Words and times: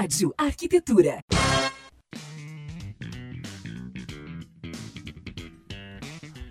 Rádio 0.00 0.32
Arquitetura. 0.38 1.22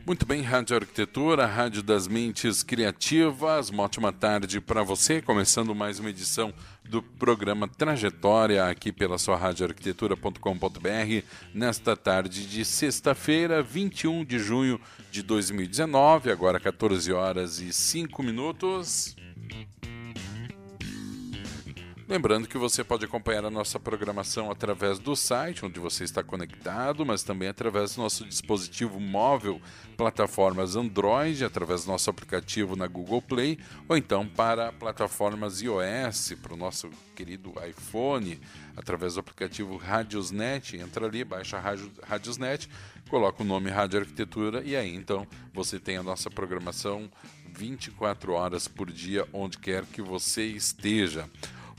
Muito 0.06 0.24
bem, 0.24 0.44
Rádio 0.44 0.76
Arquitetura, 0.76 1.48
Rádio 1.48 1.82
das 1.82 2.08
Mentes 2.08 2.62
Criativas. 2.62 3.72
Uma 3.72 3.82
ótima 3.82 4.14
tarde 4.14 4.62
para 4.62 4.84
você, 4.84 5.20
começando 5.20 5.74
mais 5.74 5.98
uma 5.98 6.12
edição 6.12 6.54
do 6.88 7.02
programa 7.02 7.68
Trajetória 7.68 8.66
aqui 8.70 8.92
pela 8.92 9.18
sua 9.18 9.36
radioarquitetura.com.br 9.36 11.26
nesta 11.52 11.98
tarde 11.98 12.46
de 12.46 12.64
sexta-feira, 12.64 13.64
21 13.64 14.24
de 14.26 14.38
junho 14.38 14.80
de 15.10 15.24
2019, 15.24 16.30
agora 16.32 16.60
14 16.60 17.12
horas 17.12 17.60
e 17.60 17.74
5 17.74 18.22
minutos. 18.22 19.16
Lembrando 22.10 22.48
que 22.48 22.58
você 22.58 22.84
pode 22.84 23.06
acompanhar 23.06 23.46
a 23.46 23.52
nossa 23.52 23.80
programação 23.80 24.50
através 24.50 24.98
do 24.98 25.16
site 25.16 25.64
onde 25.64 25.80
você 25.80 26.04
está 26.04 26.24
conectado, 26.24 27.06
mas 27.06 27.22
também 27.22 27.48
através 27.48 27.94
do 27.94 28.02
nosso 28.02 28.26
dispositivo 28.26 29.00
móvel, 29.00 29.62
plataformas 29.96 30.76
Android, 30.76 31.46
através 31.46 31.86
do 31.86 31.92
nosso 31.92 32.10
aplicativo 32.10 32.76
na 32.76 32.88
Google 32.88 33.22
Play, 33.22 33.60
ou 33.88 33.96
então 33.96 34.28
para 34.28 34.72
plataformas 34.72 35.62
iOS, 35.62 36.34
para 36.42 36.56
o 36.56 36.58
nosso 36.58 36.90
querido 37.16 37.54
iPhone, 37.70 38.42
através 38.76 39.14
do 39.14 39.20
aplicativo 39.20 39.78
Radiosnet. 39.78 40.78
Entra 40.78 41.06
ali, 41.06 41.24
baixa 41.24 41.62
Radiosnet, 42.08 42.68
coloca 43.08 43.44
o 43.44 43.46
nome 43.46 43.70
Rádio 43.70 44.00
Arquitetura 44.00 44.64
e 44.66 44.76
aí 44.76 44.96
então 44.96 45.28
você 45.54 45.80
tem 45.80 45.98
a 45.98 46.02
nossa 46.02 46.28
programação 46.32 47.08
24 47.54 48.34
horas 48.34 48.68
por 48.68 48.92
dia, 48.92 49.28
onde 49.32 49.60
quer 49.60 49.86
que 49.86 50.02
você 50.02 50.48
esteja. 50.48 51.30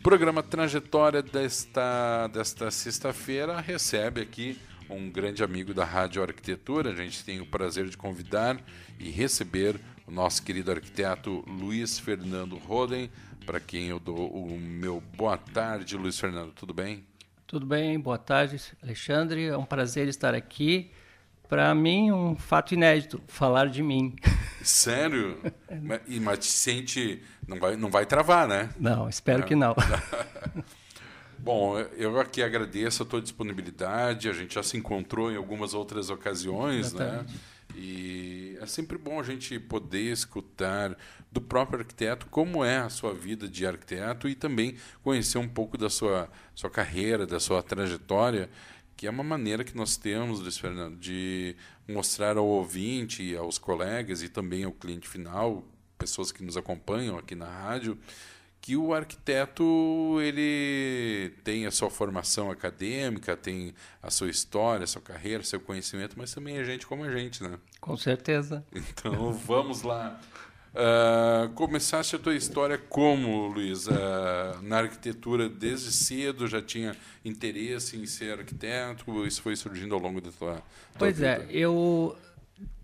Programa 0.02 0.42
Trajetória 0.42 1.22
desta, 1.22 2.27
desta 2.28 2.70
sexta-feira 2.70 3.61
recebe 3.61 4.22
aqui 4.22 4.58
um 4.88 5.11
grande 5.11 5.44
amigo 5.44 5.75
da 5.75 5.84
Rádio 5.84 6.22
Arquitetura. 6.22 6.91
A 6.91 6.94
gente 6.94 7.22
tem 7.22 7.38
o 7.38 7.44
prazer 7.44 7.86
de 7.86 7.98
convidar 7.98 8.58
e 8.98 9.10
receber 9.10 9.78
o 10.06 10.10
nosso 10.10 10.42
querido 10.42 10.70
arquiteto 10.70 11.44
Luiz 11.47 11.98
Fernando 11.98 12.56
Roden, 12.56 13.10
para 13.44 13.60
quem 13.60 13.88
eu 13.88 14.00
dou 14.00 14.30
o 14.30 14.58
meu 14.58 15.02
boa 15.19 15.36
tarde, 15.36 15.98
Luiz 15.98 16.19
Fernando. 16.19 16.53
Tudo 16.53 16.72
bem? 16.72 17.05
Tudo 17.47 17.66
bem, 17.66 18.00
boa 18.00 18.19
tarde, 18.19 18.58
Alexandre. 18.82 19.48
É 19.48 19.56
um 19.56 19.66
prazer 19.66 20.08
estar 20.08 20.34
aqui. 20.34 20.91
Para 21.51 21.75
mim, 21.75 22.12
um 22.12 22.37
fato 22.37 22.75
inédito, 22.75 23.20
falar 23.27 23.67
de 23.69 23.83
mim. 23.83 24.15
Sério? 24.62 25.37
mas, 25.83 26.01
mas 26.20 26.39
te 26.39 26.47
sente. 26.47 27.23
Não 27.45 27.59
vai, 27.59 27.77
não 27.77 27.91
vai 27.91 28.06
travar, 28.06 28.47
né? 28.47 28.70
Não, 28.79 29.09
espero 29.09 29.43
é. 29.43 29.47
que 29.47 29.56
não. 29.56 29.75
Bom, 31.37 31.77
eu 31.97 32.21
aqui 32.21 32.41
agradeço 32.41 33.03
a 33.03 33.06
tua 33.06 33.21
disponibilidade. 33.21 34.28
A 34.28 34.33
gente 34.33 34.55
já 34.55 34.62
se 34.62 34.77
encontrou 34.77 35.33
em 35.33 35.37
algumas 35.37 35.75
outras 35.75 36.09
ocasiões, 36.09 36.93
né? 36.93 37.05
Exatamente. 37.05 37.33
né? 37.33 37.41
E 37.75 38.56
é 38.61 38.67
sempre 38.67 38.98
bom 38.98 39.19
a 39.19 39.23
gente 39.23 39.59
poder 39.59 40.12
escutar 40.12 40.97
do 41.33 41.41
próprio 41.41 41.81
arquiteto 41.81 42.27
como 42.27 42.65
é 42.65 42.78
a 42.78 42.89
sua 42.89 43.15
vida 43.15 43.48
de 43.48 43.67
arquiteto 43.67 44.28
e 44.28 44.34
também 44.34 44.77
conhecer 45.03 45.39
um 45.39 45.48
pouco 45.48 45.78
da 45.78 45.89
sua, 45.89 46.28
sua 46.55 46.69
carreira, 46.69 47.27
da 47.27 47.41
sua 47.41 47.62
trajetória 47.62 48.51
que 49.01 49.06
é 49.06 49.11
uma 49.11 49.25
maneira 49.25 49.65
que 49.65 49.75
nós 49.75 49.97
temos, 49.97 50.41
Luiz 50.41 50.59
Fernando, 50.59 50.95
de 50.98 51.56
mostrar 51.89 52.37
ao 52.37 52.47
ouvinte, 52.47 53.34
aos 53.34 53.56
colegas 53.56 54.23
e 54.23 54.29
também 54.29 54.62
ao 54.62 54.73
cliente 54.73 55.09
final, 55.09 55.65
pessoas 55.97 56.31
que 56.31 56.45
nos 56.45 56.55
acompanham 56.55 57.17
aqui 57.17 57.34
na 57.34 57.47
rádio, 57.47 57.97
que 58.61 58.77
o 58.77 58.93
arquiteto 58.93 59.65
ele 60.21 61.33
tem 61.43 61.65
a 61.65 61.71
sua 61.71 61.89
formação 61.89 62.51
acadêmica, 62.51 63.34
tem 63.34 63.73
a 64.03 64.11
sua 64.11 64.28
história, 64.28 64.84
a 64.84 64.87
sua 64.87 65.01
carreira, 65.01 65.43
seu 65.43 65.61
conhecimento, 65.61 66.15
mas 66.19 66.34
também 66.34 66.59
é 66.59 66.65
gente 66.65 66.87
como 66.87 67.03
a 67.03 67.11
gente, 67.11 67.43
né? 67.43 67.59
Com 67.81 67.97
certeza. 67.97 68.62
Então 68.71 69.33
vamos 69.33 69.81
lá. 69.81 70.21
Uh, 70.72 71.48
começaste 71.54 72.14
a 72.14 72.19
tua 72.19 72.34
história 72.34 72.78
como, 72.78 73.48
Luiz? 73.48 73.86
Uh, 73.86 73.92
na 74.62 74.78
arquitetura 74.78 75.48
desde 75.48 75.91
cedo 75.91 76.47
já 76.47 76.62
tinha 76.62 76.94
interesse 77.25 77.97
em 77.97 78.06
ser 78.06 78.38
arquiteto? 78.38 79.26
Isso 79.26 79.42
foi 79.42 79.56
surgindo 79.56 79.94
ao 79.94 80.00
longo 80.00 80.20
da 80.20 80.30
tua, 80.30 80.54
tua 80.54 80.62
Pois 80.97 81.16
vida? 81.16 81.26
é, 81.28 81.47
eu 81.50 82.16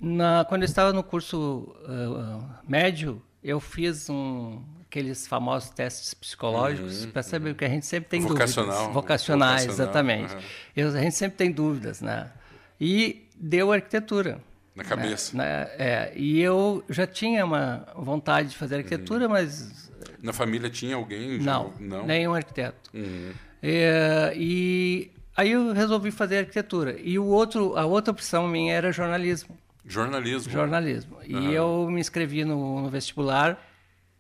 na, 0.00 0.44
quando 0.44 0.62
eu 0.62 0.66
estava 0.66 0.92
no 0.92 1.02
curso 1.02 1.75
uh, 1.88 2.44
médio, 2.69 3.22
eu 3.42 3.60
fiz 3.60 4.10
um, 4.10 4.62
aqueles 4.82 5.26
famosos 5.26 5.70
testes 5.70 6.14
psicológicos 6.14 7.04
uhum, 7.04 7.10
para 7.10 7.22
saber 7.22 7.50
uhum. 7.50 7.54
que 7.54 7.64
a 7.64 7.69
gente 7.69 7.86
sempre 7.86 8.10
tem 8.10 8.20
Vocacional, 8.20 8.72
dúvidas. 8.72 8.94
Vocacionais, 8.94 9.62
vocacional, 9.62 9.86
exatamente. 9.86 10.34
Uhum. 10.34 10.41
Eu, 10.75 10.88
a 10.88 11.00
gente 11.00 11.14
sempre 11.14 11.36
tem 11.36 11.52
dúvidas, 11.52 12.00
né? 12.00 12.30
E 12.80 13.26
deu 13.36 13.72
arquitetura. 13.72 14.41
Na 14.76 14.84
cabeça. 14.84 15.37
Né? 15.37 15.69
É, 15.78 16.12
e 16.14 16.41
eu 16.41 16.84
já 16.88 17.06
tinha 17.06 17.44
uma 17.44 17.88
vontade 17.97 18.50
de 18.50 18.56
fazer 18.56 18.76
arquitetura, 18.76 19.25
uhum. 19.25 19.32
mas. 19.32 19.91
Na 20.22 20.34
família 20.34 20.69
tinha 20.69 20.94
alguém? 20.94 21.38
Não, 21.38 21.72
já... 21.72 21.84
não? 21.84 22.06
nenhum 22.06 22.34
arquiteto. 22.34 22.91
Uhum. 22.92 23.32
É, 23.62 24.34
e 24.37 25.10
aí 25.34 25.53
eu 25.53 25.72
resolvi 25.72 26.10
fazer 26.10 26.38
arquitetura. 26.38 26.94
E 27.00 27.19
o 27.19 27.25
outro, 27.25 27.76
a 27.76 27.87
outra 27.87 28.12
opção 28.12 28.47
minha 28.47 28.75
era 28.75 28.92
jornalismo. 28.92 29.56
Jornalismo? 29.84 30.53
Jornalismo. 30.53 31.16
Uhum. 31.26 31.50
E 31.50 31.54
eu 31.54 31.88
me 31.91 32.00
inscrevi 32.00 32.44
no, 32.44 32.82
no 32.82 32.91
vestibular 32.91 33.58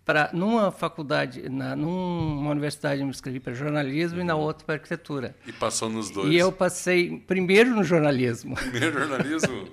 para 0.06 0.30
numa 0.32 0.70
faculdade, 0.70 1.48
na, 1.48 1.74
numa 1.74 2.52
universidade 2.52 3.00
eu 3.00 3.06
me 3.06 3.10
inscrevi 3.10 3.40
para 3.40 3.52
jornalismo 3.52 4.18
uhum. 4.18 4.22
e 4.22 4.24
na 4.24 4.36
uhum. 4.36 4.42
outra 4.42 4.64
para 4.64 4.76
arquitetura. 4.76 5.34
E 5.44 5.52
passou 5.52 5.90
nos 5.90 6.10
dois. 6.10 6.32
E 6.32 6.36
eu 6.36 6.52
passei 6.52 7.18
primeiro 7.26 7.74
no 7.74 7.82
jornalismo. 7.82 8.54
Primeiro 8.70 9.00
jornalismo? 9.00 9.68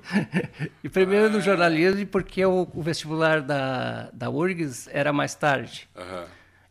e 0.84 0.90
primeiro 0.90 1.28
ah. 1.28 1.30
no 1.30 1.40
jornalismo 1.40 2.08
porque 2.08 2.44
o, 2.44 2.68
o, 2.74 2.82
vestibular 2.82 3.42
da, 3.42 4.10
da 4.12 4.28
URGS 4.32 4.90
era 4.92 5.14
mais 5.14 5.36
tarde. 5.36 5.88
Uhum. 5.96 6.26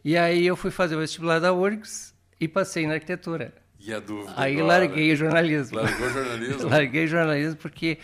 E 0.05 0.17
aí 0.17 0.45
eu 0.45 0.57
fui 0.57 0.73
fazer 0.73 0.97
o 0.97 0.99
vestibular 0.99 1.39
da 1.39 1.53
URGS 1.53 2.13
e 2.41 2.49
passei 2.49 2.85
na 2.85 2.95
arquitetura. 2.95 3.55
E 3.79 3.95
a 3.95 4.01
dúvida 4.01 4.33
Aí 4.37 4.55
agora? 4.55 4.79
larguei 4.79 5.13
o 5.13 5.17
jornalismo. 5.17 5.79
Largou 5.79 6.07
o 6.09 6.11
jornalismo? 6.11 6.67
larguei 6.69 7.05
o 7.05 7.09
jornalismo 7.09 7.57
porque 7.57 7.99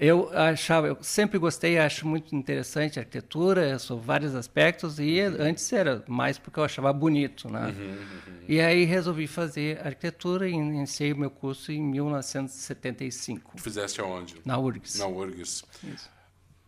eu 0.00 0.30
achava, 0.32 0.86
eu 0.86 0.96
sempre 1.02 1.38
gostei, 1.38 1.78
acho 1.78 2.08
muito 2.08 2.34
interessante 2.34 2.98
a 2.98 3.02
arquitetura, 3.02 3.78
sou 3.78 4.00
vários 4.00 4.34
aspectos 4.34 4.98
e 4.98 5.20
uhum. 5.20 5.36
antes 5.40 5.70
era 5.74 6.02
mais 6.08 6.38
porque 6.38 6.58
eu 6.58 6.64
achava 6.64 6.90
bonito, 6.90 7.52
né? 7.52 7.66
Uhum, 7.66 7.90
uhum. 7.90 8.40
E 8.48 8.62
aí 8.62 8.84
resolvi 8.84 9.26
fazer 9.26 9.78
arquitetura 9.86 10.48
e 10.48 10.52
iniciei 10.52 11.12
o 11.12 11.18
meu 11.18 11.30
curso 11.30 11.70
em 11.70 11.82
1975. 11.82 13.60
Fizeste 13.60 14.00
aonde? 14.00 14.36
Na 14.42 14.58
URGS. 14.58 14.98
Na 14.98 15.06
URGS. 15.06 15.64
Isso. 15.84 16.10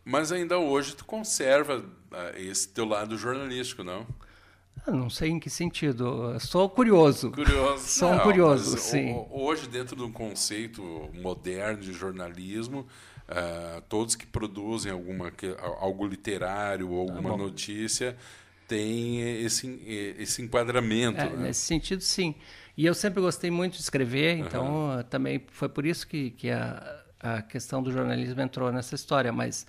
Mas 0.05 0.31
ainda 0.31 0.59
hoje 0.59 0.95
tu 0.95 1.07
conserva 1.07 1.79
uh, 1.79 2.37
esse 2.37 2.69
teu 2.69 2.85
lado 2.85 3.17
jornalístico, 3.17 3.83
não? 3.83 4.07
Eu 4.87 4.95
não 4.95 5.09
sei 5.09 5.31
em 5.31 5.39
que 5.39 5.49
sentido. 5.49 6.37
Sou 6.41 6.69
curioso. 6.69 7.31
Curioso. 7.31 7.87
Sou 7.87 8.13
um 8.13 8.19
curioso, 8.19 8.77
sim. 8.77 9.15
Hoje, 9.31 9.69
dentro 9.69 9.95
do 9.95 10.11
conceito 10.11 10.83
moderno 11.15 11.81
de 11.81 11.93
jornalismo, 11.93 12.87
Uh, 13.33 13.81
todos 13.89 14.15
que 14.15 14.27
produzem 14.27 14.93
alguma, 14.93 15.33
algo 15.81 16.07
literário 16.07 16.91
ou 16.91 17.01
alguma 17.01 17.35
notícia 17.35 18.15
têm 18.69 19.21
esse, 19.43 19.67
esse 20.19 20.43
enquadramento. 20.43 21.19
É, 21.19 21.31
né? 21.31 21.45
Nesse 21.45 21.63
sentido, 21.63 22.03
sim. 22.03 22.35
E 22.77 22.85
eu 22.85 22.95
sempre 22.95 23.21
gostei 23.21 23.51
muito 23.51 23.75
de 23.75 23.81
escrever, 23.81 24.37
então 24.37 24.97
uhum. 24.97 25.03
também 25.03 25.43
foi 25.49 25.69
por 25.69 25.87
isso 25.87 26.07
que, 26.07 26.31
que 26.33 26.51
a, 26.51 27.03
a 27.21 27.43
questão 27.43 27.83
do 27.83 27.91
jornalismo 27.93 28.41
entrou 28.41 28.73
nessa 28.73 28.95
história, 28.95 29.33
mas 29.33 29.67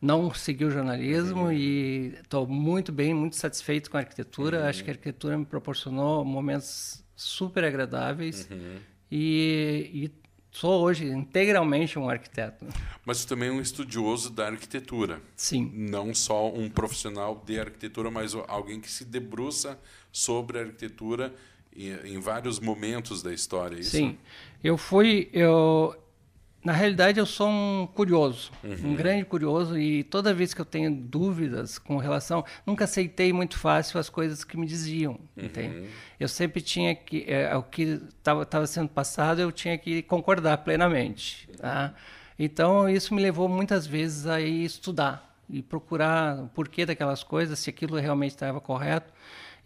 não 0.00 0.32
segui 0.32 0.64
o 0.64 0.70
jornalismo 0.70 1.44
uhum. 1.44 1.52
e 1.52 2.14
estou 2.22 2.46
muito 2.46 2.90
bem, 2.90 3.14
muito 3.14 3.36
satisfeito 3.36 3.90
com 3.90 3.96
a 3.96 4.00
arquitetura. 4.00 4.60
Uhum. 4.60 4.68
Acho 4.68 4.82
que 4.82 4.90
a 4.90 4.94
arquitetura 4.94 5.36
me 5.36 5.44
proporcionou 5.44 6.24
momentos 6.24 7.04
super 7.14 7.64
agradáveis 7.64 8.48
uhum. 8.50 8.78
e, 9.10 9.90
e 9.92 10.20
sou 10.50 10.82
hoje 10.82 11.06
integralmente 11.06 11.98
um 11.98 12.08
arquiteto. 12.08 12.66
Mas 13.04 13.24
também 13.24 13.48
é 13.48 13.52
um 13.52 13.60
estudioso 13.60 14.30
da 14.30 14.46
arquitetura. 14.46 15.20
Sim. 15.36 15.70
Não 15.74 16.12
só 16.14 16.48
um 16.48 16.68
profissional 16.68 17.42
de 17.46 17.58
arquitetura, 17.58 18.10
mas 18.10 18.34
alguém 18.48 18.80
que 18.80 18.90
se 18.90 19.04
debruça 19.04 19.78
sobre 20.12 20.58
a 20.58 20.62
arquitetura 20.62 21.34
em, 21.74 22.18
vários 22.18 22.58
momentos 22.58 23.22
da 23.22 23.32
história. 23.32 23.76
É 23.76 23.80
isso? 23.80 23.90
Sim. 23.90 24.18
Eu 24.62 24.76
fui 24.76 25.28
eu 25.32 25.96
na 26.62 26.72
realidade, 26.72 27.18
eu 27.18 27.24
sou 27.24 27.48
um 27.48 27.88
curioso, 27.94 28.52
uhum. 28.62 28.90
um 28.90 28.94
grande 28.94 29.24
curioso, 29.24 29.78
e 29.78 30.04
toda 30.04 30.34
vez 30.34 30.52
que 30.52 30.60
eu 30.60 30.64
tenho 30.64 30.94
dúvidas 30.94 31.78
com 31.78 31.96
relação. 31.96 32.44
Nunca 32.66 32.84
aceitei 32.84 33.32
muito 33.32 33.58
fácil 33.58 33.98
as 33.98 34.10
coisas 34.10 34.44
que 34.44 34.58
me 34.58 34.66
diziam, 34.66 35.12
uhum. 35.12 35.44
entende? 35.44 35.88
Eu 36.18 36.28
sempre 36.28 36.60
tinha 36.60 36.94
que. 36.94 37.24
É, 37.26 37.56
o 37.56 37.62
que 37.62 38.02
estava 38.18 38.66
sendo 38.66 38.90
passado, 38.90 39.40
eu 39.40 39.50
tinha 39.50 39.78
que 39.78 40.02
concordar 40.02 40.58
plenamente. 40.58 41.48
Tá? 41.56 41.94
Então, 42.38 42.88
isso 42.88 43.14
me 43.14 43.22
levou 43.22 43.48
muitas 43.48 43.86
vezes 43.86 44.26
a 44.26 44.40
estudar 44.40 45.34
e 45.48 45.62
procurar 45.62 46.40
o 46.40 46.48
porquê 46.48 46.84
daquelas 46.84 47.22
coisas, 47.22 47.58
se 47.58 47.70
aquilo 47.70 47.98
realmente 47.98 48.32
estava 48.32 48.60
correto. 48.60 49.12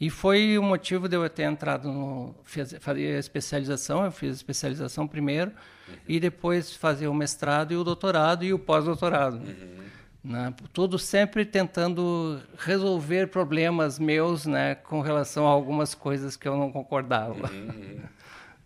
E 0.01 0.11
foi 0.11 0.59
o 0.59 0.63
motivo 0.63 1.09
de 1.09 1.17
eu 1.17 1.29
ter 1.31 1.45
entrado 1.45 1.91
no 1.91 2.35
fazer 2.45 3.17
a 3.17 3.19
especialização, 3.19 4.05
eu 4.05 4.11
fiz 4.11 4.31
a 4.31 4.35
especialização 4.35 5.07
primeiro 5.07 5.53
uhum. 5.89 5.95
e 6.09 6.19
depois 6.19 6.75
fazer 6.75 7.07
o 7.07 7.15
mestrado 7.15 7.73
e 7.73 7.77
o 7.77 7.85
doutorado 7.85 8.45
e 8.45 8.53
o 8.53 8.59
pós-doutorado. 8.59 9.37
Uhum. 9.37 9.85
Né? 10.25 10.55
Tudo 10.73 10.99
sempre 10.99 11.45
tentando 11.45 12.41
resolver 12.59 13.29
problemas 13.29 13.99
meus 13.99 14.47
né, 14.47 14.75
com 14.75 15.01
relação 15.01 15.47
a 15.47 15.51
algumas 15.51 15.95
coisas 15.95 16.35
que 16.35 16.49
eu 16.49 16.57
não 16.57 16.73
concordava. 16.73 17.51
Uhum. 17.53 18.01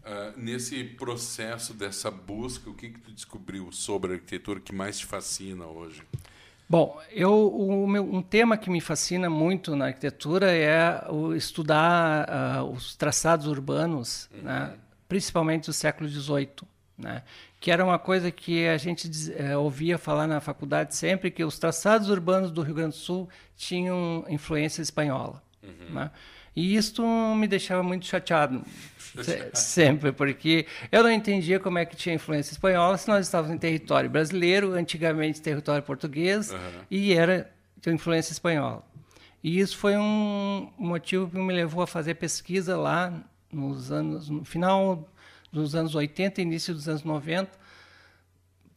Uh, 0.05 0.33
nesse 0.39 0.85
processo 0.85 1.75
dessa 1.75 2.11
busca, 2.11 2.71
o 2.71 2.75
que, 2.75 2.91
que 2.91 3.01
tu 3.01 3.13
descobriu 3.13 3.71
sobre 3.73 4.13
a 4.13 4.15
arquitetura 4.15 4.61
que 4.61 4.73
mais 4.73 4.99
te 4.99 5.05
fascina 5.05 5.67
hoje? 5.67 6.01
Bom, 6.69 7.01
eu, 7.11 7.49
o 7.49 7.87
meu, 7.89 8.05
um 8.05 8.21
tema 8.21 8.59
que 8.59 8.69
me 8.69 8.81
fascina 8.81 9.31
muito 9.31 9.75
na 9.75 9.87
arquitetura 9.87 10.55
é 10.55 11.11
o 11.11 11.35
estudar 11.35 12.29
uh, 12.29 12.71
os 12.71 12.95
traçados 12.95 13.47
urbanos, 13.47 14.29
uhum. 14.35 14.43
né, 14.43 14.75
principalmente 15.09 15.67
do 15.67 15.73
século 15.73 16.07
XVIII, 16.07 16.51
né, 16.99 17.23
que 17.59 17.71
era 17.71 17.83
uma 17.83 17.99
coisa 17.99 18.31
que 18.31 18.69
a 18.69 18.77
gente 18.77 19.09
uh, 19.09 19.59
ouvia 19.59 19.97
falar 19.97 20.27
na 20.27 20.43
faculdade 20.43 20.95
sempre, 20.95 21.31
que 21.31 21.43
os 21.43 21.59
traçados 21.59 22.11
urbanos 22.11 22.51
do 22.51 22.61
Rio 22.61 22.75
Grande 22.75 22.97
do 22.97 23.01
Sul 23.01 23.31
tinham 23.57 24.27
influência 24.29 24.83
espanhola. 24.83 25.43
Uhum. 25.63 25.95
Né, 25.95 26.11
e 26.59 26.75
isso 26.75 27.07
me 27.37 27.47
deixava 27.47 27.85
muito 27.85 28.05
chateado. 28.05 28.65
Sempre, 29.55 30.11
porque 30.11 30.67
eu 30.91 31.05
não 31.05 31.11
entendia 31.11 31.61
como 31.61 31.79
é 31.79 31.85
que 31.85 31.95
tinha 31.95 32.17
influência 32.17 32.51
espanhola 32.51 32.99
se 32.99 33.07
nós 33.07 33.27
estávamos 33.27 33.55
em 33.55 33.59
território 33.59 34.11
brasileiro, 34.11 34.73
antigamente 34.73 35.41
território 35.41 35.85
português, 35.85 36.51
uhum. 36.51 36.59
e 36.91 37.13
era 37.13 37.49
de 37.81 37.93
influência 37.93 38.33
espanhola. 38.33 38.85
E 39.43 39.61
isso 39.61 39.79
foi 39.79 39.97
um 39.97 40.69
motivo 40.77 41.31
que 41.31 41.39
me 41.39 41.55
levou 41.55 41.81
a 41.81 41.87
fazer 41.87 42.15
pesquisa 42.15 42.77
lá 42.77 43.13
nos 43.53 43.93
anos, 43.93 44.29
no 44.29 44.45
final 44.45 45.09
dos 45.53 45.77
anos 45.77 45.95
80 45.95 46.43
início 46.43 46.75
dos 46.75 46.89
anos 46.89 47.05
90, 47.05 47.49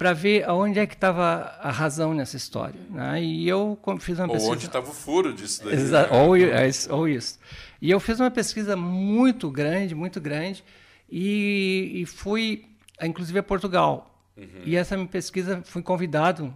para 0.02 0.14
ver 0.14 0.50
aonde 0.50 0.80
é 0.80 0.88
que 0.88 0.96
estava 0.96 1.56
a 1.62 1.70
razão 1.70 2.12
nessa 2.12 2.36
história. 2.36 2.80
Né? 2.90 3.22
E 3.22 3.48
eu 3.48 3.78
fiz 4.00 4.18
uma 4.18 4.28
pesquisa... 4.28 4.48
Ou 4.48 4.54
onde 4.54 4.66
estava 4.66 4.90
o 4.90 4.94
furo 4.94 5.32
disso 5.32 5.64
daí. 5.64 5.76
Exa... 5.76 6.08
Né? 6.08 6.10
Ou, 6.10 6.36
é, 6.36 6.72
ou 6.90 7.08
isso. 7.08 7.38
E 7.80 7.92
eu 7.92 8.00
fiz 8.00 8.20
uma 8.20 8.32
pesquisa 8.32 8.76
muito 8.76 9.52
grande, 9.52 9.94
muito 9.94 10.20
grande, 10.20 10.64
e, 11.08 11.92
e 11.94 12.06
fui, 12.08 12.66
inclusive, 13.00 13.38
a 13.38 13.44
Portugal. 13.44 14.26
Uhum. 14.36 14.64
E 14.66 14.76
essa 14.76 14.98
minha 14.98 15.08
pesquisa, 15.08 15.62
fui 15.64 15.84
convidado, 15.84 16.52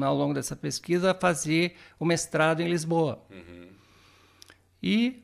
ao 0.00 0.16
longo 0.16 0.34
dessa 0.34 0.56
pesquisa, 0.56 1.12
a 1.12 1.14
fazer 1.14 1.76
o 2.00 2.04
mestrado 2.04 2.62
em 2.62 2.68
Lisboa. 2.68 3.24
Uhum. 3.30 3.68
E, 4.82 5.22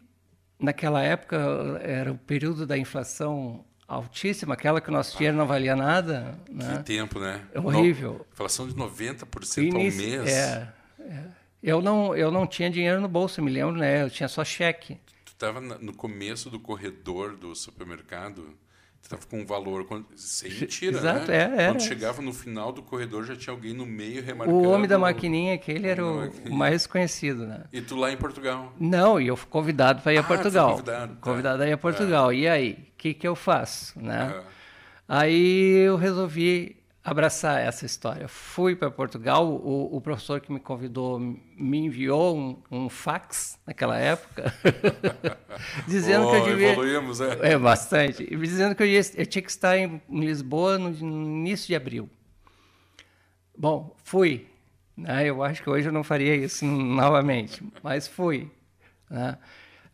naquela 0.61 1.03
época, 1.03 1.37
era 1.83 2.13
o 2.13 2.19
período 2.19 2.65
da 2.65 2.79
inflação 2.79 3.65
altíssima, 3.89 4.55
aquela 4.55 4.81
que 4.81 4.91
o 4.91 4.93
nosso 4.93 5.17
dinheiro 5.17 5.37
não 5.37 5.47
valia 5.47 5.75
nada. 5.75 6.39
Né? 6.49 6.77
Que 6.77 6.85
tempo, 6.85 7.19
né? 7.19 7.41
É 7.53 7.59
horrível. 7.59 8.13
No, 8.13 8.27
inflação 8.33 8.69
de 8.69 8.75
90% 8.75 9.59
Início, 9.59 9.75
ao 9.75 10.25
mês. 10.25 10.33
É, 10.33 10.73
é. 11.01 11.25
Eu 11.63 11.83
não, 11.83 12.15
eu 12.15 12.31
não 12.31 12.47
tinha 12.47 12.71
dinheiro 12.71 13.01
no 13.01 13.09
bolso, 13.09 13.43
me 13.43 13.51
lembro, 13.51 13.77
né? 13.77 14.03
Eu 14.03 14.11
tinha 14.11 14.29
só 14.29 14.45
cheque 14.45 15.01
estava 15.39 15.61
no 15.61 15.95
começo 15.95 16.51
do 16.51 16.59
corredor 16.59 17.37
do 17.37 17.55
supermercado, 17.55 18.59
estava 19.03 19.23
com 19.27 19.41
um 19.41 19.47
valor 19.47 19.87
sem 20.15 20.51
mentira, 20.51 20.99
Exato, 20.99 21.31
né? 21.31 21.37
É, 21.37 21.63
é. 21.63 21.67
Quando 21.69 21.83
chegava 21.83 22.23
no 22.23 22.33
final 22.33 22.73
do 22.73 22.83
corredor 22.83 23.25
já 23.25 23.35
tinha 23.35 23.55
alguém 23.55 23.73
no 23.73 23.87
meio 23.87 24.23
remarcando. 24.23 24.59
O 24.59 24.69
homem 24.69 24.89
da 24.89 24.99
maquininha, 24.99 25.55
aquele 25.55 25.89
era 25.89 26.05
o, 26.05 26.31
mais 26.51 26.87
conhecido, 26.87 27.47
né? 27.47 27.65
E 27.73 27.81
tu 27.81 27.97
lá 27.97 28.13
em 28.13 28.17
Portugal? 28.17 28.73
Não, 28.79 29.21
e 29.21 29.27
eu 29.27 29.37
fui 29.37 29.49
convidado 29.49 30.03
para 30.03 30.13
ir 30.13 30.19
a 30.19 30.21
ah, 30.21 30.25
Portugal. 30.25 30.71
Convidado, 30.73 31.15
tá. 31.15 31.21
convidado 31.21 31.63
a 31.63 31.69
ir 31.69 31.73
a 31.73 31.79
Portugal. 31.79 32.31
É. 32.31 32.35
E 32.35 32.49
aí, 32.49 32.73
o 32.73 32.99
que 32.99 33.15
que 33.15 33.27
eu 33.27 33.35
faço, 33.35 33.99
né? 34.01 34.43
Aí 35.09 35.87
eu 35.87 35.97
resolvi 35.97 36.78
abraçar 37.09 37.61
essa 37.61 37.87
história. 37.87 38.29
Fui 38.29 38.77
para 38.77 38.91
Portugal, 38.91 39.47
o, 39.47 39.97
o, 39.97 40.01
professor 40.01 40.41
que 40.41 40.53
me 40.53 40.61
convidou 40.61 41.19
me 41.19 41.79
enviou 41.79 42.37
um, 42.37 42.63
um 42.71 42.89
fax 42.89 43.59
naquela 43.67 43.99
época, 43.99 44.53
dizendo 45.89 46.27
oh, 46.27 46.31
que 46.31 46.37
eu 46.37 46.45
devia... 46.45 46.73
Evoluímos, 46.73 47.21
é? 47.21 47.53
É, 47.53 47.59
bastante. 47.59 48.25
Dizendo 48.37 48.75
que 48.75 48.83
eu, 48.83 48.87
ia, 48.87 49.01
eu 49.15 49.27
tinha 49.27 49.43
que 49.43 49.51
estar 49.51 49.77
em, 49.79 50.03
em 50.09 50.21
Lisboa 50.21 50.79
no, 50.79 50.91
no, 50.91 51.41
início 51.41 51.67
de 51.67 51.75
abril. 51.75 52.11
Bom, 53.57 53.97
fui. 54.05 54.47
Né? 54.97 55.27
Eu 55.27 55.43
acho 55.43 55.63
que 55.63 55.71
hoje 55.71 55.89
eu 55.89 55.93
não 55.93 56.05
faria 56.05 56.37
isso 56.37 56.65
novamente, 56.67 57.63
mas 57.83 58.07
fui. 58.07 58.51
Né? 59.09 59.39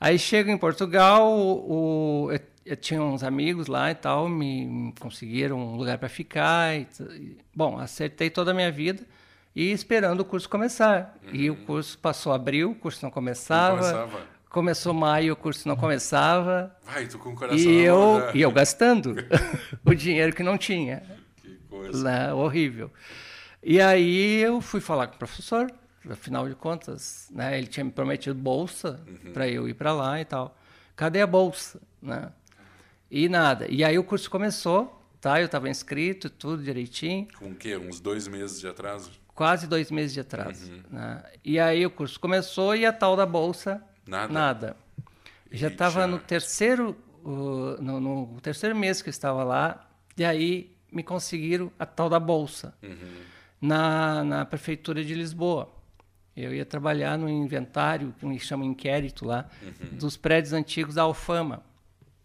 Aí 0.00 0.18
chego 0.18 0.50
em 0.50 0.58
Portugal, 0.58 1.30
o, 1.30 2.26
o 2.26 2.32
eu 2.64 2.76
tinha 2.76 3.02
uns 3.02 3.22
amigos 3.22 3.66
lá 3.66 3.90
e 3.90 3.94
tal, 3.94 4.28
me 4.28 4.92
conseguiram 4.98 5.58
um 5.58 5.76
lugar 5.76 5.98
para 5.98 6.08
ficar. 6.08 6.74
E, 6.74 7.36
bom, 7.54 7.78
acertei 7.78 8.30
toda 8.30 8.52
a 8.52 8.54
minha 8.54 8.72
vida 8.72 9.02
e 9.54 9.70
esperando 9.70 10.20
o 10.20 10.24
curso 10.24 10.48
começar. 10.48 11.16
Uhum. 11.22 11.34
E 11.34 11.50
o 11.50 11.54
uhum. 11.54 11.64
curso 11.64 11.98
passou 11.98 12.32
abril, 12.32 12.70
o 12.70 12.74
curso 12.74 13.04
não 13.04 13.10
começava. 13.10 13.76
Não 13.76 13.82
começava. 13.82 14.34
Começou 14.48 14.94
maio, 14.94 15.32
o 15.32 15.36
curso 15.36 15.66
não 15.66 15.76
começava. 15.76 16.74
Vai, 16.84 17.06
tô 17.08 17.18
com 17.18 17.30
o 17.30 17.34
coração 17.34 17.58
e 17.58 17.80
eu 17.80 18.30
E 18.32 18.40
eu 18.40 18.52
gastando 18.52 19.16
o 19.84 19.94
dinheiro 19.94 20.32
que 20.32 20.44
não 20.44 20.56
tinha. 20.56 21.02
Que 21.36 21.56
coisa. 21.68 22.04
Lá, 22.04 22.34
horrível. 22.34 22.90
E 23.62 23.80
aí 23.80 24.40
eu 24.40 24.60
fui 24.60 24.80
falar 24.80 25.08
com 25.08 25.16
o 25.16 25.18
professor, 25.18 25.72
afinal 26.08 26.48
de 26.48 26.54
contas, 26.54 27.28
né, 27.32 27.58
ele 27.58 27.66
tinha 27.66 27.82
me 27.82 27.90
prometido 27.90 28.38
bolsa 28.38 29.00
uhum. 29.08 29.32
para 29.32 29.48
eu 29.48 29.68
ir 29.68 29.74
para 29.74 29.92
lá 29.92 30.20
e 30.20 30.24
tal. 30.24 30.56
Cadê 30.94 31.20
a 31.20 31.26
bolsa? 31.26 31.80
Né? 32.00 32.30
E 33.16 33.28
nada. 33.28 33.68
E 33.70 33.84
aí 33.84 33.96
o 33.96 34.02
curso 34.02 34.28
começou, 34.28 35.00
tá? 35.20 35.40
Eu 35.40 35.46
estava 35.46 35.68
inscrito, 35.68 36.28
tudo 36.28 36.64
direitinho. 36.64 37.28
Com 37.38 37.52
o 37.52 37.54
quê? 37.54 37.76
Uns 37.76 38.00
dois 38.00 38.26
meses 38.26 38.60
de 38.60 38.66
atraso? 38.66 39.12
Quase 39.32 39.68
dois 39.68 39.88
meses 39.88 40.14
de 40.14 40.18
atraso. 40.18 40.72
Uhum. 40.72 40.82
Né? 40.90 41.22
E 41.44 41.60
aí 41.60 41.86
o 41.86 41.90
curso 41.92 42.18
começou 42.18 42.74
e 42.74 42.84
a 42.84 42.92
tal 42.92 43.14
da 43.14 43.24
bolsa, 43.24 43.80
nada. 44.04 44.32
nada. 44.32 44.76
Já 45.52 45.68
estava 45.68 46.08
no 46.08 46.18
terceiro, 46.18 46.96
uh, 47.22 47.80
no, 47.80 48.00
no, 48.00 48.40
terceiro 48.40 48.74
mês 48.74 49.00
que 49.00 49.10
eu 49.10 49.12
estava 49.12 49.44
lá, 49.44 49.88
e 50.16 50.24
aí 50.24 50.76
me 50.90 51.04
conseguiram 51.04 51.70
a 51.78 51.86
tal 51.86 52.08
da 52.08 52.18
bolsa 52.18 52.74
uhum. 52.82 53.22
na, 53.60 54.24
na 54.24 54.44
prefeitura 54.44 55.04
de 55.04 55.14
Lisboa. 55.14 55.72
Eu 56.36 56.52
ia 56.52 56.66
trabalhar 56.66 57.16
no 57.16 57.28
inventário, 57.28 58.12
que 58.18 58.26
me 58.26 58.40
chama 58.40 58.64
inquérito 58.64 59.24
lá, 59.24 59.48
uhum. 59.62 59.98
dos 59.98 60.16
prédios 60.16 60.52
antigos 60.52 60.96
da 60.96 61.02
Alfama 61.02 61.62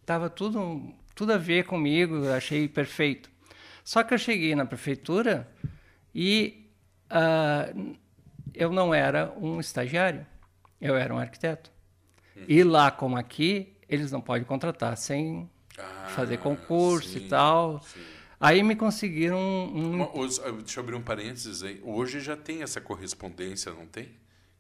estava 0.10 0.28
tudo, 0.28 0.92
tudo 1.14 1.34
a 1.34 1.38
ver 1.38 1.66
comigo, 1.66 2.28
achei 2.30 2.68
perfeito. 2.68 3.30
Só 3.84 4.02
que 4.02 4.12
eu 4.12 4.18
cheguei 4.18 4.56
na 4.56 4.66
prefeitura 4.66 5.48
e 6.14 6.68
uh, 7.12 7.96
eu 8.56 8.72
não 8.72 8.92
era 8.92 9.32
um 9.38 9.60
estagiário, 9.60 10.26
eu 10.82 10.96
era 10.96 11.14
um 11.14 11.20
arquiteto. 11.20 11.72
Uhum. 12.36 12.46
E 12.48 12.64
lá, 12.64 12.90
como 12.90 13.18
aqui, 13.18 13.78
eles 13.88 14.12
não 14.12 14.20
podem 14.20 14.44
contratar 14.44 14.98
sem 14.98 15.48
ah, 15.78 16.08
fazer 16.10 16.38
concurso 16.38 17.10
sim, 17.10 17.26
e 17.26 17.30
tal. 17.30 17.80
Sim. 17.84 18.00
Aí 18.40 18.64
me 18.64 18.76
conseguiram 18.76 19.38
um, 19.38 20.02
um... 20.02 20.28
Deixa 20.58 20.80
eu 20.80 20.84
abrir 20.84 20.96
um 20.96 21.04
parênteses 21.04 21.62
aí. 21.62 21.80
Hoje 21.84 22.20
já 22.20 22.36
tem 22.36 22.64
essa 22.64 22.82
correspondência, 22.82 23.72
não 23.74 23.86
tem? 23.86 24.10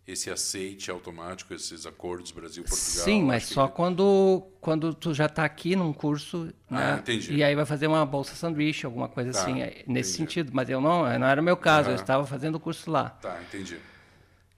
Esse 0.07 0.29
aceite 0.29 0.89
automático, 0.89 1.53
esses 1.53 1.85
acordos 1.85 2.31
Brasil-Portugal. 2.31 3.05
Sim, 3.05 3.23
mas 3.23 3.45
só 3.45 3.67
que... 3.67 3.75
quando, 3.75 4.43
quando 4.59 4.93
tu 4.93 5.13
já 5.13 5.27
está 5.27 5.45
aqui 5.45 5.75
num 5.75 5.93
curso, 5.93 6.51
ah, 6.69 6.75
né? 6.75 6.99
entendi. 6.99 7.33
E 7.33 7.43
aí 7.43 7.53
vai 7.53 7.65
fazer 7.65 7.87
uma 7.87 8.05
bolsa 8.05 8.33
sanduíche, 8.33 8.85
alguma 8.85 9.07
coisa 9.07 9.31
tá, 9.31 9.41
assim, 9.41 9.61
é, 9.61 9.83
nesse 9.85 10.13
entendi. 10.13 10.17
sentido. 10.17 10.51
Mas 10.53 10.69
eu 10.69 10.81
não, 10.81 11.03
não 11.19 11.27
era 11.27 11.39
o 11.39 11.43
meu 11.43 11.55
caso, 11.55 11.89
eu 11.89 11.95
estava 11.95 12.25
fazendo 12.25 12.55
o 12.55 12.59
curso 12.59 12.89
lá. 12.89 13.09
Tá, 13.09 13.39
entendi. 13.47 13.77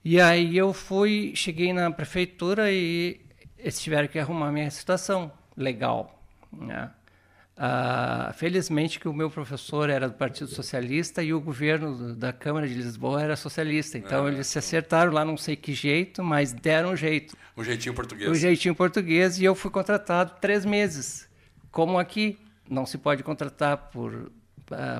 E 0.04 0.20
aí 0.20 0.56
eu 0.56 0.72
fui, 0.72 1.32
cheguei 1.36 1.72
na 1.72 1.90
prefeitura 1.90 2.72
e 2.72 3.20
eles 3.58 3.80
tiveram 3.80 4.08
que 4.08 4.18
arrumar 4.18 4.50
minha 4.50 4.70
situação 4.70 5.30
legal, 5.56 6.20
né? 6.50 6.90
Ah, 7.64 8.32
felizmente 8.34 8.98
que 8.98 9.06
o 9.06 9.12
meu 9.12 9.30
professor 9.30 9.88
era 9.88 10.08
do 10.08 10.16
Partido 10.16 10.48
Socialista 10.48 11.22
e 11.22 11.32
o 11.32 11.40
governo 11.40 12.12
da 12.12 12.32
Câmara 12.32 12.66
de 12.66 12.74
Lisboa 12.74 13.22
era 13.22 13.36
socialista. 13.36 13.96
Então 13.96 14.26
é, 14.26 14.32
eles 14.32 14.48
se 14.48 14.58
acertaram 14.58 15.12
lá, 15.12 15.24
não 15.24 15.36
sei 15.36 15.54
que 15.54 15.72
jeito, 15.72 16.24
mas 16.24 16.52
deram 16.52 16.90
um 16.90 16.96
jeito. 16.96 17.36
Um 17.56 17.62
jeitinho 17.62 17.94
português. 17.94 18.28
Um 18.28 18.34
jeitinho 18.34 18.74
português 18.74 19.38
e 19.38 19.44
eu 19.44 19.54
fui 19.54 19.70
contratado 19.70 20.40
três 20.40 20.64
meses. 20.64 21.28
Como 21.70 22.00
aqui 22.00 22.36
não 22.68 22.84
se 22.84 22.98
pode 22.98 23.22
contratar 23.22 23.90
por 23.92 24.12
uh, 24.12 24.30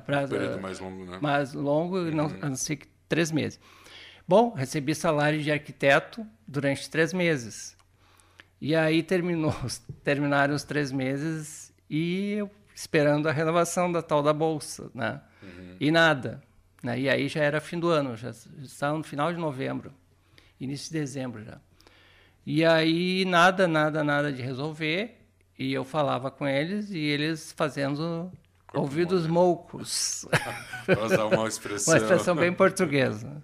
pra, 0.07 0.29
período 0.29 0.61
mais 0.61 0.79
longo, 0.79 1.05
né? 1.05 1.19
Mais 1.21 1.53
longo, 1.55 1.99
uhum. 1.99 2.13
não, 2.13 2.27
a 2.41 2.49
não 2.49 2.55
ser 2.55 2.77
que 2.77 2.87
três 3.09 3.33
meses. 3.33 3.59
Bom, 4.29 4.55
recebi 4.55 4.95
salário 4.95 5.43
de 5.43 5.51
arquiteto 5.51 6.25
durante 6.47 6.89
três 6.89 7.13
meses. 7.13 7.77
E 8.61 8.77
aí 8.77 9.03
terminou, 9.03 9.53
terminaram 10.05 10.55
os 10.55 10.63
três 10.63 10.93
meses 10.93 11.62
e 11.93 12.33
eu 12.39 12.51
esperando 12.75 13.29
a 13.29 13.33
renovação 13.33 13.93
da 13.93 14.01
tal 14.01 14.23
da 14.23 14.33
bolsa, 14.33 14.91
né? 14.95 15.21
Uhum. 15.43 15.77
E 15.79 15.91
nada. 15.91 16.43
Né? 16.83 17.01
E 17.01 17.09
aí 17.11 17.29
já 17.29 17.43
era 17.43 17.61
fim 17.61 17.79
do 17.79 17.89
ano, 17.91 18.17
já 18.17 18.31
estava 18.31 18.97
no 18.97 19.05
final 19.05 19.31
de 19.31 19.39
novembro, 19.39 19.93
início 20.59 20.91
de 20.91 20.99
dezembro 20.99 21.45
já. 21.45 21.61
E 22.47 22.65
aí 22.65 23.27
nada, 23.27 23.69
nada, 23.69 24.03
nada 24.03 24.33
de 24.33 24.41
resolver. 24.41 25.19
E 25.59 25.71
eu 25.71 25.85
falava 25.85 26.31
com 26.31 26.49
eles 26.49 26.91
e 26.91 26.99
eles 26.99 27.53
fazendo 27.53 28.33
Corpo 28.67 28.81
ouvidos 28.81 29.27
moucos. 29.27 30.27
Para 30.87 31.05
usar 31.05 31.27
uma 31.27 31.47
expressão. 31.47 31.93
uma 31.93 32.01
expressão 32.01 32.35
bem 32.35 32.55
portuguesa. 32.55 33.43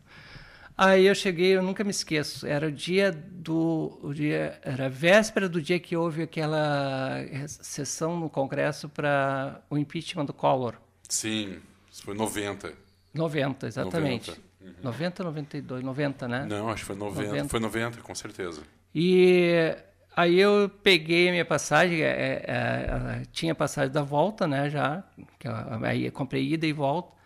Aí 0.79 1.07
eu 1.07 1.15
cheguei, 1.15 1.57
eu 1.57 1.63
nunca 1.63 1.83
me 1.83 1.91
esqueço. 1.91 2.47
Era 2.47 2.69
o 2.69 2.71
dia 2.71 3.11
do, 3.11 3.99
o 4.01 4.15
dia, 4.15 4.61
era 4.63 4.87
a 4.87 4.89
véspera 4.89 5.49
do 5.49 5.61
dia 5.61 5.81
que 5.81 5.97
houve 5.97 6.23
aquela 6.23 7.17
sessão 7.49 8.17
no 8.17 8.31
Congresso 8.31 8.89
para 8.89 9.61
o 9.69 9.77
impeachment 9.77 10.27
do 10.27 10.33
Collor. 10.33 10.77
Sim, 11.09 11.59
isso 11.91 12.05
foi 12.05 12.15
90. 12.15 12.73
90, 13.13 13.67
exatamente. 13.67 14.31
90. 14.31 14.49
Uhum. 14.61 14.75
90, 14.85 15.25
92, 15.25 15.83
90, 15.85 16.29
né? 16.29 16.47
Não, 16.49 16.69
acho 16.69 16.83
que 16.83 16.87
foi 16.87 16.97
90, 16.97 17.27
90. 17.27 17.49
Foi 17.49 17.59
90, 17.59 18.01
com 18.01 18.15
certeza. 18.15 18.63
E 18.95 19.75
aí 20.15 20.39
eu 20.39 20.71
peguei 20.85 21.29
a 21.29 21.33
minha 21.33 21.45
passagem, 21.45 22.03
é, 22.03 22.07
é, 22.07 22.45
é, 22.47 23.23
tinha 23.33 23.53
passagem 23.53 23.93
da 23.93 24.03
volta, 24.03 24.47
né, 24.47 24.71
já. 24.71 25.03
Que 25.41 25.49
eu, 25.49 25.53
aí 25.83 26.07
eu 26.07 26.13
comprei 26.13 26.53
ida 26.53 26.69
e 26.69 26.73
volta. 26.73 27.19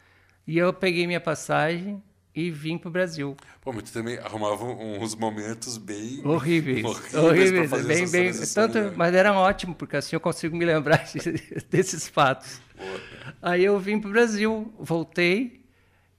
E 0.47 0.57
eu 0.57 0.73
peguei 0.73 1.07
minha 1.07 1.21
passagem 1.21 2.03
e 2.35 2.51
vim 2.51 2.79
para 2.79 2.89
o 2.89 2.91
Brasil. 2.91 3.37
Pô, 3.61 3.73
mas 3.73 3.85
tu 3.85 3.93
também 3.93 4.19
arrumava 4.19 4.65
uns 4.65 5.15
momentos 5.15 5.77
bem 5.77 6.27
horríveis, 6.27 6.85
horríveis, 7.15 7.71
bem, 7.87 8.11
bem, 8.11 8.33
tanto, 8.55 8.79
né? 8.79 8.93
mas 8.97 9.15
era 9.15 9.33
ótimo 9.33 9.75
porque 9.75 9.97
assim 9.97 10.17
eu 10.17 10.21
consigo 10.21 10.57
me 10.57 10.65
lembrar 10.65 11.05
desses 11.71 12.09
fatos. 12.09 12.61
Boa. 12.77 13.01
Aí 13.43 13.65
eu 13.65 13.79
vim 13.79 14.01
para 14.01 14.09
o 14.09 14.13
Brasil, 14.13 14.73
voltei 14.79 15.65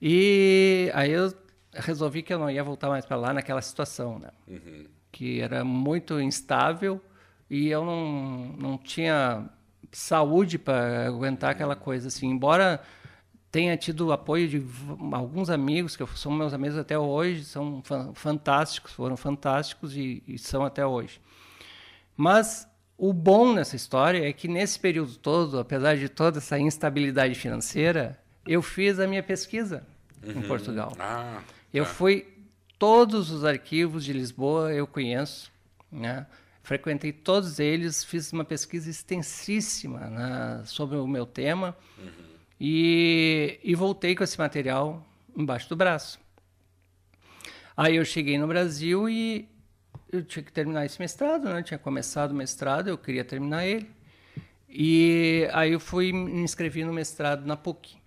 e 0.00 0.90
aí 0.94 1.10
eu 1.10 1.34
resolvi 1.72 2.22
que 2.22 2.32
eu 2.32 2.38
não 2.38 2.50
ia 2.50 2.62
voltar 2.62 2.88
mais 2.88 3.04
para 3.04 3.16
lá 3.16 3.32
naquela 3.32 3.60
situação, 3.60 4.18
né? 4.18 4.30
Uhum. 4.46 4.86
Que 5.10 5.40
era 5.40 5.64
muito 5.64 6.20
instável 6.20 7.00
e 7.50 7.68
eu 7.68 7.84
não, 7.84 8.54
não 8.58 8.78
tinha 8.78 9.48
saúde 9.90 10.58
para 10.58 11.06
aguentar 11.06 11.50
uhum. 11.50 11.54
aquela 11.54 11.76
coisa 11.76 12.08
assim. 12.08 12.28
Embora 12.28 12.80
tenha 13.54 13.76
tido 13.76 14.10
apoio 14.10 14.48
de 14.48 14.66
alguns 15.12 15.48
amigos, 15.48 15.94
que 15.94 16.04
são 16.18 16.32
meus 16.32 16.52
amigos 16.52 16.76
até 16.76 16.98
hoje, 16.98 17.44
são 17.44 17.80
fantásticos, 18.12 18.90
foram 18.90 19.16
fantásticos 19.16 19.96
e, 19.96 20.24
e 20.26 20.36
são 20.36 20.64
até 20.64 20.84
hoje. 20.84 21.20
Mas 22.16 22.66
o 22.98 23.12
bom 23.12 23.54
nessa 23.54 23.76
história 23.76 24.28
é 24.28 24.32
que 24.32 24.48
nesse 24.48 24.76
período 24.80 25.16
todo, 25.18 25.60
apesar 25.60 25.96
de 25.96 26.08
toda 26.08 26.38
essa 26.38 26.58
instabilidade 26.58 27.36
financeira, 27.36 28.18
eu 28.44 28.60
fiz 28.60 28.98
a 28.98 29.06
minha 29.06 29.22
pesquisa 29.22 29.86
uhum. 30.20 30.32
em 30.32 30.42
Portugal. 30.42 30.92
Ah, 30.98 31.40
eu 31.72 31.84
tá. 31.84 31.90
fui 31.90 32.26
todos 32.76 33.30
os 33.30 33.44
arquivos 33.44 34.04
de 34.04 34.12
Lisboa 34.12 34.72
eu 34.72 34.84
conheço, 34.84 35.52
né? 35.92 36.26
Frequentei 36.64 37.12
todos 37.12 37.60
eles, 37.60 38.02
fiz 38.02 38.32
uma 38.32 38.44
pesquisa 38.44 38.90
extensíssima 38.90 40.00
né, 40.10 40.62
sobre 40.64 40.96
o 40.96 41.06
meu 41.06 41.24
tema 41.24 41.76
uhum. 41.96 42.33
E, 42.66 43.60
e 43.62 43.74
voltei 43.74 44.14
com 44.14 44.24
esse 44.24 44.38
material 44.38 45.06
embaixo 45.36 45.68
do 45.68 45.76
braço. 45.76 46.18
Aí 47.76 47.96
eu 47.96 48.04
cheguei 48.06 48.38
no 48.38 48.46
Brasil 48.46 49.06
e 49.06 49.46
eu 50.10 50.24
tinha 50.24 50.42
que 50.42 50.50
terminar 50.50 50.86
esse 50.86 50.98
mestrado, 50.98 51.44
né? 51.44 51.58
Eu 51.58 51.62
tinha 51.62 51.78
começado 51.78 52.30
o 52.30 52.34
mestrado, 52.34 52.88
eu 52.88 52.96
queria 52.96 53.22
terminar 53.22 53.66
ele. 53.66 53.90
E 54.66 55.46
aí 55.52 55.72
eu 55.72 55.80
fui 55.80 56.10
me 56.10 56.40
inscrevi 56.40 56.82
no 56.84 56.92
mestrado 56.92 57.44
na 57.44 57.54
PUC, 57.54 57.98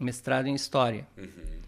mestrado 0.00 0.46
em 0.46 0.54
História. 0.54 1.06
Uhum. 1.18 1.58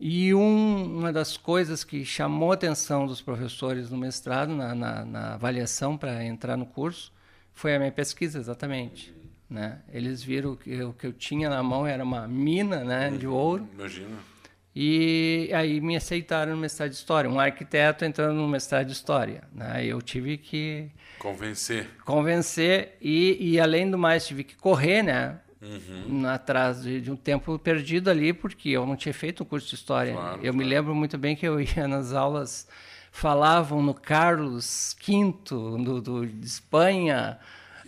E 0.00 0.34
um, 0.34 0.98
uma 0.98 1.12
das 1.12 1.36
coisas 1.36 1.84
que 1.84 2.04
chamou 2.04 2.50
a 2.50 2.54
atenção 2.54 3.06
dos 3.06 3.22
professores 3.22 3.90
no 3.90 3.96
mestrado, 3.96 4.52
na, 4.52 4.74
na, 4.74 5.04
na 5.04 5.34
avaliação 5.34 5.96
para 5.96 6.24
entrar 6.24 6.56
no 6.56 6.66
curso, 6.66 7.12
foi 7.54 7.76
a 7.76 7.78
minha 7.78 7.92
pesquisa, 7.92 8.40
exatamente. 8.40 9.21
Né? 9.52 9.80
Eles 9.92 10.22
viram 10.22 10.56
que 10.56 10.82
o 10.82 10.94
que 10.94 11.06
eu 11.06 11.12
tinha 11.12 11.50
na 11.50 11.62
mão 11.62 11.86
era 11.86 12.02
uma 12.02 12.26
mina 12.26 12.82
né, 12.82 13.10
de 13.10 13.26
ouro. 13.26 13.68
Imagina 13.74 14.32
e 14.74 15.50
aí 15.52 15.80
me 15.80 15.96
aceitaram 15.96 16.52
no 16.52 16.58
mestrado 16.58 16.90
de 16.90 16.96
História. 16.96 17.28
Um 17.28 17.38
arquiteto 17.38 18.04
entrando 18.04 18.34
no 18.34 18.48
mestrado 18.48 18.86
de 18.86 18.92
História. 18.92 19.44
Né? 19.52 19.84
Eu 19.84 20.00
tive 20.00 20.38
que... 20.38 20.90
Convencer. 21.18 21.88
Convencer. 22.04 22.96
E, 23.00 23.36
e 23.38 23.60
além 23.60 23.90
do 23.90 23.98
mais, 23.98 24.26
tive 24.26 24.42
que 24.42 24.56
correr, 24.56 25.02
né? 25.02 25.38
Uhum. 25.60 26.26
Atrás 26.26 26.82
de, 26.82 27.02
de, 27.02 27.10
um 27.10 27.16
tempo 27.16 27.56
perdido 27.58 28.10
ali, 28.10 28.32
porque 28.32 28.70
eu 28.70 28.84
não 28.86 28.96
tinha 28.96 29.14
feito 29.14 29.42
um 29.42 29.46
curso 29.46 29.68
de 29.68 29.74
História. 29.74 30.14
Claro, 30.14 30.36
eu 30.36 30.40
claro. 30.40 30.56
me 30.56 30.64
lembro 30.64 30.94
muito 30.94 31.18
bem 31.18 31.36
que 31.36 31.46
eu 31.46 31.60
ia 31.60 31.86
nas 31.86 32.12
aulas... 32.12 32.66
Falavam 33.14 33.82
no 33.82 33.92
Carlos 33.92 34.96
V, 35.06 35.34
do, 35.44 36.00
do 36.00 36.26
de 36.26 36.46
Espanha 36.46 37.38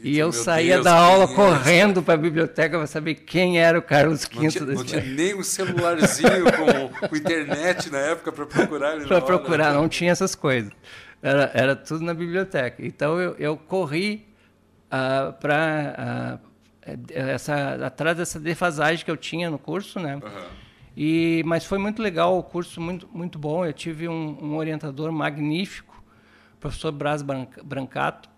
e 0.05 0.19
eu 0.19 0.31
saía 0.33 0.75
Deus, 0.75 0.85
da 0.85 0.95
aula 0.95 1.25
é 1.25 1.35
correndo 1.35 2.03
para 2.03 2.13
a 2.13 2.17
biblioteca 2.19 2.77
para 2.77 2.87
saber 2.87 3.15
quem 3.15 3.59
era 3.59 3.79
o 3.79 3.83
Carlos 3.83 4.27
V. 4.27 4.35
Não 4.35 4.51
tinha, 4.51 4.67
não 4.67 4.85
tinha 4.85 5.03
nem 5.03 5.35
um 5.35 5.43
celularzinho 5.43 6.45
com, 6.53 7.09
com 7.09 7.17
internet 7.17 7.91
na 7.91 8.01
época 8.01 8.31
para 8.31 8.45
procurar 8.45 8.97
ele 8.97 9.07
Para 9.07 9.23
procurar, 9.23 9.73
não 9.73 9.89
tinha 9.89 10.13
essas 10.13 10.35
coisas. 10.35 10.71
Era, 11.23 11.51
era 11.55 11.75
tudo 11.75 12.05
na 12.05 12.13
biblioteca. 12.13 12.85
Então 12.85 13.19
eu, 13.19 13.35
eu 13.39 13.57
corri 13.57 14.27
uh, 14.87 14.91
ah, 14.91 15.35
para 15.41 16.41
uh, 16.43 16.49
ah, 16.87 17.31
essa 17.33 17.87
atrás 17.87 18.15
dessa 18.19 18.39
defasagem 18.39 19.03
que 19.03 19.11
eu 19.11 19.17
tinha 19.17 19.49
no 19.49 19.59
curso, 19.59 19.99
né? 19.99 20.17
Uhum. 20.17 20.65
E, 20.95 21.43
mas 21.47 21.65
foi 21.65 21.79
muito 21.79 22.03
legal, 22.03 22.39
o 22.39 22.43
curso 22.43 22.79
muito, 22.79 23.09
muito 23.11 23.39
bom. 23.39 23.65
Eu 23.65 23.73
tive 23.73 24.07
um, 24.07 24.39
um 24.39 24.57
orientador 24.57 25.11
magnífico, 25.11 26.05
o 26.57 26.59
professor 26.59 26.93
Braz 26.93 27.23
Brancato, 27.23 28.34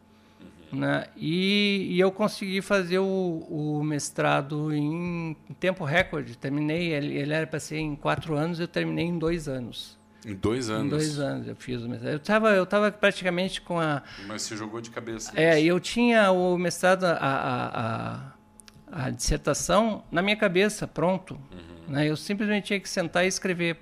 né? 0.76 1.06
E, 1.16 1.88
e, 1.90 2.00
eu 2.00 2.12
consegui 2.12 2.60
fazer 2.60 2.98
o, 2.98 3.46
o 3.48 3.82
mestrado 3.82 4.72
em, 4.72 5.36
tempo 5.58 5.84
recorde. 5.84 6.36
Terminei, 6.36 6.92
ele, 6.92 7.16
ele 7.16 7.32
era 7.32 7.46
para 7.46 7.58
ser 7.58 7.78
em 7.78 7.96
quatro 7.96 8.34
anos, 8.34 8.60
eu 8.60 8.68
terminei 8.68 9.06
em 9.06 9.18
dois 9.18 9.48
anos. 9.48 9.98
Em 10.24 10.34
dois 10.34 10.68
anos? 10.68 10.86
Em 10.86 10.88
dois 10.88 11.18
anos 11.18 11.48
eu 11.48 11.56
fiz 11.56 11.82
o 11.82 11.88
mestrado. 11.88 12.12
Eu 12.12 12.18
estava 12.18 12.50
eu 12.50 12.66
tava 12.66 12.90
praticamente 12.90 13.60
com 13.60 13.78
a... 13.78 14.02
Mas 14.26 14.42
você 14.42 14.56
jogou 14.56 14.80
de 14.80 14.90
cabeça. 14.90 15.32
É, 15.34 15.58
isso. 15.58 15.68
eu 15.68 15.80
tinha 15.80 16.30
o 16.32 16.58
mestrado, 16.58 17.04
a, 17.04 17.12
a, 17.12 17.80
a, 17.80 19.04
a, 19.06 19.10
dissertação 19.10 20.04
na 20.10 20.22
minha 20.22 20.36
cabeça, 20.36 20.86
pronto. 20.86 21.34
Uhum. 21.34 21.94
Né? 21.94 22.08
Eu 22.08 22.16
simplesmente 22.16 22.66
tinha 22.66 22.80
que 22.80 22.88
sentar 22.88 23.24
e 23.24 23.28
escrever 23.28 23.78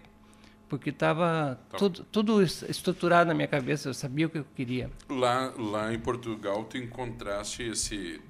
porque 0.75 0.91
estava 0.91 1.61
tá. 1.71 1.79
tudo, 1.79 2.05
tudo 2.11 2.43
estruturado 2.43 3.29
na 3.29 3.35
minha 3.35 3.47
cabeça, 3.47 3.89
eu 3.89 3.95
sabia 3.95 4.27
o 4.27 4.31
que 4.31 4.39
eu 4.39 4.47
queria. 4.57 4.91
Lá, 5.09 5.53
lá 5.57 5.95
em 5.95 6.01
Portugal, 6.01 6.65
tu 6.65 6.77
encontraste 6.77 7.63
esse, 7.63 8.21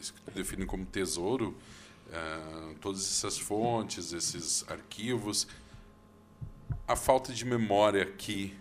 esse 0.00 0.12
que 0.12 0.20
tu 0.20 0.30
define 0.32 0.66
como 0.66 0.84
tesouro, 0.84 1.56
uh, 2.08 2.74
todas 2.80 3.00
essas 3.00 3.38
fontes, 3.38 4.12
esses 4.12 4.64
arquivos. 4.68 5.46
A 6.86 6.96
falta 6.96 7.32
de 7.32 7.44
memória 7.44 8.02
aqui, 8.02 8.56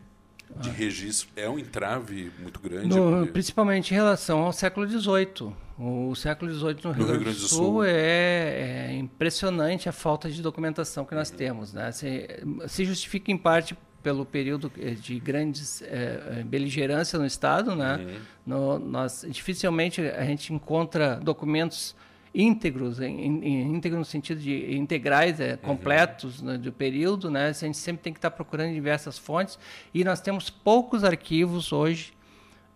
de 0.57 0.69
ah. 0.69 0.73
registro, 0.73 1.29
é 1.35 1.49
um 1.49 1.57
entrave 1.57 2.31
muito 2.39 2.59
grande? 2.59 2.87
No. 2.87 3.27
Principalmente 3.27 3.91
em 3.91 3.95
relação 3.95 4.43
ao 4.43 4.53
século 4.53 4.87
XVIII. 4.87 5.53
O 5.77 6.13
século 6.13 6.53
XVIII 6.53 6.75
no, 6.83 6.91
Rio, 6.91 7.07
Grande 7.07 7.23
do 7.23 7.33
Sul, 7.33 7.47
Sul 7.47 7.83
é, 7.83 8.91
é, 8.91 8.95
impressionante 8.95 9.89
a 9.89 9.91
falta 9.91 10.29
de 10.29 10.39
documentação 10.41 11.03
que 11.03 11.15
nós 11.15 11.31
uhum. 11.31 11.37
temos. 11.37 11.73
Né? 11.73 11.91
Se, 11.91 12.27
se, 12.67 12.85
justifica 12.85 13.31
em 13.31 13.37
parte 13.37 13.75
pelo 14.03 14.23
período 14.23 14.71
de 15.01 15.19
grandes 15.19 15.81
é, 15.81 16.43
beligerância 16.45 17.17
no 17.17 17.25
Estado. 17.25 17.75
Né? 17.75 17.95
Uhum. 17.95 18.19
No, 18.45 18.79
nós, 18.79 19.25
dificilmente 19.27 20.01
a 20.01 20.23
gente 20.23 20.53
encontra 20.53 21.15
documentos 21.15 21.95
íntegros, 22.33 22.99
íntegro 22.99 23.99
no 23.99 24.05
sentido 24.05 24.41
de 24.41 24.75
integrais, 24.75 25.39
é, 25.39 25.55
completos 25.55 26.39
uhum. 26.39 26.47
né, 26.47 26.57
do 26.57 26.71
período. 26.71 27.29
Né? 27.29 27.47
A 27.47 27.51
gente 27.53 27.77
sempre 27.77 28.01
tem 28.01 28.13
que 28.13 28.19
estar 28.19 28.31
procurando 28.31 28.69
em 28.69 28.73
diversas 28.73 29.17
fontes. 29.17 29.59
E 29.93 30.03
nós 30.03 30.19
temos 30.19 30.49
poucos 30.49 31.03
arquivos 31.03 31.71
hoje 31.71 32.13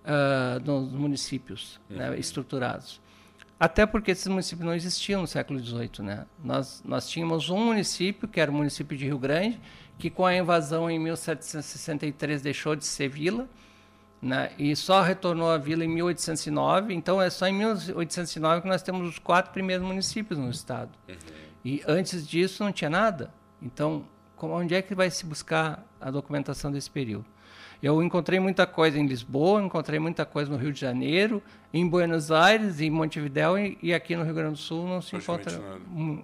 uh, 0.03 0.63
nos 0.63 0.91
municípios 0.91 1.79
né, 1.89 2.05
uhum. 2.05 2.11
né, 2.11 2.19
estruturados. 2.19 3.01
Até 3.59 3.87
porque 3.87 4.11
esses 4.11 4.27
municípios 4.27 4.65
não 4.65 4.75
existiam 4.75 5.21
no 5.21 5.27
século 5.27 5.59
XVIII. 5.59 6.05
Né? 6.05 6.25
Nós, 6.43 6.83
nós 6.85 7.09
tínhamos 7.09 7.49
um 7.49 7.65
município, 7.65 8.27
que 8.27 8.39
era 8.39 8.51
o 8.51 8.53
município 8.53 8.95
de 8.95 9.05
Rio 9.05 9.17
Grande, 9.17 9.59
que 9.97 10.11
com 10.11 10.25
a 10.25 10.35
invasão 10.35 10.89
em 10.89 10.99
1763 10.99 12.43
deixou 12.43 12.75
de 12.75 12.85
ser 12.85 13.09
vila, 13.09 13.49
né? 14.21 14.51
e 14.57 14.75
só 14.75 15.01
retornou 15.01 15.49
à 15.49 15.57
vila 15.57 15.83
em 15.83 15.87
1809. 15.87 16.93
Então 16.93 17.21
é 17.21 17.29
só 17.29 17.47
em 17.47 17.53
1809 17.53 18.61
que 18.61 18.67
nós 18.67 18.81
temos 18.81 19.07
os 19.07 19.19
quatro 19.19 19.51
primeiros 19.51 19.85
municípios 19.85 20.39
no 20.39 20.49
estado. 20.49 20.91
Uhum. 21.07 21.15
E 21.63 21.83
antes 21.87 22.27
disso 22.27 22.63
não 22.63 22.71
tinha 22.71 22.89
nada. 22.89 23.31
Então, 23.61 24.05
como, 24.35 24.53
onde 24.53 24.75
é 24.75 24.81
que 24.81 24.95
vai 24.95 25.09
se 25.09 25.25
buscar 25.25 25.85
a 25.99 26.09
documentação 26.11 26.71
desse 26.71 26.89
período? 26.89 27.25
Eu 27.81 28.01
encontrei 28.01 28.39
muita 28.39 28.65
coisa 28.65 28.97
em 28.97 29.05
Lisboa, 29.05 29.61
encontrei 29.61 29.99
muita 29.99 30.25
coisa 30.25 30.51
no 30.51 30.57
Rio 30.57 30.73
de 30.73 30.79
Janeiro, 30.79 31.43
em 31.71 31.87
Buenos 31.87 32.31
Aires, 32.31 32.81
em 32.81 32.89
Montevidéu 32.89 33.57
e, 33.57 33.77
e 33.81 33.93
aqui 33.93 34.15
no 34.15 34.23
Rio 34.23 34.33
Grande 34.33 34.53
do 34.53 34.57
Sul 34.57 34.87
não 34.87 35.01
se 35.01 35.15
encontra 35.15 35.51
nada. 35.51 35.79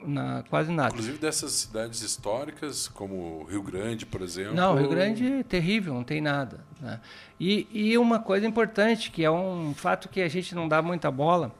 Na, 0.05 0.43
quase 0.49 0.71
nada. 0.71 0.89
Inclusive 0.89 1.17
dessas 1.19 1.51
cidades 1.51 2.01
históricas, 2.01 2.87
como 2.87 3.43
Rio 3.43 3.61
Grande, 3.61 4.05
por 4.05 4.21
exemplo. 4.21 4.55
Não, 4.55 4.75
Rio 4.75 4.89
Grande 4.89 5.31
é 5.31 5.43
terrível, 5.43 5.93
não 5.93 6.03
tem 6.03 6.21
nada. 6.21 6.59
Né? 6.81 6.99
E, 7.39 7.67
e 7.71 7.97
uma 7.97 8.19
coisa 8.19 8.47
importante, 8.47 9.11
que 9.11 9.23
é 9.23 9.29
um 9.29 9.73
fato 9.75 10.09
que 10.09 10.21
a 10.21 10.27
gente 10.27 10.55
não 10.55 10.67
dá 10.67 10.81
muita 10.81 11.11
bola, 11.11 11.53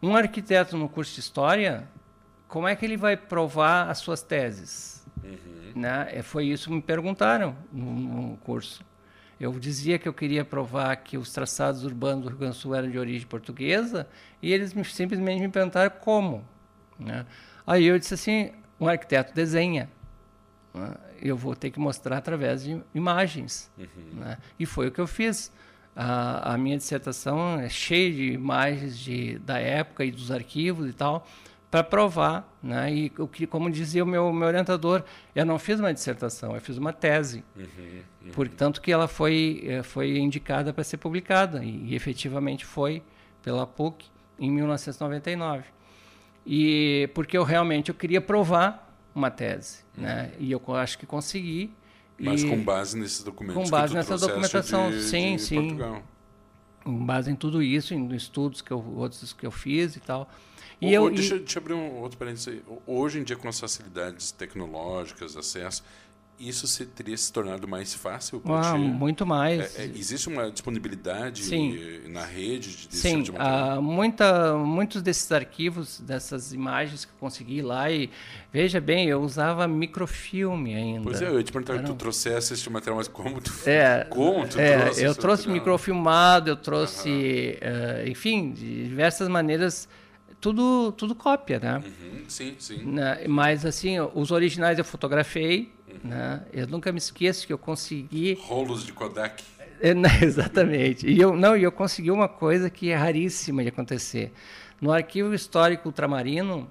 um 0.00 0.14
arquiteto 0.14 0.76
no 0.76 0.88
curso 0.88 1.14
de 1.14 1.20
História, 1.20 1.88
como 2.46 2.68
é 2.68 2.76
que 2.76 2.84
ele 2.84 2.96
vai 2.96 3.16
provar 3.16 3.90
as 3.90 3.98
suas 3.98 4.22
teses? 4.22 5.04
Uhum. 5.24 5.80
Né? 5.80 6.08
É, 6.12 6.22
foi 6.22 6.46
isso 6.46 6.68
que 6.68 6.74
me 6.74 6.82
perguntaram 6.82 7.56
no, 7.72 7.92
no 7.92 8.36
curso. 8.38 8.84
Eu 9.38 9.52
dizia 9.58 9.98
que 9.98 10.08
eu 10.08 10.14
queria 10.14 10.44
provar 10.44 10.96
que 10.96 11.18
os 11.18 11.32
traçados 11.32 11.84
urbanos 11.84 12.24
do 12.24 12.28
Rio 12.30 12.38
Grande 12.38 12.56
do 12.56 12.60
Sul 12.60 12.74
eram 12.74 12.90
de 12.90 12.98
origem 12.98 13.26
portuguesa 13.26 14.08
e 14.40 14.52
eles 14.52 14.72
me, 14.72 14.84
simplesmente 14.84 15.40
me 15.40 15.48
perguntaram 15.48 15.94
como. 16.00 16.44
Né? 16.98 17.26
Aí 17.66 17.84
eu 17.84 17.98
disse 17.98 18.14
assim: 18.14 18.52
um 18.80 18.88
arquiteto 18.88 19.34
desenha. 19.34 19.90
Né? 20.72 20.94
Eu 21.20 21.36
vou 21.36 21.54
ter 21.54 21.70
que 21.70 21.78
mostrar 21.78 22.16
através 22.16 22.64
de 22.64 22.80
imagens. 22.94 23.70
Uhum. 23.76 24.20
Né? 24.20 24.38
E 24.58 24.64
foi 24.64 24.88
o 24.88 24.92
que 24.92 25.00
eu 25.00 25.06
fiz. 25.06 25.52
A, 25.94 26.52
a, 26.52 26.58
minha 26.58 26.76
dissertação 26.76 27.58
é 27.58 27.70
cheia 27.70 28.12
de 28.12 28.32
imagens 28.32 28.98
de, 28.98 29.38
da 29.38 29.58
época 29.58 30.04
e 30.04 30.10
dos 30.10 30.30
arquivos 30.30 30.90
e 30.90 30.92
tal 30.92 31.26
para 31.76 31.84
provar, 31.84 32.56
né? 32.62 32.90
E 32.94 33.12
o 33.18 33.28
que, 33.28 33.46
como 33.46 33.70
dizia 33.70 34.02
o 34.02 34.06
meu, 34.06 34.32
meu 34.32 34.48
orientador, 34.48 35.02
eu 35.34 35.44
não 35.44 35.58
fiz 35.58 35.78
uma 35.78 35.92
dissertação, 35.92 36.54
eu 36.54 36.60
fiz 36.60 36.78
uma 36.78 36.90
tese, 36.90 37.44
uhum, 37.54 37.64
uhum. 38.24 38.32
portanto 38.32 38.80
que 38.80 38.90
ela 38.90 39.06
foi 39.06 39.62
eh, 39.66 39.82
foi 39.82 40.16
indicada 40.16 40.72
para 40.72 40.82
ser 40.82 40.96
publicada 40.96 41.62
e, 41.62 41.90
e, 41.90 41.94
efetivamente 41.94 42.64
foi 42.64 43.02
pela 43.42 43.66
PUC 43.66 44.06
em 44.38 44.50
1999. 44.50 45.64
E 46.46 47.10
porque 47.12 47.36
eu 47.36 47.44
realmente 47.44 47.90
eu 47.90 47.94
queria 47.94 48.22
provar 48.22 48.90
uma 49.14 49.30
tese, 49.30 49.80
uhum. 49.94 50.04
né? 50.04 50.32
E 50.38 50.50
eu 50.50 50.62
acho 50.76 50.98
que 50.98 51.04
consegui. 51.04 51.70
Mas 52.18 52.42
e, 52.42 52.48
com 52.48 52.58
base 52.58 52.98
nesses 52.98 53.22
documentos. 53.22 53.62
Com 53.62 53.68
base 53.68 53.92
nessa 53.92 54.16
documentação, 54.16 54.90
de, 54.90 55.02
sim, 55.02 55.36
de 55.36 55.42
sim. 55.42 55.56
Portugal. 55.56 56.02
Com 56.82 57.04
base 57.04 57.30
em 57.30 57.36
tudo 57.36 57.62
isso, 57.62 57.92
em 57.92 58.14
estudos 58.14 58.62
que 58.62 58.70
eu 58.70 58.82
outros 58.96 59.34
que 59.34 59.44
eu 59.44 59.50
fiz 59.50 59.94
e 59.96 60.00
tal. 60.00 60.26
E 60.80 60.92
eu, 60.92 61.10
deixa, 61.10 61.36
e... 61.36 61.38
deixa 61.38 61.58
eu 61.58 61.62
abrir 61.62 61.74
um 61.74 62.00
outro 62.00 62.18
parênteses. 62.18 62.60
Hoje 62.86 63.18
em 63.18 63.22
dia, 63.22 63.36
com 63.36 63.48
as 63.48 63.58
facilidades 63.58 64.30
tecnológicas, 64.30 65.36
acesso, 65.36 65.82
isso 66.38 66.66
se, 66.66 66.84
teria 66.84 67.16
se 67.16 67.32
tornado 67.32 67.66
mais 67.66 67.94
fácil 67.94 68.40
para 68.40 68.72
ah, 68.72 68.76
Muito 68.76 69.24
mais. 69.24 69.78
É, 69.78 69.84
é, 69.84 69.86
existe 69.86 70.28
uma 70.28 70.50
disponibilidade 70.50 71.44
Sim. 71.44 72.02
na 72.08 72.24
rede 72.24 72.88
de 72.88 72.96
Sim, 72.96 73.22
de 73.22 73.32
ah, 73.36 73.80
muita, 73.80 74.54
muitos 74.54 75.00
desses 75.00 75.32
arquivos, 75.32 75.98
dessas 76.00 76.52
imagens 76.52 77.06
que 77.06 77.12
eu 77.12 77.16
consegui 77.18 77.62
lá, 77.62 77.90
e 77.90 78.10
veja 78.52 78.80
bem, 78.80 79.08
eu 79.08 79.22
usava 79.22 79.66
microfilme 79.66 80.74
ainda. 80.74 81.04
Pois 81.04 81.22
é, 81.22 81.28
eu 81.28 81.38
ia 81.38 81.44
te 81.44 81.52
perguntar, 81.52 81.74
Era... 81.74 81.84
tu 81.84 81.94
trouxesse 81.94 82.52
esse 82.52 82.68
material, 82.68 82.98
mas 82.98 83.08
como 83.08 83.40
tu, 83.40 83.52
é, 83.64 84.04
como 84.10 84.46
tu 84.46 84.60
é, 84.60 84.78
trouxe 84.78 85.02
Eu 85.02 85.14
trouxe 85.14 85.42
material? 85.42 85.54
microfilmado, 85.54 86.50
eu 86.50 86.56
trouxe, 86.56 87.58
uh, 87.62 88.08
enfim, 88.08 88.52
de 88.52 88.88
diversas 88.88 89.26
maneiras 89.26 89.88
tudo, 90.40 90.92
tudo 90.92 91.14
cópia, 91.14 91.58
né? 91.58 91.82
Uhum, 91.84 92.24
sim, 92.28 92.54
sim. 92.58 92.84
Né? 92.84 93.26
Mas, 93.28 93.64
assim, 93.64 93.96
os 94.14 94.30
originais 94.30 94.78
eu 94.78 94.84
fotografei, 94.84 95.72
uhum. 95.88 96.10
né? 96.10 96.44
Eu 96.52 96.66
nunca 96.66 96.92
me 96.92 96.98
esqueço 96.98 97.46
que 97.46 97.52
eu 97.52 97.58
consegui... 97.58 98.38
Rolos 98.42 98.84
de 98.84 98.92
Kodak. 98.92 99.42
É, 99.80 99.94
né, 99.94 100.08
exatamente. 100.22 101.06
E 101.06 101.20
eu, 101.20 101.36
não, 101.36 101.56
eu 101.56 101.72
consegui 101.72 102.10
uma 102.10 102.28
coisa 102.28 102.70
que 102.70 102.90
é 102.90 102.94
raríssima 102.94 103.62
de 103.62 103.68
acontecer. 103.68 104.32
No 104.80 104.92
Arquivo 104.92 105.34
Histórico 105.34 105.88
Ultramarino, 105.88 106.68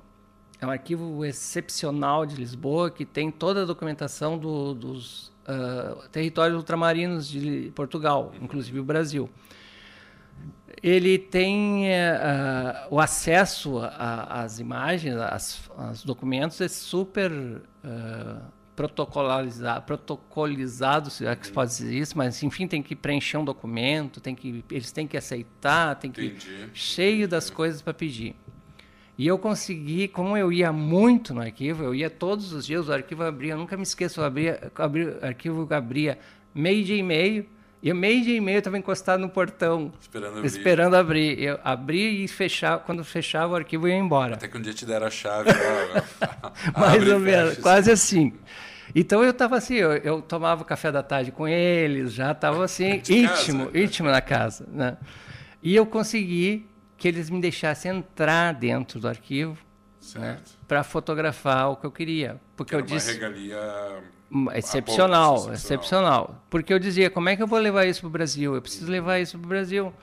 é 0.60 0.66
um 0.66 0.70
arquivo 0.70 1.26
excepcional 1.26 2.26
de 2.26 2.36
Lisboa, 2.36 2.90
que 2.90 3.06
tem 3.06 3.32
toda 3.32 3.64
a 3.64 3.66
documentação 3.66 4.38
do, 4.38 4.74
dos 4.74 5.28
uh, 5.48 6.08
territórios 6.10 6.58
ultramarinos 6.58 7.28
de 7.28 7.72
Portugal, 7.76 8.32
uhum. 8.34 8.46
inclusive 8.46 8.80
o 8.80 8.84
Brasil 8.84 9.30
ele 10.82 11.18
tem 11.18 11.86
uh, 11.86 12.88
o 12.92 13.00
acesso 13.00 13.80
às 13.98 14.60
imagens, 14.60 15.16
aos 15.78 16.04
documentos 16.04 16.62
é 16.62 16.68
super 16.68 17.32
uh, 17.32 18.42
protocolizado, 18.76 19.86
protocolizado, 19.86 21.10
se 21.10 21.26
é 21.26 21.36
que 21.36 21.48
se 21.48 21.54
pode 21.54 21.72
dizer 21.72 21.96
isso, 21.96 22.18
mas 22.18 22.44
enfim 22.44 22.68
tem 22.68 22.84
que 22.84 22.96
preencher 22.96 23.38
um 23.38 23.46
documento, 23.46 24.20
tem 24.20 24.36
que 24.36 24.64
eles 24.70 24.92
têm 24.92 25.08
que 25.08 25.18
aceitar, 25.18 25.96
tem 25.96 26.12
que 26.12 26.26
Entendi. 26.26 26.70
cheio 26.74 27.28
das 27.28 27.50
coisas 27.50 27.82
para 27.82 27.94
pedir. 27.94 28.36
E 29.18 29.26
eu 29.26 29.40
consegui, 29.40 30.10
como 30.10 30.36
eu 30.36 30.52
ia 30.52 30.74
muito 30.74 31.34
no 31.34 31.40
arquivo, 31.40 31.84
eu 31.84 31.96
ia 31.96 32.10
todos 32.10 32.52
os 32.52 32.66
dias, 32.66 32.90
o 32.90 32.94
arquivo 32.94 33.24
abria, 33.24 33.56
nunca 33.56 33.78
me 33.78 33.84
esqueço, 33.84 34.20
eu 34.20 34.26
abria, 34.26 34.72
abria, 34.76 35.18
o 35.22 35.26
arquivo 35.26 35.68
abria 35.74 36.20
meio 36.54 36.84
dia 36.84 36.98
e 36.98 37.04
meio, 37.04 37.46
e 37.86 37.94
meio 37.94 38.24
dia 38.24 38.38
e 38.38 38.42
meio 38.42 38.56
eu 38.56 38.60
estava 38.60 38.80
encostado 38.80 39.20
no 39.20 39.30
portão. 39.30 39.94
Esperando 40.02 40.38
abrir. 40.38 40.48
Esperando 40.48 40.96
abrir. 40.96 41.40
Eu 41.40 41.60
abri 41.64 42.24
e 42.24 42.28
fechava. 42.28 42.80
Quando 42.80 43.04
fechava 43.04 43.54
o 43.54 43.56
arquivo, 43.56 43.88
eu 43.88 43.92
ia 43.92 44.00
embora. 44.00 44.34
Até 44.34 44.48
que 44.48 44.58
um 44.58 44.62
dia 44.62 44.74
te 44.74 44.88
deram 44.88 45.06
a 45.06 45.12
chave. 45.12 45.52
Mais 46.76 47.08
ou 47.08 47.20
menos, 47.20 47.60
quase 47.60 47.92
assim. 47.92 48.34
Então 48.96 49.24
eu 49.24 49.30
estava 49.30 49.56
assim, 49.58 49.76
eu, 49.76 49.92
eu, 49.98 50.20
tomava 50.20 50.66
café 50.66 50.92
da 50.92 51.04
tarde 51.04 51.32
com 51.32 51.48
eles, 51.48 52.14
já 52.14 52.32
estava 52.32 52.66
assim, 52.66 53.04
íntimo, 53.08 53.68
casa. 53.68 53.78
íntimo 53.78 54.10
na 54.10 54.22
casa. 54.22 54.66
Né? 54.68 54.98
E 55.62 55.76
eu 55.76 55.86
consegui 55.86 56.68
que 56.98 57.08
eles 57.08 57.30
me 57.30 57.40
deixassem 57.40 57.98
entrar 57.98 58.52
dentro 58.56 59.00
do 59.00 59.08
arquivo 59.08 59.60
né, 60.16 60.40
para 60.68 60.84
fotografar 60.84 61.70
o 61.70 61.76
que 61.76 61.86
eu 61.86 61.92
queria. 61.92 62.42
Porque 62.56 62.72
que 62.72 62.76
eu 62.76 62.82
disse. 62.82 63.12
Uma 63.12 63.14
regalia 63.14 64.04
Excepcional, 64.54 65.36
excepcional, 65.36 65.54
excepcional. 65.54 66.46
Porque 66.50 66.74
eu 66.74 66.80
dizia, 66.80 67.10
como 67.10 67.30
é 67.30 67.36
que 67.36 67.44
eu 67.44 67.48
vou 67.48 67.60
levar 67.60 67.86
isso 67.86 68.02
para 68.02 68.08
o 68.08 68.12
Brasil? 68.12 68.56
Eu 68.56 68.62
preciso 68.62 68.92
levar 68.92 69.20
isso 69.20 69.38
para 69.38 69.46
o 69.46 69.50
Brasil. 69.50 69.94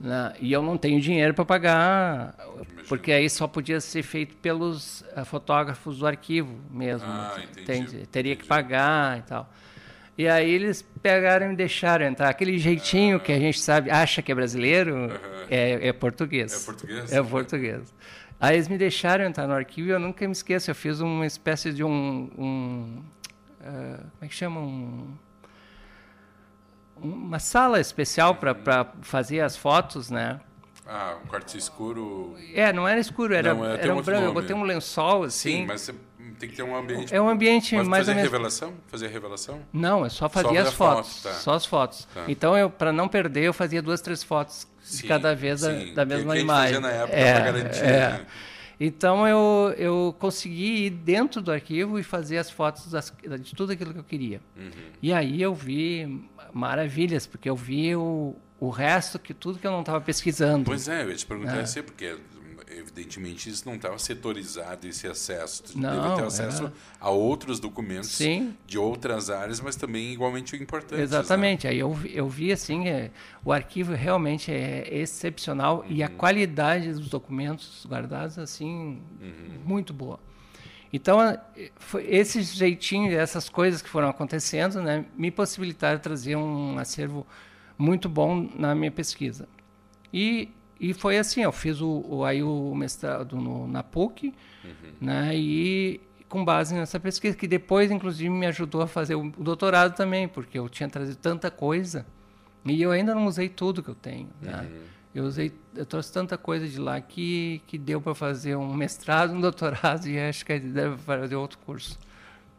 Né? 0.00 0.32
E 0.40 0.52
eu 0.52 0.62
não 0.62 0.76
tenho 0.76 1.00
dinheiro 1.00 1.32
para 1.32 1.44
pagar, 1.44 2.34
Imagina. 2.38 2.82
porque 2.88 3.12
aí 3.12 3.30
só 3.30 3.46
podia 3.46 3.80
ser 3.80 4.02
feito 4.02 4.34
pelos 4.36 5.02
uh, 5.16 5.24
fotógrafos 5.24 5.98
do 5.98 6.06
arquivo 6.06 6.58
mesmo. 6.70 7.06
Ah, 7.06 7.36
entendi, 7.52 7.64
Teria 7.64 8.32
entendi. 8.32 8.36
que 8.36 8.44
pagar 8.44 9.18
e 9.18 9.22
tal. 9.22 9.48
E 10.18 10.28
aí 10.28 10.50
eles 10.50 10.82
pegaram 11.00 11.46
e 11.46 11.48
me 11.50 11.56
deixaram 11.56 12.04
entrar. 12.04 12.28
Aquele 12.28 12.58
jeitinho 12.58 13.20
que 13.20 13.32
a 13.32 13.38
gente 13.38 13.60
sabe, 13.60 13.90
acha 13.90 14.20
que 14.20 14.30
é 14.30 14.34
brasileiro, 14.34 15.08
é, 15.48 15.88
é, 15.88 15.92
português. 15.92 16.52
É 16.52 16.64
português? 16.64 17.12
É 17.12 17.22
português. 17.22 17.94
Aí 18.40 18.56
eles 18.56 18.68
me 18.68 18.76
deixaram 18.76 19.24
entrar 19.24 19.46
no 19.46 19.54
arquivo 19.54 19.88
e 19.88 19.90
eu 19.92 20.00
nunca 20.00 20.26
me 20.26 20.32
esqueço. 20.32 20.70
Eu 20.70 20.74
fiz 20.74 21.00
uma 21.00 21.24
espécie 21.24 21.72
de 21.72 21.82
um, 21.84 22.28
um 22.36 23.02
ah, 23.62 23.98
como 23.98 24.24
é 24.24 24.28
que 24.28 24.34
chama? 24.34 24.60
Um, 24.60 25.16
uma 26.96 27.38
sala 27.38 27.80
especial 27.80 28.34
para 28.34 28.92
fazer 29.02 29.40
as 29.40 29.56
fotos, 29.56 30.10
né? 30.10 30.40
Ah, 30.86 31.16
um 31.24 31.26
quarto 31.28 31.56
escuro. 31.56 32.36
É, 32.54 32.72
não 32.72 32.86
era 32.86 33.00
escuro, 33.00 33.34
era, 33.34 33.54
não, 33.54 33.64
é, 33.64 33.80
era 33.80 33.94
um 33.94 34.02
branco. 34.02 34.24
Eu 34.24 34.34
botei 34.34 34.54
um 34.54 34.62
lençol 34.62 35.24
assim. 35.24 35.58
Sim, 35.58 35.66
mas 35.66 35.82
você 35.82 35.94
tem 36.38 36.48
que 36.48 36.56
ter 36.56 36.62
um 36.62 36.76
ambiente. 36.76 37.14
É 37.14 37.20
um 37.20 37.28
ambiente 37.28 37.76
mas 37.76 37.86
mais 37.86 38.00
fazer 38.00 38.10
ou 38.10 38.16
menos. 38.16 38.32
revelação? 38.32 38.74
Fazer 38.88 39.06
revelação? 39.06 39.62
Não, 39.72 40.04
eu 40.04 40.10
só 40.10 40.28
fazia 40.28 40.62
só 40.64 40.68
as 40.68 40.74
fotos. 40.74 41.22
Foto, 41.22 41.32
tá. 41.32 41.40
Só 41.40 41.54
as 41.54 41.66
fotos. 41.66 42.08
Tá. 42.12 42.24
Então, 42.26 42.56
eu 42.56 42.68
para 42.68 42.92
não 42.92 43.08
perder, 43.08 43.44
eu 43.44 43.52
fazia 43.52 43.80
duas, 43.80 44.00
três 44.00 44.22
fotos 44.22 44.66
sim, 44.82 45.02
de 45.02 45.08
cada 45.08 45.34
vez 45.34 45.60
sim. 45.60 45.94
da, 45.94 46.04
da 46.04 46.04
mesma 46.04 46.34
que 46.34 46.40
imagem. 46.40 46.76
Que 46.76 46.82
fazia 46.82 46.98
na 46.98 47.02
época 47.04 47.16
é, 47.16 47.32
para 47.32 47.44
garantir. 47.44 47.84
É. 47.84 48.08
Né? 48.10 48.26
Então 48.84 49.28
eu, 49.28 49.72
eu 49.78 50.16
consegui 50.18 50.86
ir 50.86 50.90
dentro 50.90 51.40
do 51.40 51.52
arquivo 51.52 52.00
e 52.00 52.02
fazer 52.02 52.38
as 52.38 52.50
fotos 52.50 52.90
das, 52.90 53.14
de 53.40 53.54
tudo 53.54 53.70
aquilo 53.70 53.92
que 53.92 54.00
eu 54.00 54.04
queria. 54.04 54.40
Uhum. 54.56 54.70
E 55.00 55.12
aí 55.12 55.40
eu 55.40 55.54
vi 55.54 56.28
maravilhas, 56.52 57.24
porque 57.24 57.48
eu 57.48 57.54
vi 57.54 57.94
o, 57.94 58.34
o 58.58 58.70
resto, 58.70 59.20
que 59.20 59.32
tudo 59.32 59.60
que 59.60 59.66
eu 59.68 59.70
não 59.70 59.82
estava 59.82 60.00
pesquisando. 60.00 60.64
Pois 60.64 60.88
é, 60.88 61.04
eu 61.04 61.10
ia 61.10 61.14
te 61.14 61.24
perguntar 61.24 61.58
é. 61.58 61.60
assim, 61.60 61.80
porque 61.80 62.16
evidentemente 62.78 63.48
isso 63.48 63.66
não 63.66 63.76
estava 63.76 63.98
setorizado 63.98 64.86
esse 64.86 65.06
acesso. 65.06 65.62
Tu 65.64 65.78
não, 65.78 66.02
deve 66.02 66.16
ter 66.16 66.26
acesso 66.26 66.64
era... 66.64 66.72
a 67.00 67.10
outros 67.10 67.60
documentos 67.60 68.10
Sim. 68.10 68.56
de 68.66 68.78
outras 68.78 69.30
áreas, 69.30 69.60
mas 69.60 69.76
também 69.76 70.12
igualmente 70.12 70.56
importantes. 70.56 70.98
Exatamente. 70.98 71.66
Né? 71.66 71.72
Aí 71.72 71.78
eu, 71.78 71.98
eu 72.06 72.28
vi 72.28 72.52
assim, 72.52 72.88
é, 72.88 73.10
o 73.44 73.52
arquivo 73.52 73.94
realmente 73.94 74.50
é 74.50 74.88
excepcional 74.90 75.78
uhum. 75.78 75.92
e 75.92 76.02
a 76.02 76.08
uhum. 76.08 76.16
qualidade 76.16 76.92
dos 76.92 77.08
documentos 77.08 77.86
guardados 77.88 78.38
assim 78.38 79.00
uhum. 79.20 79.60
muito 79.64 79.92
boa. 79.92 80.18
Então, 80.92 81.18
foi 81.76 82.06
esse 82.06 82.42
jeitinho, 82.42 83.10
essas 83.18 83.48
coisas 83.48 83.80
que 83.80 83.88
foram 83.88 84.10
acontecendo, 84.10 84.82
né, 84.82 85.06
me 85.16 85.30
possibilitaram 85.30 85.98
trazer 85.98 86.36
um 86.36 86.78
acervo 86.78 87.26
muito 87.78 88.10
bom 88.10 88.48
na 88.54 88.74
minha 88.74 88.90
pesquisa. 88.90 89.48
E 90.12 90.50
e 90.82 90.92
foi 90.92 91.16
assim, 91.16 91.42
eu 91.42 91.52
fiz 91.52 91.80
o, 91.80 92.04
o 92.08 92.24
aí 92.24 92.42
o 92.42 92.74
mestrado 92.74 93.36
no, 93.36 93.68
na 93.68 93.84
PUC, 93.84 94.34
uhum. 94.64 94.72
né? 95.00 95.30
E 95.36 96.00
com 96.28 96.44
base 96.44 96.74
nessa 96.74 96.98
pesquisa, 96.98 97.36
que 97.36 97.46
depois, 97.46 97.88
inclusive, 97.92 98.28
me 98.28 98.46
ajudou 98.46 98.82
a 98.82 98.88
fazer 98.88 99.14
o 99.14 99.30
doutorado 99.38 99.94
também, 99.94 100.26
porque 100.26 100.58
eu 100.58 100.68
tinha 100.68 100.88
trazido 100.88 101.18
tanta 101.18 101.52
coisa 101.52 102.04
e 102.64 102.82
eu 102.82 102.90
ainda 102.90 103.14
não 103.14 103.26
usei 103.26 103.48
tudo 103.48 103.80
que 103.80 103.90
eu 103.90 103.94
tenho. 103.94 104.28
Né? 104.40 104.68
Uhum. 104.68 104.80
Eu 105.14 105.24
usei, 105.24 105.52
eu 105.76 105.86
trouxe 105.86 106.12
tanta 106.12 106.36
coisa 106.36 106.66
de 106.66 106.80
lá 106.80 107.00
que, 107.00 107.62
que 107.68 107.78
deu 107.78 108.00
para 108.00 108.14
fazer 108.14 108.56
um 108.56 108.74
mestrado, 108.74 109.34
um 109.34 109.40
doutorado 109.40 110.08
e 110.10 110.18
acho 110.18 110.44
que 110.44 110.58
deve 110.58 110.96
fazer 110.98 111.36
outro 111.36 111.58
curso. 111.58 111.96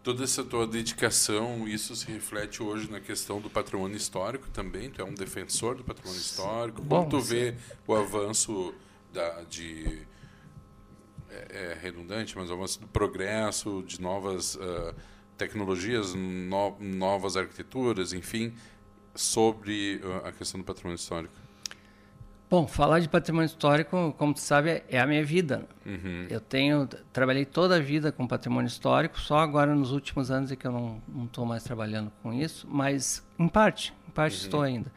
Toda 0.03 0.25
essa 0.25 0.43
tua 0.43 0.67
dedicação, 0.67 1.65
isso 1.65 1.95
se 1.95 2.11
reflete 2.11 2.61
hoje 2.61 2.91
na 2.91 2.99
questão 2.99 3.39
do 3.39 3.49
patrimônio 3.49 3.95
histórico 3.95 4.49
também? 4.49 4.89
Tu 4.89 5.01
é 5.01 5.05
um 5.05 5.13
defensor 5.13 5.75
do 5.75 5.83
patrimônio 5.83 6.19
histórico? 6.19 6.79
Como 6.79 6.89
Bom, 6.89 7.07
tu 7.07 7.21
vê 7.21 7.55
o 7.87 7.95
avanço 7.95 8.73
da, 9.13 9.43
de 9.43 10.05
é, 11.29 11.47
é, 11.49 11.77
redundante, 11.81 12.37
mas 12.37 12.49
o 12.49 12.53
avanço 12.53 12.81
do 12.81 12.87
progresso, 12.87 13.81
de 13.87 14.01
novas 14.01 14.55
uh, 14.55 14.93
tecnologias, 15.37 16.13
no, 16.13 16.77
novas 16.81 17.37
arquiteturas, 17.37 18.11
enfim, 18.11 18.53
sobre 19.15 20.01
uh, 20.03 20.27
a 20.27 20.33
questão 20.33 20.59
do 20.59 20.65
patrimônio 20.65 20.97
histórico? 20.97 21.33
Bom, 22.53 22.67
falar 22.67 22.99
de 22.99 23.09
patrimônio 23.09 23.47
histórico, 23.47 24.13
como 24.15 24.31
tu 24.31 24.39
sabe, 24.39 24.83
é 24.87 24.99
a 24.99 25.07
minha 25.07 25.25
vida. 25.25 25.65
Uhum. 25.83 26.27
Eu 26.29 26.39
tenho 26.39 26.87
trabalhei 27.11 27.45
toda 27.45 27.77
a 27.77 27.79
vida 27.79 28.11
com 28.11 28.27
patrimônio 28.27 28.67
histórico, 28.67 29.19
só 29.19 29.39
agora 29.39 29.73
nos 29.73 29.91
últimos 29.91 30.29
anos 30.29 30.51
é 30.51 30.55
que 30.55 30.67
eu 30.67 30.71
não 30.71 31.25
estou 31.25 31.47
mais 31.47 31.63
trabalhando 31.63 32.11
com 32.21 32.31
isso, 32.31 32.67
mas 32.69 33.25
em 33.39 33.47
parte, 33.47 33.91
em 34.07 34.11
parte 34.11 34.37
uhum. 34.37 34.43
estou 34.43 34.61
ainda. 34.61 34.91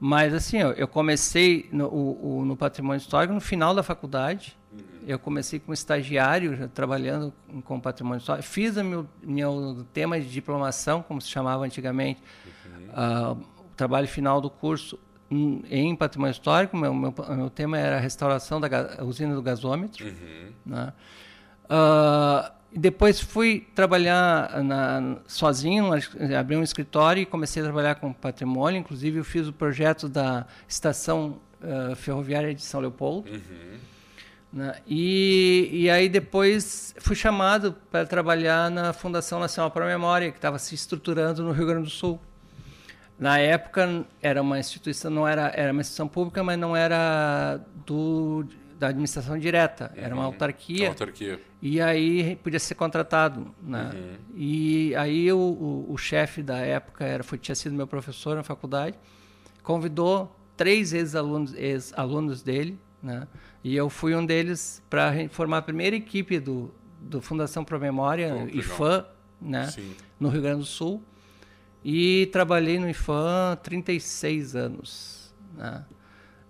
Mas 0.00 0.34
assim, 0.34 0.58
eu, 0.58 0.72
eu 0.72 0.88
comecei 0.88 1.68
no, 1.70 1.86
o, 1.86 2.38
o, 2.38 2.44
no, 2.44 2.56
patrimônio 2.56 2.98
histórico 2.98 3.32
no 3.32 3.40
final 3.40 3.72
da 3.72 3.84
faculdade. 3.84 4.58
Uhum. 4.72 4.80
Eu 5.06 5.20
comecei 5.20 5.60
como 5.60 5.72
estagiário, 5.74 6.68
trabalhando 6.70 7.32
com 7.62 7.78
patrimônio 7.78 8.18
histórico. 8.18 8.48
Fiz 8.48 8.76
o 8.76 8.82
meu, 8.82 9.06
meu 9.22 9.86
tema 9.92 10.18
de 10.18 10.28
diplomação, 10.28 11.04
como 11.04 11.20
se 11.20 11.28
chamava 11.28 11.64
antigamente. 11.64 12.20
Uh, 12.66 13.40
o 13.60 13.76
trabalho 13.76 14.08
final 14.08 14.40
do 14.40 14.50
curso 14.50 14.98
em 15.30 15.94
patrimônio 15.96 16.32
histórico, 16.32 16.76
meu, 16.76 16.94
meu, 16.94 17.14
meu 17.30 17.50
tema 17.50 17.78
era 17.78 17.96
a 17.96 18.00
restauração 18.00 18.60
da 18.60 18.68
usina 19.02 19.34
do 19.34 19.42
gasômetro. 19.42 20.06
Uhum. 20.06 20.52
Né? 20.64 20.92
Uh, 21.64 22.52
depois 22.72 23.20
fui 23.20 23.66
trabalhar 23.74 24.62
na, 24.62 25.16
sozinho, 25.26 25.90
abri 26.38 26.56
um 26.56 26.62
escritório 26.62 27.22
e 27.22 27.26
comecei 27.26 27.62
a 27.62 27.64
trabalhar 27.64 27.94
com 27.96 28.12
patrimônio. 28.12 28.78
Inclusive, 28.78 29.18
eu 29.18 29.24
fiz 29.24 29.48
o 29.48 29.52
projeto 29.52 30.08
da 30.08 30.46
estação 30.68 31.40
uh, 31.62 31.96
ferroviária 31.96 32.54
de 32.54 32.62
São 32.62 32.80
Leopoldo. 32.80 33.30
Uhum. 33.30 33.78
Né? 34.52 34.74
E, 34.86 35.68
e 35.72 35.90
aí 35.90 36.08
depois 36.08 36.94
fui 36.98 37.16
chamado 37.16 37.74
para 37.90 38.06
trabalhar 38.06 38.70
na 38.70 38.92
Fundação 38.92 39.40
Nacional 39.40 39.70
para 39.70 39.84
a 39.84 39.88
Memória, 39.88 40.30
que 40.30 40.38
estava 40.38 40.58
se 40.58 40.74
estruturando 40.74 41.42
no 41.42 41.52
Rio 41.52 41.66
Grande 41.66 41.84
do 41.84 41.90
Sul. 41.90 42.20
Na 43.18 43.38
época 43.38 44.04
era 44.20 44.42
uma 44.42 44.58
instituição, 44.58 45.10
não 45.10 45.26
era, 45.26 45.50
era 45.54 45.72
uma 45.72 45.80
instituição 45.80 46.06
pública, 46.06 46.42
mas 46.42 46.58
não 46.58 46.76
era 46.76 47.60
do, 47.86 48.44
da 48.78 48.88
administração 48.88 49.38
direta, 49.38 49.90
era 49.96 50.14
uma 50.14 50.24
uhum. 50.24 50.32
autarquia. 50.32 50.88
autarquia. 50.88 51.40
E 51.62 51.80
aí 51.80 52.36
podia 52.36 52.58
ser 52.58 52.74
contratado, 52.74 53.54
né? 53.62 53.90
Uhum. 53.94 54.16
E 54.34 54.94
aí 54.96 55.32
o, 55.32 55.38
o, 55.38 55.92
o 55.92 55.96
chefe 55.96 56.42
da 56.42 56.58
época 56.58 57.04
era, 57.04 57.24
foi, 57.24 57.38
tinha 57.38 57.54
sido 57.54 57.74
meu 57.74 57.86
professor 57.86 58.36
na 58.36 58.42
faculdade, 58.42 58.98
convidou 59.62 60.38
três 60.56 60.92
ex-alunos 60.92 61.54
ex 61.54 61.92
-alunos 61.92 62.42
dele, 62.42 62.78
né? 63.02 63.26
E 63.64 63.74
eu 63.74 63.88
fui 63.88 64.14
um 64.14 64.24
deles 64.24 64.82
para 64.90 65.28
formar 65.30 65.58
a 65.58 65.62
primeira 65.62 65.96
equipe 65.96 66.38
do, 66.38 66.72
do 67.00 67.20
Fundação 67.22 67.64
Pro 67.64 67.80
Memória, 67.80 68.34
oh, 68.34 68.58
IFAM, 68.58 69.06
né? 69.40 69.68
Sim. 69.68 69.94
No 70.20 70.28
Rio 70.28 70.42
Grande 70.42 70.60
do 70.60 70.66
Sul. 70.66 71.02
E 71.88 72.26
trabalhei 72.32 72.80
no 72.80 72.90
IFAM 72.90 73.56
36 73.62 74.56
anos. 74.56 75.32
Né? 75.56 75.84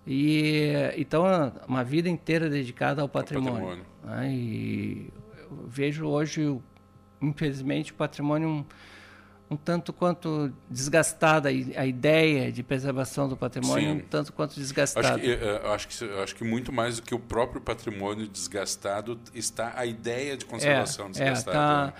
E, 0.07 0.73
então, 0.97 1.23
uma 1.67 1.83
vida 1.83 2.09
inteira 2.09 2.49
dedicada 2.49 3.03
ao 3.03 3.07
patrimônio. 3.07 3.53
patrimônio. 3.53 3.85
Né? 4.03 4.31
E 4.31 5.13
vejo 5.67 6.07
hoje, 6.07 6.59
infelizmente, 7.21 7.91
o 7.91 7.93
patrimônio 7.93 8.49
um, 8.49 8.65
um 9.51 9.55
tanto 9.55 9.93
quanto 9.93 10.51
desgastada, 10.67 11.49
a 11.49 11.85
ideia 11.85 12.51
de 12.51 12.63
preservação 12.63 13.29
do 13.29 13.37
patrimônio 13.37 13.91
Sim. 13.91 13.97
um 13.97 13.99
tanto 13.99 14.33
quanto 14.33 14.55
desgastada. 14.55 15.07
Acho 15.07 15.19
que, 15.19 15.29
eh, 15.29 15.61
acho, 15.65 15.87
que, 15.87 16.03
acho 16.23 16.35
que 16.35 16.43
muito 16.43 16.73
mais 16.73 16.95
do 16.95 17.03
que 17.03 17.13
o 17.13 17.19
próprio 17.19 17.61
patrimônio 17.61 18.27
desgastado 18.27 19.19
está 19.35 19.71
a 19.75 19.85
ideia 19.85 20.35
de 20.35 20.45
conservação 20.45 21.05
é, 21.05 21.09
desgastada. 21.11 21.51
É, 21.51 21.61
tá, 21.61 21.85
né? 21.85 21.93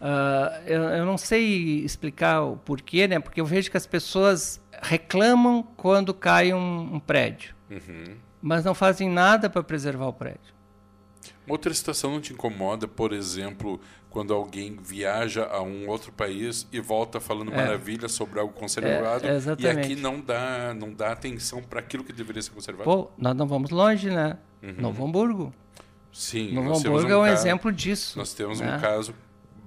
Uh, 0.00 0.62
eu, 0.66 0.82
eu, 0.82 1.06
não 1.06 1.16
sei 1.16 1.84
explicar 1.84 2.42
o 2.42 2.56
porquê, 2.56 3.08
né? 3.08 3.18
Porque 3.18 3.40
eu 3.40 3.46
vejo 3.46 3.70
que 3.70 3.76
as 3.76 3.86
pessoas 3.86 4.60
reclamam 4.82 5.62
quando 5.76 6.12
cai 6.12 6.52
um, 6.52 6.94
um 6.94 7.00
prédio, 7.00 7.54
uhum. 7.70 8.16
mas 8.42 8.64
não 8.64 8.74
fazem 8.74 9.08
nada 9.08 9.48
para 9.48 9.62
preservar 9.62 10.06
o 10.06 10.12
prédio. 10.12 10.54
Outra 11.48 11.72
situação 11.72 12.10
não 12.10 12.20
te 12.20 12.32
incomoda, 12.32 12.86
por 12.88 13.12
exemplo, 13.12 13.80
quando 14.10 14.34
alguém 14.34 14.76
viaja 14.82 15.46
a 15.46 15.62
um 15.62 15.88
outro 15.88 16.12
país 16.12 16.66
e 16.72 16.80
volta 16.80 17.20
falando 17.20 17.52
é. 17.52 17.56
maravilha 17.56 18.08
sobre 18.08 18.40
algo 18.40 18.52
conservado 18.52 19.26
é, 19.26 19.38
e 19.58 19.68
aqui 19.68 19.94
não 19.94 20.20
dá, 20.20 20.74
não 20.74 20.92
dá 20.92 21.12
atenção 21.12 21.62
para 21.62 21.80
aquilo 21.80 22.02
que 22.02 22.12
deveria 22.12 22.42
ser 22.42 22.50
conservado? 22.50 22.84
Pô, 22.84 23.10
nós 23.16 23.34
não 23.36 23.46
vamos 23.46 23.70
longe, 23.70 24.10
né? 24.10 24.38
Uhum. 24.62 24.74
Novo 24.78 25.04
Hamburgo. 25.04 25.54
Sim. 26.12 26.52
Novo 26.52 26.74
Hamburgo 26.74 27.08
um 27.08 27.12
é 27.12 27.16
um 27.16 27.24
caso, 27.24 27.42
exemplo 27.42 27.72
disso. 27.72 28.18
Nós 28.18 28.34
temos 28.34 28.60
né? 28.60 28.76
um 28.76 28.80
caso 28.80 29.14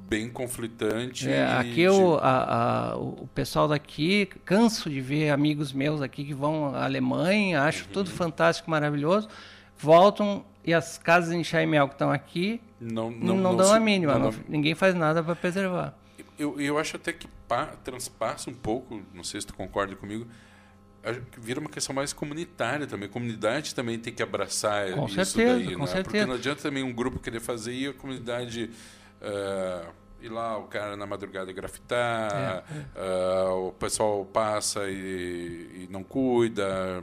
bem 0.09 0.29
conflitante. 0.29 1.29
É, 1.29 1.45
aqui 1.45 1.75
de... 1.75 1.89
o, 1.89 2.15
a, 2.15 2.91
a, 2.91 2.97
o 2.97 3.29
pessoal 3.33 3.67
daqui, 3.67 4.25
canso 4.43 4.89
de 4.89 4.99
ver 4.99 5.29
amigos 5.29 5.71
meus 5.71 6.01
aqui 6.01 6.25
que 6.25 6.33
vão 6.33 6.73
à 6.75 6.85
Alemanha, 6.85 7.61
acho 7.63 7.85
uhum. 7.85 7.91
tudo 7.93 8.09
fantástico, 8.09 8.69
maravilhoso, 8.71 9.29
voltam 9.77 10.43
e 10.65 10.73
as 10.73 10.97
casas 10.97 11.33
em 11.33 11.43
Chaimel 11.43 11.87
que 11.87 11.93
estão 11.93 12.11
aqui 12.11 12.59
não, 12.81 13.11
não, 13.11 13.19
não, 13.19 13.37
não 13.37 13.55
dão 13.55 13.67
se, 13.67 13.73
a 13.73 13.79
mínima, 13.79 14.17
não, 14.17 14.33
ninguém 14.47 14.73
faz 14.73 14.95
nada 14.95 15.23
para 15.23 15.35
preservar. 15.35 15.93
Eu, 16.37 16.59
eu 16.59 16.77
acho 16.77 16.95
até 16.95 17.13
que 17.13 17.27
pa, 17.47 17.67
transpassa 17.83 18.49
um 18.49 18.53
pouco, 18.53 19.01
não 19.13 19.23
sei 19.23 19.41
se 19.41 19.47
tu 19.47 19.53
concorda 19.53 19.95
comigo, 19.95 20.25
vira 21.37 21.59
uma 21.59 21.69
questão 21.69 21.93
mais 21.95 22.11
comunitária 22.11 22.85
também. 22.85 23.07
A 23.07 23.11
comunidade 23.11 23.73
também 23.73 23.97
tem 23.97 24.13
que 24.13 24.21
abraçar 24.21 24.91
com 24.93 25.05
isso 25.05 25.15
certeza, 25.15 25.55
daí, 25.55 25.73
com 25.75 25.81
né? 25.81 25.87
certeza. 25.87 26.03
Porque 26.03 26.25
não 26.25 26.33
adianta 26.33 26.61
também 26.61 26.83
um 26.83 26.93
grupo 26.93 27.19
querer 27.19 27.39
fazer 27.39 27.73
e 27.73 27.87
a 27.87 27.93
comunidade 27.93 28.69
Uh, 29.21 29.99
e 30.21 30.27
lá 30.27 30.57
o 30.57 30.63
cara 30.63 30.97
na 30.97 31.05
madrugada 31.05 31.51
grafitar, 31.53 32.63
é, 32.69 32.99
é. 32.99 33.49
Uh, 33.49 33.67
o 33.67 33.71
pessoal 33.71 34.25
passa 34.25 34.89
e, 34.89 35.85
e, 35.85 35.87
não 35.89 36.03
cuida, 36.03 37.01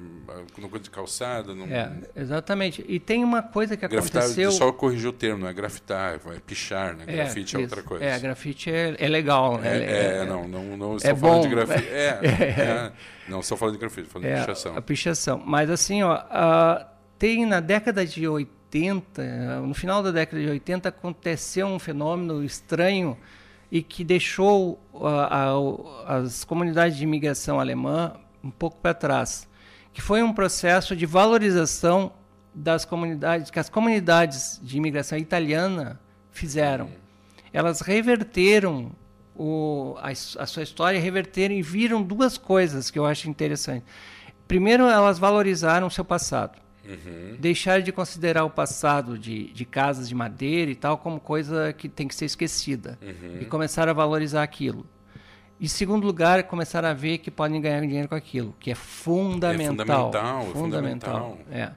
não 0.59 0.69
cuida 0.69 0.85
de 0.85 0.91
calçada. 0.91 1.55
Não... 1.55 1.65
É, 1.67 1.91
exatamente. 2.15 2.85
E 2.87 3.01
tem 3.01 3.25
uma 3.25 3.43
coisa 3.43 3.75
que 3.75 3.89
grafitar, 3.89 4.23
aconteceu... 4.23 4.53
Só 4.53 4.71
corrigir 4.71 5.09
o 5.09 5.13
termo, 5.15 5.41
não 5.41 5.49
é 5.49 5.53
grafitar, 5.55 6.15
é 6.15 6.41
pichar, 6.47 6.95
né? 6.95 7.05
É, 7.07 7.17
grafite 7.17 7.57
é, 7.57 7.59
outra 7.59 7.83
coisa. 7.83 8.05
É, 8.05 8.19
grafite 8.19 8.71
é, 8.71 8.95
é 8.99 9.09
legal. 9.09 9.59
Né? 9.59 9.79
É, 9.79 10.17
é, 10.19 10.25
não, 10.27 10.47
não, 10.47 10.77
não 10.77 10.97
estou 10.97 11.17
falando 11.17 11.37
bom. 11.37 11.49
de 11.49 11.55
grafite. 11.55 11.87
É, 11.97 12.93
não 13.29 13.41
estou 13.41 13.57
falando 13.57 13.75
de 13.75 13.81
grafite, 13.81 14.07
estou 14.07 14.21
falando 14.21 14.35
de 14.35 14.41
pichação. 14.41 14.77
A 14.77 14.83
pichação. 14.83 15.43
Mas 15.45 15.71
assim, 15.71 16.03
ó, 16.03 16.17
uh, 16.17 16.85
tem 17.19 17.47
na 17.47 17.61
década 17.61 18.05
de 18.05 18.29
80, 18.29 18.56
80, 18.77 19.61
no 19.63 19.75
final 19.75 20.03
da 20.03 20.11
década 20.11 20.43
de 20.43 20.49
80, 20.49 20.89
aconteceu 20.89 21.67
um 21.67 21.79
fenômeno 21.79 22.45
estranho 22.45 23.17
e 23.71 23.83
que 23.83 24.05
deixou 24.05 24.79
a, 24.95 25.53
a, 26.07 26.17
as 26.17 26.45
comunidades 26.45 26.97
de 26.97 27.05
imigração 27.05 27.59
alemã 27.59 28.15
um 28.45 28.51
pouco 28.51 28.79
para 28.81 28.95
trás, 28.95 29.49
que 29.93 30.01
foi 30.01 30.23
um 30.23 30.33
processo 30.33 30.95
de 30.95 31.07
valorização 31.07 32.13
das 32.55 32.85
comunidades, 32.85 33.51
que 33.51 33.59
as 33.59 33.69
comunidades 33.69 34.61
de 34.63 34.77
imigração 34.77 35.19
italiana 35.19 35.99
fizeram. 36.31 36.91
Elas 37.53 37.81
reverteram 37.81 38.93
o, 39.35 39.97
a, 39.99 40.11
a 40.11 40.47
sua 40.47 40.63
história, 40.63 41.01
reverteram 41.01 41.55
e 41.55 41.63
viram 41.63 42.03
duas 42.03 42.39
coisas 42.39 42.91
que 42.91 42.99
eu 42.99 43.07
acho 43.07 43.29
interessante. 43.29 43.85
Primeiro, 44.47 44.85
elas 44.85 45.19
valorizaram 45.19 45.87
o 45.87 45.91
seu 45.91 46.05
passado. 46.05 46.66
Uhum. 46.89 47.37
Deixar 47.39 47.83
de 47.83 47.91
considerar 47.93 48.45
o 48.45 48.51
passado 48.51 49.19
de, 49.19 49.53
de 49.53 49.65
casas 49.65 50.09
de 50.09 50.15
madeira 50.15 50.71
e 50.71 50.75
tal 50.75 50.99
como 50.99 51.19
coisa 51.19 51.73
que 51.73 51.89
tem 51.89 52.07
que 52.07 52.15
ser 52.15 52.27
esquecida. 52.27 52.99
Uhum. 53.03 53.39
E 53.41 53.45
começar 53.45 53.89
a 53.89 53.93
valorizar 53.93 54.43
aquilo. 54.43 54.87
Em 55.61 55.69
segundo 55.69 56.07
lugar, 56.07 56.43
começar 56.45 56.85
a 56.85 56.93
ver 56.93 57.19
que 57.19 57.31
podem 57.31 57.61
ganhar 57.61 57.81
dinheiro 57.81 58.09
com 58.09 58.15
aquilo, 58.15 58.55
que 58.61 58.71
é 58.71 58.75
fundamental. 58.75 59.65
É 59.65 59.69
fundamental, 59.69 60.43
é 60.43 60.53
fundamental. 60.53 61.39
É. 61.51 61.71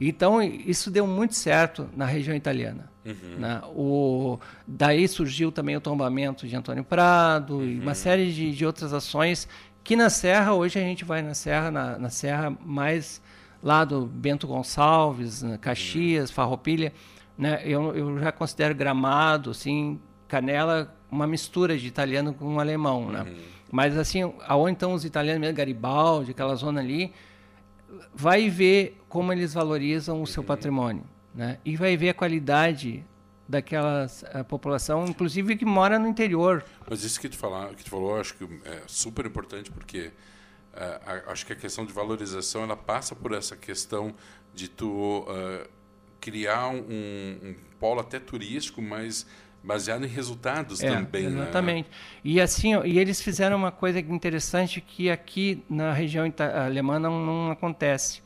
Então, 0.00 0.40
isso 0.40 0.90
deu 0.90 1.06
muito 1.06 1.34
certo 1.34 1.88
na 1.96 2.06
região 2.06 2.34
italiana. 2.34 2.90
Uhum. 3.04 3.38
Né? 3.38 3.60
O, 3.74 4.38
daí 4.66 5.06
surgiu 5.08 5.50
também 5.50 5.76
o 5.76 5.80
tombamento 5.80 6.46
de 6.46 6.56
Antônio 6.56 6.84
Prado 6.84 7.56
uhum. 7.56 7.64
e 7.64 7.80
uma 7.80 7.88
uhum. 7.88 7.94
série 7.94 8.32
de, 8.32 8.52
de 8.52 8.64
outras 8.64 8.92
ações 8.92 9.48
que 9.84 9.94
na 9.94 10.08
Serra, 10.08 10.54
hoje 10.54 10.78
a 10.78 10.82
gente 10.82 11.04
vai 11.04 11.20
na 11.20 11.34
Serra, 11.34 11.70
na, 11.70 11.98
na 11.98 12.08
Serra 12.08 12.56
mais 12.64 13.20
lá 13.64 13.82
do 13.82 14.04
Bento 14.04 14.46
Gonçalves, 14.46 15.42
né, 15.42 15.56
Caxias, 15.56 16.30
Farroupilha, 16.30 16.92
né? 17.36 17.62
Eu, 17.64 17.96
eu 17.96 18.18
já 18.18 18.30
considero 18.30 18.74
Gramado, 18.74 19.50
assim, 19.50 19.98
Canela, 20.28 20.94
uma 21.10 21.26
mistura 21.26 21.76
de 21.78 21.86
italiano 21.86 22.34
com 22.34 22.60
alemão, 22.60 23.10
né? 23.10 23.22
Uhum. 23.22 23.34
Mas 23.72 23.96
assim, 23.96 24.32
aonde 24.46 24.74
estão 24.74 24.92
os 24.92 25.04
italianos 25.04 25.40
mesmo, 25.40 25.56
Garibaldi, 25.56 26.32
aquela 26.32 26.54
zona 26.54 26.80
ali, 26.80 27.12
vai 28.14 28.50
ver 28.50 29.00
como 29.08 29.32
eles 29.32 29.54
valorizam 29.54 30.20
o 30.22 30.26
seu 30.26 30.42
uhum. 30.42 30.46
patrimônio, 30.46 31.04
né? 31.34 31.58
E 31.64 31.74
vai 31.74 31.96
ver 31.96 32.10
a 32.10 32.14
qualidade 32.14 33.02
daquela 33.48 34.06
população, 34.46 35.06
inclusive 35.06 35.56
que 35.56 35.64
mora 35.64 35.98
no 35.98 36.06
interior. 36.06 36.62
Mas 36.88 37.02
isso 37.02 37.18
que 37.18 37.28
tu, 37.30 37.36
falar, 37.36 37.74
que 37.74 37.82
tu 37.82 37.90
falou, 37.90 38.20
acho 38.20 38.34
que 38.34 38.44
é 38.64 38.82
super 38.86 39.24
importante 39.24 39.70
porque 39.70 40.12
uh, 40.74 41.30
acho 41.30 41.46
que 41.46 41.52
a 41.52 41.56
questão 41.56 41.84
de 41.84 41.92
valorização 41.92 42.62
ela 42.62 42.76
passa 42.76 43.14
por 43.14 43.32
essa 43.32 43.56
questão 43.56 44.14
de 44.52 44.68
tu 44.68 45.20
uh, 45.20 45.68
criar 46.20 46.68
um, 46.68 46.78
um, 46.78 47.54
polo 47.78 48.00
até 48.00 48.18
turístico, 48.18 48.80
mas 48.80 49.26
baseado 49.62 50.04
em 50.04 50.08
resultados 50.08 50.82
é, 50.82 50.88
também. 50.88 51.28
Né? 51.28 51.42
Exatamente. 51.42 51.88
Né? 51.88 51.94
E 52.24 52.40
assim, 52.40 52.74
e 52.84 52.98
eles 52.98 53.20
fizeram 53.20 53.56
uma 53.56 53.72
coisa 53.72 53.98
interessante 53.98 54.80
que 54.80 55.10
aqui 55.10 55.62
na 55.68 55.92
região 55.92 56.24
alemã 56.64 56.98
não, 56.98 57.24
não 57.24 57.50
acontece. 57.50 58.22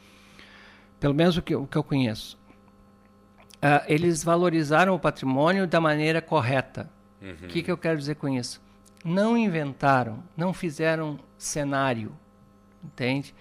Pelo 1.01 1.15
menos 1.15 1.37
o 1.37 1.43
que, 1.43 1.55
o 1.55 1.67
que 1.67 1.77
eu 1.77 1.85
conheço. 1.85 2.37
Uh, 3.57 3.83
eles 3.89 4.23
valorizaram 4.23 4.95
o 4.95 4.99
patrimônio 4.99 5.67
da 5.67 5.81
maneira 5.81 6.23
correta. 6.23 6.91
O 7.21 7.25
uhum. 7.25 7.49
que, 7.49 7.63
que 7.63 7.71
eu 7.71 7.79
quero 7.79 7.99
dizer 7.99 8.15
com 8.17 8.29
isso? 8.29 8.61
Não 9.05 9.37
inventaram, 9.37 10.23
não 10.37 10.53
fizeram 10.53 11.19
cenário, 11.37 12.13
entende? 12.93 13.35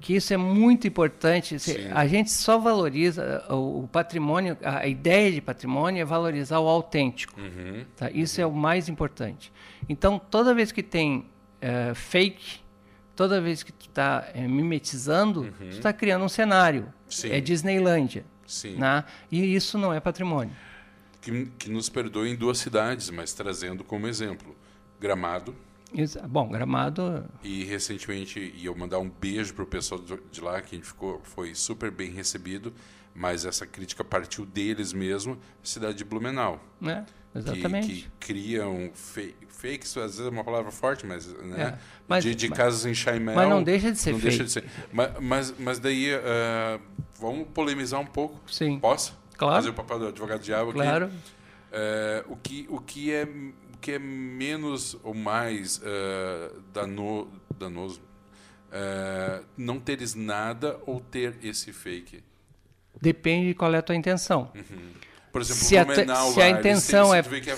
Que 0.00 0.16
isso 0.16 0.34
é 0.34 0.36
muito 0.36 0.86
importante. 0.86 1.58
Sim. 1.58 1.88
A 1.92 2.06
gente 2.06 2.30
só 2.30 2.58
valoriza 2.58 3.44
o, 3.48 3.84
o, 3.84 3.88
patrimônio, 3.88 4.56
a 4.62 4.86
ideia 4.86 5.32
de 5.32 5.40
patrimônio 5.40 6.02
é 6.02 6.04
valorizar 6.04 6.58
o 6.60 6.68
autêntico. 6.68 7.40
Uhum. 7.40 7.84
Tá? 7.96 8.10
Isso 8.10 8.40
uhum. 8.40 8.44
é 8.44 8.50
o 8.50 8.54
mais 8.54 8.88
importante. 8.88 9.52
Então, 9.88 10.18
toda 10.18 10.54
vez 10.54 10.72
que 10.72 10.82
tem 10.82 11.18
uh, 11.62 11.94
fake, 11.94 12.60
toda 13.14 13.40
vez 13.40 13.62
que 13.62 13.72
tu 13.72 13.86
está 13.86 14.28
é, 14.34 14.46
mimetizando, 14.46 15.42
uhum. 15.42 15.70
tu 15.70 15.76
está 15.76 15.92
criando 15.92 16.24
um 16.24 16.28
cenário. 16.28 16.92
Sim. 17.08 17.30
É 17.30 17.40
Disneylândia. 17.40 18.24
Sim. 18.46 18.76
Né? 18.76 19.04
E 19.30 19.54
isso 19.54 19.78
não 19.78 19.92
é 19.92 20.00
patrimônio. 20.00 20.54
Que, 21.20 21.46
que 21.58 21.70
nos 21.70 21.88
perdoe 21.88 22.30
em 22.30 22.36
duas 22.36 22.58
cidades, 22.58 23.08
mas 23.08 23.32
trazendo 23.32 23.82
como 23.82 24.06
exemplo 24.06 24.54
Gramado. 25.00 25.54
Bom, 26.28 26.48
Gramado. 26.48 27.24
E 27.42 27.64
recentemente, 27.64 28.52
e 28.56 28.66
eu 28.66 28.74
mandar 28.74 28.98
um 28.98 29.08
beijo 29.08 29.54
para 29.54 29.64
o 29.64 29.66
pessoal 29.66 30.00
de 30.30 30.40
lá, 30.40 30.60
que 30.60 30.74
a 30.74 30.78
gente 30.78 30.86
ficou, 30.86 31.20
foi 31.22 31.54
super 31.54 31.90
bem 31.90 32.10
recebido, 32.10 32.72
mas 33.14 33.44
essa 33.44 33.66
crítica 33.66 34.02
partiu 34.02 34.44
deles 34.44 34.92
mesmo, 34.92 35.38
cidade 35.62 35.98
de 35.98 36.04
Blumenau. 36.04 36.60
É, 36.84 37.04
exatamente. 37.34 37.86
Que, 37.86 38.02
que 38.02 38.08
criam 38.18 38.90
fake, 38.94 39.46
fakes, 39.48 39.96
às 39.96 40.16
vezes 40.16 40.26
é 40.26 40.30
uma 40.30 40.44
palavra 40.44 40.70
forte, 40.70 41.06
mas, 41.06 41.26
né? 41.26 41.62
É, 41.62 41.78
mas 42.08 42.24
de, 42.24 42.34
de 42.34 42.48
mas, 42.48 42.58
casas 42.58 42.86
em 42.86 42.94
Chaimel. 42.94 43.34
Mas 43.34 43.48
não 43.48 43.62
deixa 43.62 43.90
de 43.90 43.98
ser 43.98 44.12
não 44.12 44.18
fake. 44.18 44.36
Deixa 44.36 44.44
de 44.44 44.50
ser. 44.50 44.64
Mas, 44.92 45.10
mas, 45.20 45.54
mas 45.58 45.78
daí, 45.78 46.14
uh, 46.14 46.80
vamos 47.18 47.48
polemizar 47.54 48.00
um 48.00 48.06
pouco. 48.06 48.40
Sim. 48.50 48.78
Posso? 48.78 49.16
Claro. 49.36 49.56
Fazer 49.56 49.70
o 49.70 49.74
papel 49.74 49.98
do 49.98 50.08
advogado 50.08 50.42
diabo 50.42 50.70
aqui. 50.70 50.80
Claro. 50.80 51.06
Uh, 51.06 52.32
o, 52.32 52.36
que, 52.36 52.66
o 52.68 52.80
que 52.80 53.12
é 53.12 53.26
que 53.84 53.92
é 53.92 53.98
menos 53.98 54.96
ou 55.04 55.12
mais 55.12 55.76
uh, 55.76 56.58
dano, 56.72 57.30
danoso? 57.58 58.00
Uh, 58.70 59.44
não 59.58 59.78
teres 59.78 60.14
nada 60.14 60.80
ou 60.86 61.00
ter 61.00 61.36
esse 61.42 61.70
fake? 61.70 62.24
Depende 62.98 63.48
de 63.48 63.54
qual 63.54 63.74
é 63.74 63.78
a 63.78 63.82
tua 63.82 63.94
intenção. 63.94 64.50
Uhum. 64.54 64.92
Por 65.30 65.42
exemplo, 65.42 65.62
se 65.62 65.76
a, 65.76 65.84
Blumenau, 65.84 66.32
se 66.32 66.40
a 66.40 66.48
intenção 66.48 67.14
é... 67.14 67.22
que 67.22 67.50
é 67.50 67.56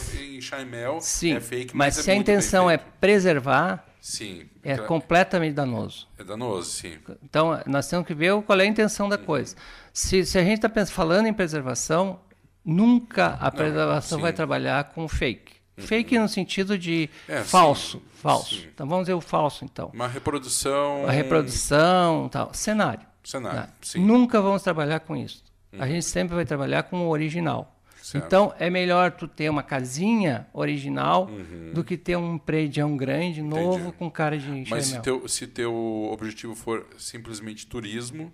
sim, 1.00 1.34
é 1.34 1.40
fake, 1.40 1.76
mas, 1.76 1.94
mas 1.94 1.98
é 1.98 2.02
se 2.02 2.10
a 2.10 2.14
intenção 2.16 2.68
é 2.68 2.76
preservar, 2.76 3.86
sim, 4.00 4.48
é 4.64 4.74
pra... 4.74 4.84
completamente 4.86 5.54
danoso. 5.54 6.08
É 6.18 6.24
danoso, 6.24 6.68
sim. 6.68 6.98
Então, 7.22 7.62
nós 7.66 7.88
temos 7.88 8.04
que 8.04 8.14
ver 8.14 8.34
qual 8.42 8.58
é 8.58 8.64
a 8.64 8.66
intenção 8.66 9.08
da 9.08 9.16
uhum. 9.16 9.24
coisa. 9.24 9.54
Se, 9.92 10.24
se 10.24 10.36
a 10.36 10.42
gente 10.42 10.66
está 10.66 10.86
falando 10.86 11.26
em 11.26 11.32
preservação, 11.32 12.18
nunca 12.64 13.28
a 13.34 13.48
preservação 13.48 14.18
Não, 14.18 14.22
vai 14.22 14.32
trabalhar 14.32 14.82
com 14.92 15.06
fake. 15.06 15.54
Fake 15.76 16.18
no 16.18 16.28
sentido 16.28 16.78
de 16.78 17.10
é, 17.28 17.42
falso, 17.42 17.98
sim, 17.98 18.04
falso. 18.14 18.54
Sim. 18.54 18.68
Então 18.74 18.86
vamos 18.86 19.04
dizer 19.04 19.14
o 19.14 19.20
falso 19.20 19.64
então. 19.64 19.90
Uma 19.92 20.08
reprodução. 20.08 21.02
Uma 21.02 21.12
reprodução, 21.12 22.28
tal, 22.30 22.52
cenário. 22.54 23.06
Cenário. 23.22 23.60
Né? 23.60 23.68
Sim. 23.82 24.00
Nunca 24.00 24.40
vamos 24.40 24.62
trabalhar 24.62 25.00
com 25.00 25.16
isso. 25.16 25.44
A 25.72 25.82
uhum. 25.82 25.90
gente 25.90 26.04
sempre 26.04 26.34
vai 26.34 26.44
trabalhar 26.44 26.84
com 26.84 27.06
o 27.06 27.08
original. 27.10 27.76
Certo. 28.00 28.24
Então 28.24 28.54
é 28.58 28.70
melhor 28.70 29.10
tu 29.10 29.26
ter 29.26 29.50
uma 29.50 29.64
casinha 29.64 30.46
original 30.52 31.28
uhum. 31.28 31.72
do 31.74 31.82
que 31.82 31.96
ter 31.96 32.16
um 32.16 32.38
prédio 32.38 32.88
grande, 32.96 33.42
novo, 33.42 33.88
Entendi. 33.88 33.96
com 33.96 34.08
cara 34.08 34.38
de 34.38 34.64
Mas 34.70 34.86
se 34.86 35.02
teu, 35.02 35.26
se 35.26 35.46
teu 35.46 35.74
objetivo 36.12 36.54
for 36.54 36.86
simplesmente 36.96 37.66
turismo, 37.66 38.32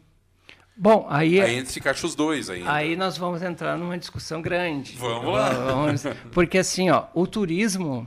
Bom, 0.77 1.07
aí, 1.09 1.41
aí 1.41 1.57
entre 1.57 1.79
encaixa 1.79 2.07
os 2.07 2.15
dois 2.15 2.49
ainda. 2.49 2.73
Aí 2.73 2.97
nós 2.97 3.17
vamos 3.17 3.43
entrar 3.43 3.77
numa 3.77 3.99
discussão 3.99 4.41
grande. 4.41 4.97
Vamos 4.97 5.33
lá. 5.33 5.51
Vamos, 5.51 6.03
porque 6.33 6.59
assim, 6.59 6.91
ó, 6.91 7.07
o 7.15 7.27
turismo, 7.27 8.07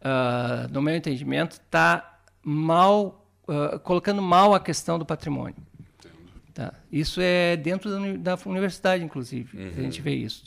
uh, 0.00 0.72
no 0.72 0.80
meu 0.80 0.94
entendimento, 0.94 1.52
está 1.52 2.20
mal 2.42 3.26
uh, 3.48 3.78
colocando 3.80 4.22
mal 4.22 4.54
a 4.54 4.60
questão 4.60 4.98
do 4.98 5.04
patrimônio. 5.04 5.56
Entendo. 5.98 6.16
Tá? 6.54 6.74
Isso 6.90 7.20
é 7.20 7.56
dentro 7.56 7.90
da, 7.90 8.34
da 8.36 8.42
universidade, 8.48 9.02
inclusive, 9.02 9.58
uhum. 9.58 9.72
a 9.76 9.82
gente 9.82 10.00
vê 10.00 10.14
isso. 10.14 10.44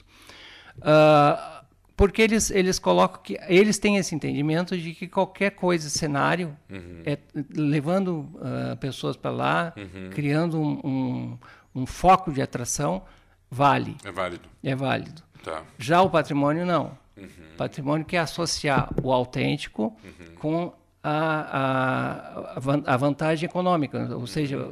Uh, 0.77 1.58
porque 1.99 2.21
eles, 2.21 2.49
eles 2.49 2.79
colocam 2.79 3.21
que 3.21 3.37
eles 3.49 3.77
têm 3.77 3.97
esse 3.97 4.15
entendimento 4.15 4.77
de 4.77 4.93
que 4.93 5.05
qualquer 5.05 5.49
coisa, 5.49 5.89
cenário, 5.89 6.55
uhum. 6.69 7.01
é, 7.05 7.17
levando 7.53 8.19
uh, 8.35 8.77
pessoas 8.79 9.17
para 9.17 9.31
lá, 9.31 9.73
uhum. 9.75 10.09
criando 10.09 10.57
um, 10.61 10.79
um, 10.81 11.37
um, 11.81 11.85
foco 11.85 12.31
de 12.31 12.41
atração, 12.41 13.03
vale. 13.51 13.97
É 14.05 14.13
válido. 14.13 14.47
É 14.63 14.73
válido. 14.73 15.21
Tá. 15.43 15.61
Já 15.77 16.01
o 16.01 16.09
patrimônio, 16.09 16.65
não. 16.65 16.97
Uhum. 17.17 17.27
Patrimônio 17.57 18.05
quer 18.05 18.19
associar 18.19 18.87
o 19.03 19.11
autêntico 19.11 19.93
uhum. 20.01 20.35
com 20.35 20.73
a, 21.03 22.55
a, 22.55 22.93
a, 22.93 22.95
vantagem 22.95 23.45
econômica, 23.45 24.15
ou 24.15 24.25
seja, 24.25 24.71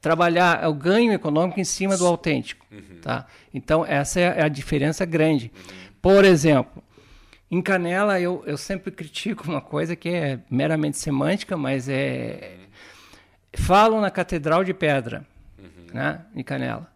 trabalhar 0.00 0.68
o 0.68 0.74
ganho 0.74 1.12
econômico 1.12 1.60
em 1.60 1.64
cima 1.64 1.96
do 1.96 2.04
autêntico. 2.04 2.66
Uhum. 2.72 3.00
Tá? 3.00 3.26
Então, 3.52 3.86
essa 3.86 4.18
é 4.18 4.42
a 4.42 4.48
diferença 4.48 5.04
grande. 5.04 5.52
Uhum. 6.04 6.14
Por 6.14 6.24
exemplo, 6.24 6.82
em 7.50 7.62
Canela 7.62 8.20
eu, 8.20 8.42
eu 8.46 8.56
sempre 8.56 8.90
critico 8.90 9.48
uma 9.48 9.60
coisa 9.60 9.96
que 9.96 10.08
é 10.08 10.40
meramente 10.50 10.98
semântica, 10.98 11.56
mas 11.56 11.88
é. 11.88 12.58
Falam 13.56 14.00
na 14.00 14.10
Catedral 14.10 14.64
de 14.64 14.74
Pedra, 14.74 15.24
uhum. 15.58 15.94
né, 15.94 16.24
em 16.34 16.42
Canela. 16.42 16.92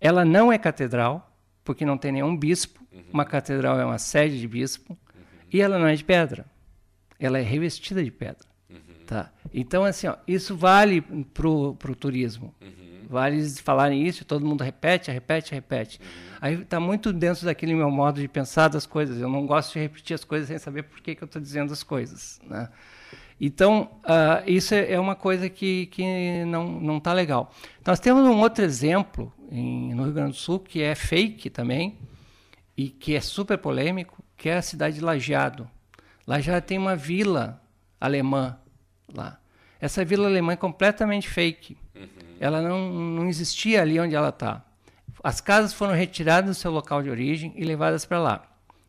Ela 0.00 0.24
não 0.24 0.52
é 0.52 0.58
catedral, 0.58 1.30
porque 1.62 1.84
não 1.84 1.96
tem 1.96 2.10
nenhum 2.10 2.36
bispo. 2.36 2.80
Uhum. 2.92 3.04
Uma 3.12 3.24
catedral 3.24 3.78
é 3.78 3.84
uma 3.84 3.98
sede 3.98 4.40
de 4.40 4.48
bispo. 4.48 4.92
Uhum. 5.14 5.22
E 5.52 5.60
ela 5.60 5.78
não 5.78 5.86
é 5.86 5.94
de 5.94 6.02
pedra. 6.02 6.46
Ela 7.18 7.38
é 7.38 7.42
revestida 7.42 8.02
de 8.02 8.10
pedra. 8.10 8.48
Uhum. 8.68 8.78
Tá? 9.06 9.30
Então, 9.52 9.84
assim, 9.84 10.08
ó, 10.08 10.16
isso 10.26 10.56
vale 10.56 11.00
para 11.02 11.48
o 11.48 11.94
turismo. 11.94 12.54
Vários 13.10 13.58
falarem 13.58 14.06
isso, 14.06 14.24
todo 14.24 14.46
mundo 14.46 14.62
repete, 14.62 15.10
repete, 15.10 15.52
repete. 15.52 16.00
Uhum. 16.00 16.38
Aí 16.40 16.54
está 16.54 16.78
muito 16.78 17.12
dentro 17.12 17.44
daquele 17.44 17.74
meu 17.74 17.90
modo 17.90 18.20
de 18.20 18.28
pensar 18.28 18.68
das 18.68 18.86
coisas. 18.86 19.20
Eu 19.20 19.28
não 19.28 19.44
gosto 19.44 19.72
de 19.72 19.80
repetir 19.80 20.14
as 20.14 20.22
coisas 20.22 20.46
sem 20.46 20.58
saber 20.58 20.84
por 20.84 21.00
que, 21.00 21.16
que 21.16 21.24
eu 21.24 21.26
estou 21.26 21.42
dizendo 21.42 21.72
as 21.72 21.82
coisas. 21.82 22.40
Né? 22.46 22.68
Então, 23.40 23.90
uh, 24.04 24.48
isso 24.48 24.76
é, 24.76 24.92
é 24.92 25.00
uma 25.00 25.16
coisa 25.16 25.48
que, 25.48 25.86
que 25.86 26.44
não 26.44 26.98
está 26.98 27.12
legal. 27.12 27.52
Nós 27.84 27.98
temos 27.98 28.22
um 28.22 28.38
outro 28.38 28.64
exemplo 28.64 29.32
em, 29.50 29.92
no 29.92 30.04
Rio 30.04 30.12
Grande 30.12 30.30
do 30.30 30.36
Sul, 30.36 30.60
que 30.60 30.80
é 30.80 30.94
fake 30.94 31.50
também, 31.50 31.98
e 32.76 32.90
que 32.90 33.16
é 33.16 33.20
super 33.20 33.58
polêmico, 33.58 34.22
que 34.36 34.48
é 34.48 34.58
a 34.58 34.62
cidade 34.62 34.94
de 34.94 35.00
Lajeado. 35.00 35.68
Lajeado 36.24 36.64
tem 36.64 36.78
uma 36.78 36.94
vila 36.94 37.60
alemã 38.00 38.56
lá. 39.12 39.40
Essa 39.80 40.04
vila 40.04 40.28
alemã 40.28 40.52
é 40.52 40.56
completamente 40.56 41.28
fake. 41.28 41.76
Uhum 41.96 42.19
ela 42.40 42.62
não, 42.62 42.90
não 42.90 43.28
existia 43.28 43.82
ali 43.82 44.00
onde 44.00 44.14
ela 44.14 44.30
está. 44.30 44.64
As 45.22 45.40
casas 45.40 45.74
foram 45.74 45.92
retiradas 45.92 46.56
do 46.56 46.58
seu 46.58 46.70
local 46.70 47.02
de 47.02 47.10
origem 47.10 47.52
e 47.54 47.62
levadas 47.62 48.06
para 48.06 48.18
lá. 48.18 48.42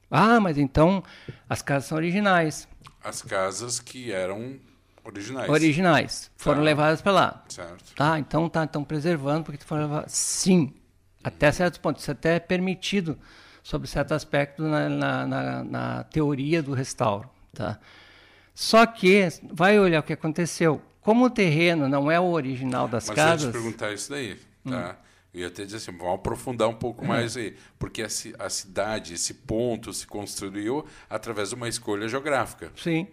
Ah, 0.10 0.40
mas 0.40 0.58
então 0.58 1.04
as 1.50 1.62
casas 1.62 1.90
são 1.90 1.98
originais. 1.98 2.68
As 3.04 3.22
casas 3.22 3.80
que 3.80 4.12
eram 4.12 4.58
originais. 5.04 5.50
Originais. 5.50 6.32
Foram 6.38 6.60
tá. 6.60 6.64
levadas 6.64 7.02
para 7.02 7.12
lá. 7.12 7.44
Certo. 7.50 7.94
Tá, 7.94 8.18
então 8.18 8.48
tá, 8.48 8.64
estão 8.64 8.84
preservando 8.84 9.44
porque 9.44 9.66
foram 9.66 9.84
levadas. 9.84 10.14
Sim, 10.14 10.74
até 11.22 11.52
certos 11.52 11.78
pontos. 11.78 12.04
Isso 12.04 12.12
até 12.12 12.36
é 12.36 12.40
permitido 12.40 13.20
sob 13.62 13.86
certo 13.86 14.14
aspecto 14.14 14.64
na, 14.64 14.88
na, 14.88 15.28
na, 15.28 15.64
na 15.64 16.04
teoria 16.06 16.64
do 16.64 16.74
restauro. 16.74 17.30
Tá? 17.54 17.78
Só 18.56 18.86
que 18.86 19.28
vai 19.52 19.78
olhar 19.78 20.00
o 20.00 20.04
que 20.04 20.14
aconteceu. 20.14 20.82
Como 21.02 21.26
o 21.26 21.30
terreno 21.30 21.90
não 21.90 22.10
é 22.10 22.20
o 22.20 22.32
original 22.32 22.88
das 22.88 23.08
Mas 23.08 23.16
casas. 23.16 23.46
Mas 23.46 23.56
te 23.56 23.60
perguntar 23.62 23.92
isso 23.94 24.10
daí, 24.10 24.40
tá? 24.64 24.98
Hum. 24.98 25.12
Eu 25.34 25.42
ia 25.42 25.48
até 25.48 25.64
dizer 25.64 25.78
assim, 25.78 25.98
vamos 25.98 26.16
aprofundar 26.16 26.68
um 26.68 26.74
pouco 26.74 27.06
mais 27.06 27.38
aí, 27.38 27.56
porque 27.80 28.02
a, 28.02 28.08
a, 28.08 28.50
cidade, 28.50 29.14
esse 29.14 29.34
ponto 29.34 29.94
se 29.94 30.06
construiu 30.06 30.86
através 31.10 31.50
de 31.50 31.56
uma 31.56 31.70
escolha 31.70 32.08
geográfica. 32.10 32.70
Sim, 32.76 33.08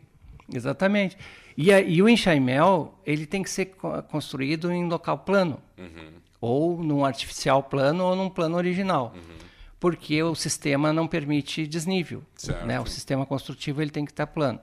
exatamente. 0.52 1.16
E, 1.56 1.72
a, 1.72 1.80
e 1.80 2.02
o 2.02 2.08
enxaimel, 2.08 2.98
ele 3.06 3.24
tem 3.24 3.42
que 3.42 3.50
ser 3.50 3.66
construído 4.10 4.70
em 4.72 4.88
local 4.88 5.18
plano, 5.18 5.62
uhum. 5.78 6.12
ou 6.40 6.82
num 6.82 7.04
artificial 7.04 7.62
plano 7.62 8.04
ou 8.04 8.16
num 8.16 8.28
plano 8.28 8.56
original, 8.56 9.14
uhum. 9.14 9.36
porque 9.78 10.20
o 10.20 10.34
sistema 10.34 10.92
não 10.92 11.06
permite 11.06 11.68
desnível. 11.68 12.24
Né? 12.66 12.80
O 12.80 12.86
sistema 12.86 13.24
construtivo 13.24 13.80
ele 13.80 13.92
tem 13.92 14.04
que 14.04 14.10
estar 14.10 14.26
plano. 14.26 14.58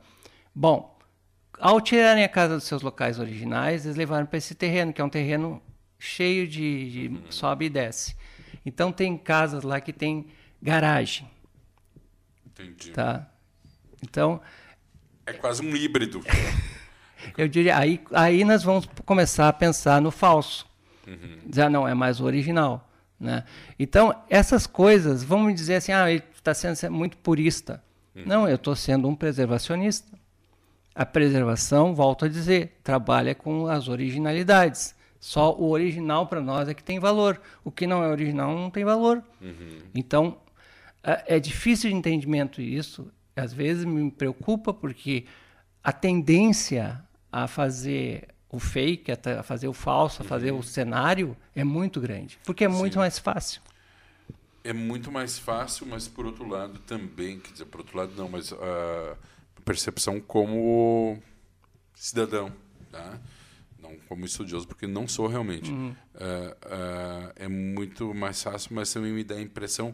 Bom, 0.53 0.94
ao 1.59 1.81
tirarem 1.81 2.23
a 2.23 2.29
casa 2.29 2.55
dos 2.55 2.63
seus 2.63 2.81
locais 2.81 3.19
originais, 3.19 3.85
eles 3.85 3.97
levaram 3.97 4.25
para 4.25 4.37
esse 4.37 4.55
terreno, 4.55 4.93
que 4.93 5.01
é 5.01 5.03
um 5.03 5.09
terreno 5.09 5.61
cheio 5.97 6.47
de, 6.47 6.91
de 6.91 7.07
uhum. 7.07 7.31
sobe 7.31 7.65
e 7.65 7.69
desce. 7.69 8.15
Então 8.65 8.91
tem 8.91 9.17
casas 9.17 9.63
lá 9.63 9.79
que 9.79 9.93
tem 9.93 10.27
garagem. 10.61 11.29
Entendi. 12.45 12.91
Tá? 12.91 13.29
Então 14.01 14.41
é 15.25 15.33
quase 15.33 15.65
um 15.65 15.75
híbrido. 15.75 16.23
eu 17.37 17.47
diria 17.47 17.77
aí 17.77 18.01
aí 18.13 18.43
nós 18.43 18.63
vamos 18.63 18.87
começar 19.05 19.47
a 19.47 19.53
pensar 19.53 20.01
no 20.01 20.11
falso. 20.11 20.65
Uhum. 21.07 21.39
Já 21.53 21.69
não 21.69 21.87
é 21.87 21.93
mais 21.93 22.19
o 22.19 22.25
original, 22.25 22.89
né? 23.19 23.43
Então 23.77 24.23
essas 24.29 24.65
coisas, 24.65 25.23
vamos 25.23 25.53
dizer 25.53 25.75
assim, 25.75 25.91
ah, 25.91 26.09
ele 26.09 26.23
está 26.33 26.53
sendo 26.53 26.91
muito 26.91 27.17
purista. 27.17 27.83
Uhum. 28.15 28.23
Não, 28.25 28.49
eu 28.49 28.55
estou 28.55 28.75
sendo 28.75 29.07
um 29.07 29.15
preservacionista. 29.15 30.17
A 30.95 31.05
preservação, 31.05 31.93
volto 31.93 32.23
a 32.23 32.27
dizer, 32.29 32.79
trabalha 32.81 33.35
com 33.35 33.67
as 33.67 33.89
originalidades. 33.89 34.95
Só 35.19 35.53
o 35.53 35.71
original 35.71 36.27
para 36.27 36.39
nós 36.39 36.69
é 36.69 36.73
que 36.73 36.83
tem 36.83 36.99
valor. 36.99 37.41
O 37.63 37.71
que 37.71 37.85
não 37.85 38.01
é 38.01 38.07
original 38.07 38.55
não 38.55 38.69
tem 38.69 38.85
valor. 38.85 39.21
Uhum. 39.41 39.79
Então, 39.93 40.37
é, 41.03 41.39
difícil 41.39 41.89
de 41.89 41.95
entendimento 41.95 42.61
isso. 42.61 43.11
Às 43.35 43.53
vezes 43.53 43.83
me 43.83 44.09
preocupa 44.09 44.73
porque 44.73 45.25
a 45.83 45.91
tendência 45.91 47.03
a 47.31 47.47
fazer 47.47 48.29
o 48.49 48.59
fake, 48.59 49.11
a 49.11 49.43
fazer 49.43 49.67
o 49.67 49.73
falso, 49.73 50.21
a 50.21 50.25
fazer 50.25 50.51
uhum. 50.51 50.59
o 50.59 50.63
cenário 50.63 51.35
é 51.53 51.63
muito 51.63 51.99
grande. 51.99 52.39
Porque 52.45 52.63
é 52.63 52.67
muito 52.67 52.93
Sim. 52.93 52.99
mais 52.99 53.19
fácil. 53.19 53.61
É 54.63 54.73
muito 54.73 55.11
mais 55.11 55.37
fácil, 55.37 55.85
mas 55.85 56.07
por 56.07 56.25
outro 56.25 56.47
lado 56.47 56.79
também, 56.79 57.39
quer 57.39 57.51
dizer, 57.51 57.65
por 57.65 57.81
outro 57.81 57.97
lado 57.97 58.13
não, 58.15 58.29
mas 58.29 58.51
a 58.53 59.17
percepção 59.65 60.21
como 60.21 61.17
cidadão, 61.95 62.51
tá? 62.91 63.19
não 63.85 63.97
como 64.07 64.25
estudioso, 64.25 64.67
porque 64.67 64.87
não 64.87 65.07
sou 65.07 65.27
realmente. 65.27 65.71
Uhum. 65.71 65.89
Uh, 65.89 65.95
uh, 65.95 67.33
é 67.35 67.47
muito 67.47 68.13
mais 68.13 68.41
fácil, 68.41 68.71
mas 68.73 68.91
também 68.91 69.11
me 69.11 69.23
dá 69.23 69.35
a 69.35 69.41
impressão 69.41 69.93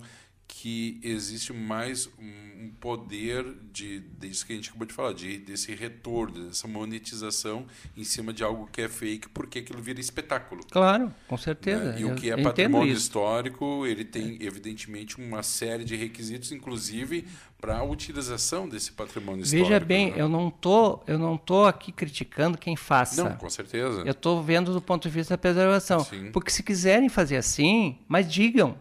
que 0.54 1.00
existe 1.02 1.54
mais 1.54 2.10
um 2.20 2.70
poder 2.82 3.46
de 3.72 4.02
disso 4.20 4.46
que 4.46 4.52
a 4.52 4.56
gente 4.58 4.70
acabou 4.70 4.86
de 4.86 4.94
falar, 4.94 5.14
de 5.14 5.38
desse 5.38 5.74
retorno, 5.74 6.48
dessa 6.48 6.68
monetização 6.68 7.66
em 7.96 8.04
cima 8.04 8.34
de 8.34 8.44
algo 8.44 8.68
que 8.70 8.82
é 8.82 8.90
fake, 8.90 9.30
porque 9.30 9.60
aquilo 9.60 9.82
vira 9.82 10.02
espetáculo. 10.02 10.62
Claro, 10.70 11.12
com 11.26 11.38
certeza. 11.38 11.94
Né? 11.94 12.02
E 12.02 12.06
o 12.06 12.16
que 12.16 12.30
é 12.30 12.36
patrimônio 12.36 12.94
histórico, 12.94 13.88
ele 13.88 14.04
tem 14.04 14.38
evidentemente 14.42 15.18
uma 15.20 15.42
série 15.42 15.86
de 15.86 15.96
requisitos, 15.96 16.52
inclusive 16.52 17.26
para 17.60 17.78
a 17.78 17.84
utilização 17.84 18.68
desse 18.68 18.92
patrimônio 18.92 19.44
histórico. 19.44 19.70
Veja 19.70 19.80
bem, 19.80 20.12
né? 20.12 20.16
eu 20.18 20.28
não 20.28 20.52
tô, 20.52 21.00
eu 21.08 21.18
não 21.18 21.38
tô 21.38 21.64
aqui 21.64 21.94
criticando 21.94 22.58
quem 22.58 22.76
faça. 22.76 23.24
Não, 23.24 23.38
com 23.38 23.50
certeza. 23.50 24.02
Eu 24.02 24.12
estou 24.12 24.44
vendo 24.44 24.74
do 24.74 24.82
ponto 24.82 25.04
de 25.04 25.10
vista 25.10 25.36
da 25.36 25.38
preservação, 25.38 26.02
Sim. 26.02 26.30
porque 26.34 26.52
se 26.52 26.62
quiserem 26.62 27.08
fazer 27.08 27.38
assim, 27.38 27.98
mas 28.08 28.30
digam 28.30 28.78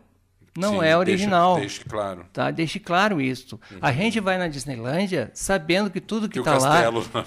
não 0.57 0.81
Sim, 0.81 0.87
é 0.87 0.97
original. 0.97 1.61
Deixe, 1.61 1.85
claro. 1.85 2.27
Tá? 2.33 2.51
Deixe 2.51 2.81
claro 2.81 3.21
isso. 3.21 3.59
Uhum. 3.71 3.79
A 3.81 3.93
gente 3.93 4.19
vai 4.19 4.37
na 4.37 4.49
Disneylândia 4.49 5.31
sabendo 5.33 5.91
que 5.91 6.01
tudo 6.01 6.29
que 6.29 6.39
está 6.39 6.59
lá 6.59 6.83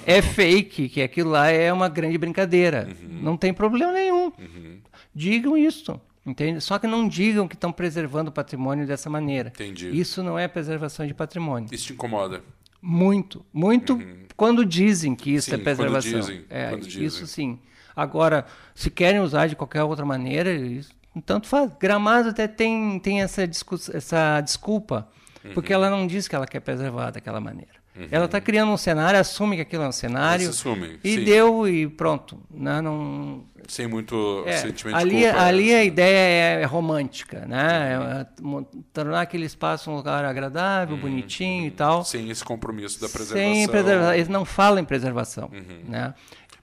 é 0.06 0.22
fake, 0.22 0.90
que 0.90 1.02
aquilo 1.02 1.30
lá 1.32 1.48
é 1.50 1.72
uma 1.72 1.88
grande 1.88 2.18
brincadeira. 2.18 2.90
Uhum. 2.90 3.22
Não 3.22 3.38
tem 3.38 3.54
problema 3.54 3.94
nenhum. 3.94 4.26
Uhum. 4.26 4.80
Digam 5.16 5.58
isso. 5.58 6.00
Entende? 6.26 6.62
Só 6.62 6.80
que 6.80 6.88
não 6.88 7.08
digam 7.08 7.48
que 7.48 7.56
estão 7.56 7.72
preservando 7.72 8.30
o 8.30 8.34
patrimônio 8.34 8.88
dessa 8.88 9.10
maneira. 9.10 9.50
Entendi. 9.50 9.90
Isso 9.90 10.24
não 10.24 10.40
é 10.40 10.48
preservação 10.48 11.06
de 11.06 11.14
patrimônio. 11.14 11.68
Isso 11.72 11.88
te 11.88 11.94
incomoda? 11.94 12.42
Muito. 12.82 13.46
Muito 13.54 13.94
uhum. 13.94 14.26
quando 14.36 14.66
dizem 14.66 15.16
que 15.16 15.34
isso 15.34 15.50
sim, 15.50 15.56
é 15.56 15.58
preservação. 15.58 16.12
Quando 16.12 16.22
dizem, 16.22 16.46
é, 16.50 16.70
quando 16.70 16.88
dizem. 16.88 17.06
Isso 17.06 17.28
sim. 17.28 17.60
Agora, 17.96 18.46
se 18.74 18.90
querem 18.90 19.20
usar 19.20 19.48
de 19.48 19.56
qualquer 19.56 19.84
outra 19.84 20.06
maneira, 20.06 20.52
isso 20.52 20.92
tanto 21.22 21.48
faz. 21.48 21.72
Gramado 21.80 22.30
até 22.30 22.48
tem, 22.48 23.00
tem 23.00 23.22
essa, 23.22 23.44
essa 23.44 24.42
desculpa, 24.42 25.08
uhum. 25.44 25.54
porque 25.54 25.74
ela 25.74 25.90
não 25.90 26.08
diz 26.08 26.28
que 26.28 26.36
ela 26.36 26.48
quer 26.48 26.60
preservar 26.60 27.12
daquela 27.12 27.40
maneira. 27.40 27.84
Uhum. 27.96 28.08
Ela 28.10 28.26
está 28.26 28.42
criando 28.42 28.72
um 28.72 28.78
cenário, 28.78 29.20
assume 29.20 29.56
que 29.56 29.62
aquilo 29.62 29.84
é 29.84 29.88
um 29.88 29.92
cenário. 29.92 30.50
Assume, 30.50 31.00
e 31.04 31.16
sim. 31.16 31.24
deu 31.24 31.68
e 31.68 31.88
pronto. 31.88 32.42
Né? 32.50 32.82
Não, 32.82 33.46
Sem 33.68 33.88
muito 33.88 34.44
é, 34.48 34.58
sentimento 34.58 34.98
ali, 34.98 35.18
de 35.18 35.24
culpa. 35.26 35.42
Ali 35.42 35.74
a 35.76 35.84
ideia 35.84 36.62
é, 36.62 36.66
romântica, 36.66 37.46
né? 37.46 38.26
Uhum. 38.42 38.60
É, 38.60 38.66
tornar 38.92 39.22
aquele 39.22 39.46
espaço 39.46 39.92
um 39.92 39.96
lugar 39.96 40.26
agradável, 40.26 40.96
uhum. 40.96 41.02
bonitinho 41.02 41.68
e 41.68 41.72
tal. 41.72 42.04
Sem 42.04 42.30
esse 42.32 42.44
compromisso 42.44 43.00
da 43.00 43.08
preservação. 43.08 43.54
Sem 43.54 43.68
preservação. 43.68 44.14
Eles 44.16 44.28
não 44.28 44.44
falam 44.44 44.80
em 44.80 44.86
preservação. 44.86 45.52
Uhum. 45.54 45.84
Né? 45.88 46.16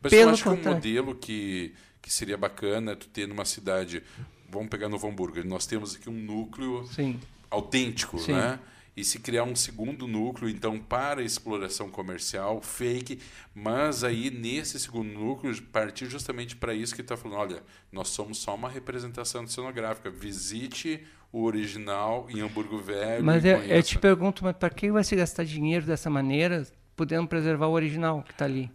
Mas 0.02 0.10
Pelo 0.10 0.30
eu 0.30 0.34
acho 0.34 0.42
que 0.42 0.48
um 0.48 0.74
modelo 0.74 1.14
que, 1.14 1.74
que 2.02 2.12
seria 2.12 2.36
bacana 2.36 2.96
tu 2.96 3.06
ter 3.06 3.28
numa 3.28 3.44
cidade 3.44 4.02
vamos 4.50 4.68
pegar 4.68 4.88
Novo 4.88 5.08
Hamburgo, 5.08 5.42
nós 5.44 5.66
temos 5.66 5.94
aqui 5.94 6.08
um 6.08 6.14
núcleo 6.14 6.86
Sim. 6.92 7.18
autêntico, 7.50 8.18
Sim. 8.18 8.32
né? 8.32 8.58
E 8.96 9.04
se 9.04 9.20
criar 9.20 9.44
um 9.44 9.54
segundo 9.54 10.06
núcleo, 10.06 10.48
então, 10.48 10.78
para 10.78 11.22
exploração 11.22 11.88
comercial, 11.88 12.60
fake, 12.60 13.20
mas 13.54 14.02
aí 14.02 14.30
nesse 14.30 14.78
segundo 14.80 15.08
núcleo, 15.08 15.62
partir 15.62 16.06
justamente 16.06 16.56
para 16.56 16.74
isso 16.74 16.94
que 16.94 17.00
está 17.00 17.16
falando: 17.16 17.38
olha, 17.38 17.62
nós 17.92 18.08
somos 18.08 18.38
só 18.38 18.54
uma 18.54 18.68
representação 18.68 19.46
cenográfica, 19.46 20.10
visite 20.10 21.06
o 21.32 21.44
original 21.44 22.26
em 22.28 22.40
Hamburgo 22.40 22.78
Velho. 22.78 23.24
Mas 23.24 23.44
eu, 23.44 23.58
eu, 23.58 23.82
te 23.82 23.98
pergunto, 23.98 24.44
mas 24.44 24.56
para 24.56 24.70
que 24.70 24.90
vai 24.90 25.04
se 25.04 25.14
gastar 25.14 25.44
dinheiro 25.44 25.86
dessa 25.86 26.10
maneira, 26.10 26.66
podendo 26.96 27.28
preservar 27.28 27.68
o 27.68 27.72
original 27.72 28.22
que 28.22 28.32
está 28.32 28.44
ali? 28.44 28.70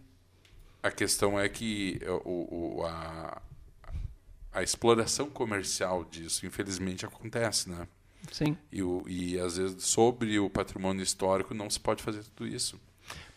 A 0.82 0.90
questão 0.90 1.38
é 1.38 1.48
que 1.48 2.00
o, 2.24 2.78
o 2.78 2.86
a, 2.86 3.42
a 4.56 4.62
exploração 4.62 5.28
comercial 5.28 6.02
disso, 6.02 6.46
infelizmente, 6.46 7.04
acontece, 7.04 7.68
né? 7.68 7.86
Sim. 8.32 8.56
E, 8.72 8.80
e 9.06 9.38
às 9.38 9.58
vezes 9.58 9.84
sobre 9.84 10.38
o 10.38 10.48
patrimônio 10.48 11.02
histórico 11.02 11.52
não 11.52 11.68
se 11.68 11.78
pode 11.78 12.02
fazer 12.02 12.24
tudo 12.34 12.48
isso. 12.48 12.80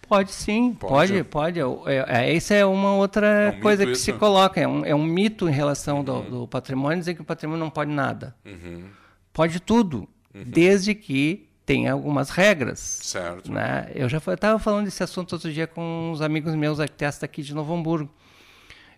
Pode 0.07 0.31
sim, 0.31 0.73
pode, 0.73 1.23
pode. 1.23 1.59
pode. 1.59 1.91
É, 1.91 2.37
é, 2.37 2.59
é 2.59 2.65
uma 2.65 2.95
outra 2.95 3.27
é 3.27 3.49
um 3.49 3.59
coisa 3.59 3.85
que 3.85 3.91
isso? 3.91 4.03
se 4.03 4.13
coloca. 4.13 4.61
É 4.61 4.67
um, 4.67 4.85
é 4.85 4.95
um 4.95 5.03
mito 5.03 5.49
em 5.49 5.51
relação 5.51 5.97
uhum. 5.97 6.03
do, 6.03 6.21
do, 6.21 6.47
patrimônio 6.47 6.99
dizer 6.99 7.15
que 7.15 7.21
o 7.21 7.25
patrimônio 7.25 7.59
não 7.59 7.69
pode 7.69 7.91
nada. 7.91 8.33
Uhum. 8.45 8.85
Pode 9.33 9.59
tudo, 9.59 10.07
uhum. 10.33 10.43
desde 10.45 10.95
que 10.95 11.49
tenha 11.65 11.91
algumas 11.91 12.29
regras. 12.29 12.79
Certo. 12.79 13.51
Né? 13.51 13.91
Eu 13.93 14.07
já 14.07 14.19
estava 14.19 14.57
falando 14.57 14.85
desse 14.85 15.03
assunto 15.03 15.33
outro 15.33 15.51
dia 15.51 15.67
com 15.67 16.11
uns 16.11 16.21
amigos 16.21 16.55
meus 16.55 16.79
arquitetos 16.79 17.21
aqui 17.21 17.43
de 17.43 17.53
Novo 17.53 17.75
Hamburgo. 17.75 18.09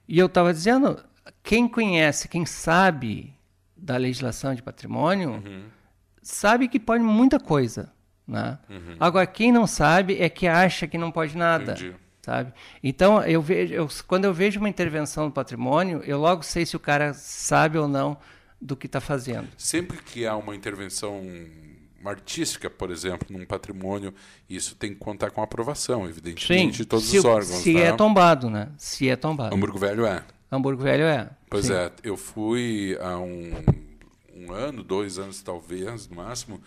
E 0.08 0.20
eu 0.20 0.28
estava 0.28 0.54
dizendo, 0.54 1.04
quem 1.44 1.68
conhece, 1.68 2.28
quem 2.28 2.46
sabe 2.46 3.34
da 3.76 3.98
legislação 3.98 4.54
de 4.54 4.62
patrimônio, 4.62 5.32
uhum. 5.32 5.64
sabe 6.22 6.68
que 6.68 6.80
pode 6.80 7.04
muita 7.04 7.40
coisa. 7.40 7.92
Né? 8.28 8.58
Uhum. 8.70 8.96
Agora, 9.00 9.26
quem 9.26 9.52
não 9.52 9.66
sabe 9.68 10.22
é 10.22 10.30
que 10.30 10.48
acha 10.48 10.88
que 10.88 10.98
não 10.98 11.12
pode 11.12 11.36
nada. 11.38 11.74
Entendi. 11.74 11.96
Sabe? 12.22 12.54
Então, 12.84 13.24
eu 13.24 13.42
vejo, 13.42 13.74
eu, 13.74 13.88
quando 14.08 14.26
eu 14.26 14.34
vejo 14.34 14.60
uma 14.60 14.70
intervenção 14.70 15.26
no 15.26 15.32
patrimônio, 15.32 16.04
eu 16.06 16.20
logo 16.20 16.44
sei 16.44 16.68
se 16.68 16.76
o 16.76 16.80
cara 16.80 17.14
sabe 17.16 17.80
ou 17.80 17.88
não 17.88 18.16
do 18.62 18.76
que 18.76 18.86
está 18.86 19.02
fazendo. 19.02 19.48
Sempre 19.58 19.98
que 19.98 20.26
há 20.28 20.36
uma 20.36 20.56
intervenção 20.56 21.24
artística, 22.06 22.70
por 22.70 22.92
exemplo, 22.92 23.28
num 23.30 23.44
patrimônio, 23.46 24.14
isso 24.48 24.76
tem 24.76 24.94
que 24.94 25.00
contar 25.00 25.32
com 25.32 25.42
aprovação, 25.42 26.08
evidentemente, 26.08 26.78
Sim, 26.78 26.84
de 26.84 26.86
todos 26.86 27.06
se, 27.06 27.18
os 27.18 27.26
órgãos. 27.26 27.62
Se 27.62 27.74
tá? 27.74 27.80
é 27.80 27.92
tombado, 27.92 28.50
né? 28.50 28.70
Se 28.78 29.10
é 29.10 29.16
tombado. 29.16 29.56
Hamburgo 29.56 29.80
Velho 29.80 30.06
é. 30.06 30.24
Hamburgo 30.52 30.84
Velho 30.84 31.06
é. 31.06 31.30
Pois 31.50 31.68
Sim. 31.68 31.74
é, 31.74 31.92
eu 32.04 32.18
fui 32.18 32.98
há 33.00 33.18
um, 33.18 33.52
um 34.36 34.52
ano, 34.52 34.84
dois 34.84 35.18
anos 35.18 35.42
talvez, 35.42 36.10
no 36.10 36.18
máximo, 36.18 36.62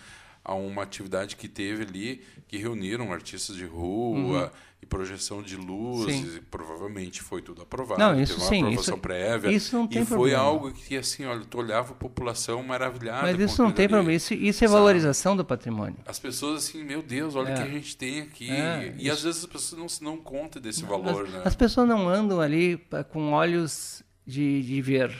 a 0.44 0.54
uma 0.54 0.82
atividade 0.82 1.36
que 1.36 1.48
teve 1.48 1.84
ali, 1.84 2.22
que 2.46 2.58
reuniram 2.58 3.12
artistas 3.12 3.56
de 3.56 3.64
rua, 3.64 4.44
uhum 4.44 4.50
e 4.84 4.86
projeção 4.86 5.42
de 5.42 5.56
luzes, 5.56 6.36
e 6.36 6.40
provavelmente 6.42 7.22
foi 7.22 7.40
tudo 7.40 7.62
aprovado. 7.62 7.98
Não, 7.98 8.20
isso 8.20 8.34
teve 8.34 8.44
uma 8.44 8.50
sim, 8.50 8.60
aprovação 8.60 8.94
isso, 8.94 9.02
prévia. 9.02 9.50
Isso 9.50 9.76
não 9.76 9.86
tem 9.86 10.02
e 10.02 10.04
problema. 10.04 10.30
foi 10.30 10.46
algo 10.46 10.72
que, 10.72 10.96
assim, 10.96 11.24
olha, 11.24 11.42
tu 11.48 11.58
olhava 11.58 11.92
a 11.92 11.94
população 11.94 12.62
maravilhada. 12.62 13.22
Mas 13.22 13.40
isso 13.40 13.62
não 13.62 13.72
tem 13.72 13.86
ali, 13.86 13.92
problema. 13.92 14.12
Isso, 14.14 14.34
isso 14.34 14.62
é 14.62 14.68
sabe? 14.68 14.78
valorização 14.78 15.34
do 15.34 15.44
patrimônio. 15.44 15.96
As 16.04 16.18
pessoas, 16.18 16.64
assim, 16.64 16.84
meu 16.84 17.02
Deus, 17.02 17.34
olha 17.34 17.48
o 17.48 17.52
é. 17.52 17.56
que 17.56 17.62
a 17.62 17.72
gente 17.72 17.96
tem 17.96 18.20
aqui. 18.20 18.50
É, 18.50 18.94
e 18.98 19.04
isso. 19.04 19.12
às 19.12 19.22
vezes 19.22 19.40
as 19.40 19.46
pessoas 19.46 19.80
não 19.80 19.88
se 19.88 20.04
dão 20.04 20.18
conta 20.18 20.60
desse 20.60 20.84
valor, 20.84 21.24
as, 21.24 21.32
né? 21.32 21.42
As 21.46 21.54
pessoas 21.56 21.88
não 21.88 22.06
andam 22.06 22.38
ali 22.38 22.78
com 23.10 23.32
olhos 23.32 24.02
de, 24.26 24.62
de 24.62 24.82
ver 24.82 25.16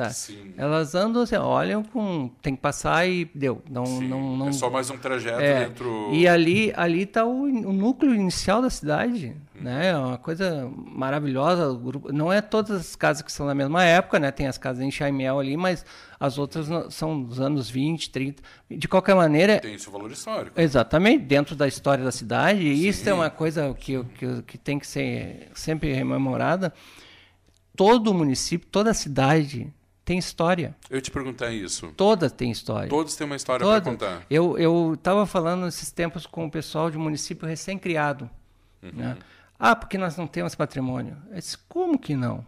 tá? 0.00 0.10
Elas 0.56 0.94
andam 0.94 1.22
assim, 1.22 1.36
olham 1.36 1.82
com. 1.82 2.30
Tem 2.40 2.54
que 2.54 2.62
passar 2.62 3.06
e 3.06 3.30
deu. 3.34 3.62
Não, 3.68 3.84
não, 4.00 4.36
não, 4.36 4.48
é 4.48 4.52
só 4.52 4.70
mais 4.70 4.90
um 4.90 4.96
trajeto 4.96 5.40
é, 5.40 5.66
dentro. 5.66 6.10
E 6.12 6.26
ali 6.26 6.72
ali 6.76 7.02
está 7.02 7.24
o, 7.24 7.42
o, 7.42 7.72
núcleo 7.72 8.14
inicial 8.14 8.62
da 8.62 8.70
cidade. 8.70 9.36
Hum. 9.54 9.62
Né? 9.62 9.88
É 9.88 9.96
uma 9.96 10.16
coisa 10.16 10.70
maravilhosa. 10.74 11.78
Não 12.12 12.32
é 12.32 12.40
todas 12.40 12.80
as 12.80 12.96
casas 12.96 13.22
que 13.22 13.30
são 13.30 13.46
da 13.46 13.54
mesma 13.54 13.84
época, 13.84 14.18
né? 14.18 14.30
Tem 14.30 14.46
as 14.46 14.56
casas 14.56 14.82
em 14.82 14.90
Chaimel 14.90 15.38
ali, 15.38 15.56
mas 15.56 15.84
as 16.18 16.38
outras 16.38 16.66
são 16.92 17.22
dos 17.22 17.40
anos 17.40 17.68
20, 17.68 18.10
30. 18.10 18.42
De 18.70 18.88
qualquer 18.88 19.14
maneira. 19.14 19.60
Tem 19.60 19.76
seu 19.76 19.92
valor 19.92 20.10
histórico. 20.10 20.58
Exatamente, 20.58 21.24
dentro 21.24 21.54
da 21.54 21.68
história 21.68 22.02
da 22.02 22.12
cidade. 22.12 22.62
E 22.62 22.88
isso 22.88 23.08
é 23.08 23.12
uma 23.12 23.28
coisa 23.28 23.74
que, 23.74 24.02
que, 24.04 24.42
que 24.42 24.58
tem 24.58 24.78
que 24.78 24.86
ser 24.86 25.48
sempre 25.54 25.92
rememorada 25.92 26.72
todo 27.80 28.08
o 28.08 28.14
município, 28.14 28.68
toda 28.70 28.90
a 28.90 28.94
cidade 28.94 29.72
tem 30.10 30.18
história. 30.18 30.74
Eu 30.90 31.00
te 31.00 31.08
perguntar 31.08 31.52
isso. 31.52 31.92
Todas 31.96 32.32
têm 32.32 32.50
história. 32.50 32.88
Todos 32.88 33.14
têm 33.14 33.24
uma 33.24 33.36
história 33.36 33.64
para 33.64 33.80
contar. 33.80 34.26
Eu 34.28 34.94
estava 34.94 35.24
falando 35.24 35.68
esses 35.68 35.92
tempos 35.92 36.26
com 36.26 36.46
o 36.46 36.50
pessoal 36.50 36.90
de 36.90 36.98
município 36.98 37.46
recém-criado. 37.46 38.28
Uhum. 38.82 38.90
Né? 38.92 39.16
Ah, 39.56 39.76
porque 39.76 39.96
nós 39.96 40.16
não 40.16 40.26
temos 40.26 40.56
patrimônio. 40.56 41.16
Eu 41.30 41.36
disse, 41.36 41.56
como 41.68 41.96
que 41.96 42.16
não? 42.16 42.44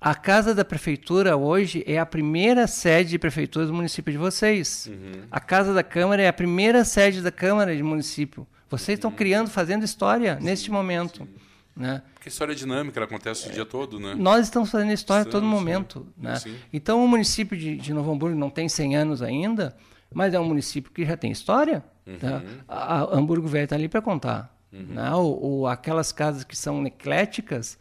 A 0.00 0.14
casa 0.14 0.54
da 0.54 0.64
prefeitura 0.64 1.36
hoje 1.36 1.84
é 1.86 1.98
a 1.98 2.06
primeira 2.06 2.66
sede 2.66 3.10
de 3.10 3.18
prefeitura 3.18 3.66
do 3.66 3.74
município 3.74 4.10
de 4.10 4.16
vocês. 4.16 4.86
Uhum. 4.86 5.24
A 5.30 5.40
casa 5.40 5.74
da 5.74 5.82
Câmara 5.82 6.22
é 6.22 6.28
a 6.28 6.32
primeira 6.32 6.82
sede 6.82 7.20
da 7.20 7.30
Câmara 7.30 7.76
de 7.76 7.82
município. 7.82 8.46
Vocês 8.70 8.96
estão 8.96 9.10
uhum. 9.10 9.16
criando, 9.18 9.50
fazendo 9.50 9.84
história 9.84 10.38
sim, 10.38 10.44
neste 10.44 10.70
momento. 10.70 11.24
Sim. 11.24 11.34
Né? 11.76 12.02
Porque 12.14 12.28
história 12.28 12.52
é 12.52 12.54
dinâmica, 12.54 12.98
ela 12.98 13.06
acontece 13.06 13.48
o 13.48 13.52
dia 13.52 13.66
todo, 13.66 13.98
né? 13.98 14.14
Nós 14.14 14.46
estamos 14.46 14.70
fazendo 14.70 14.92
história 14.92 15.22
a 15.22 15.30
todo 15.30 15.44
momento. 15.44 16.06
Sim. 16.16 16.22
Né? 16.22 16.36
Sim. 16.36 16.56
Então, 16.72 17.04
o 17.04 17.08
município 17.08 17.56
de, 17.56 17.76
de 17.76 17.92
Novo 17.92 18.12
Hamburgo 18.12 18.38
não 18.38 18.48
tem 18.48 18.68
100 18.68 18.96
anos 18.96 19.22
ainda, 19.22 19.76
mas 20.12 20.32
é 20.32 20.38
um 20.38 20.44
município 20.44 20.92
que 20.92 21.04
já 21.04 21.16
tem 21.16 21.32
história. 21.32 21.84
Uhum. 22.06 22.18
Tá? 22.18 22.42
A, 22.68 23.00
a 23.00 23.16
Hamburgo 23.16 23.48
Velho 23.48 23.64
está 23.64 23.74
ali 23.74 23.88
para 23.88 24.00
contar. 24.00 24.56
Uhum. 24.72 24.94
Né? 24.94 25.12
Ou, 25.14 25.42
ou, 25.42 25.66
aquelas 25.66 26.12
casas 26.12 26.44
que 26.44 26.56
são 26.56 26.86
ecléticas 26.86 27.76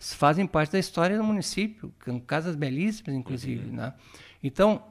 fazem 0.00 0.46
parte 0.46 0.72
da 0.72 0.78
história 0.78 1.16
do 1.16 1.24
município, 1.24 1.92
são 2.04 2.18
casas 2.18 2.56
belíssimas, 2.56 3.14
inclusive. 3.14 3.68
Uhum. 3.68 3.76
Né? 3.76 3.92
Então, 4.42 4.82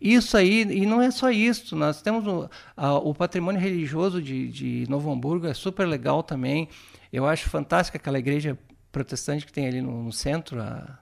isso 0.00 0.36
aí, 0.36 0.62
e 0.62 0.86
não 0.86 1.00
é 1.00 1.10
só 1.10 1.30
isso, 1.30 1.74
nós 1.74 2.02
temos 2.02 2.26
o, 2.26 2.48
a, 2.76 2.94
o 2.94 3.14
patrimônio 3.14 3.60
religioso 3.60 4.20
de, 4.20 4.48
de 4.48 4.86
Novo 4.88 5.10
Hamburgo, 5.10 5.46
é 5.46 5.54
super 5.54 5.86
legal 5.86 6.22
também. 6.22 6.68
Eu 7.12 7.26
acho 7.26 7.48
fantástica 7.48 7.98
aquela 7.98 8.18
igreja 8.18 8.58
protestante 8.90 9.44
que 9.44 9.52
tem 9.52 9.66
ali 9.66 9.80
no, 9.80 10.02
no 10.02 10.12
centro, 10.12 10.60
a, 10.60 10.98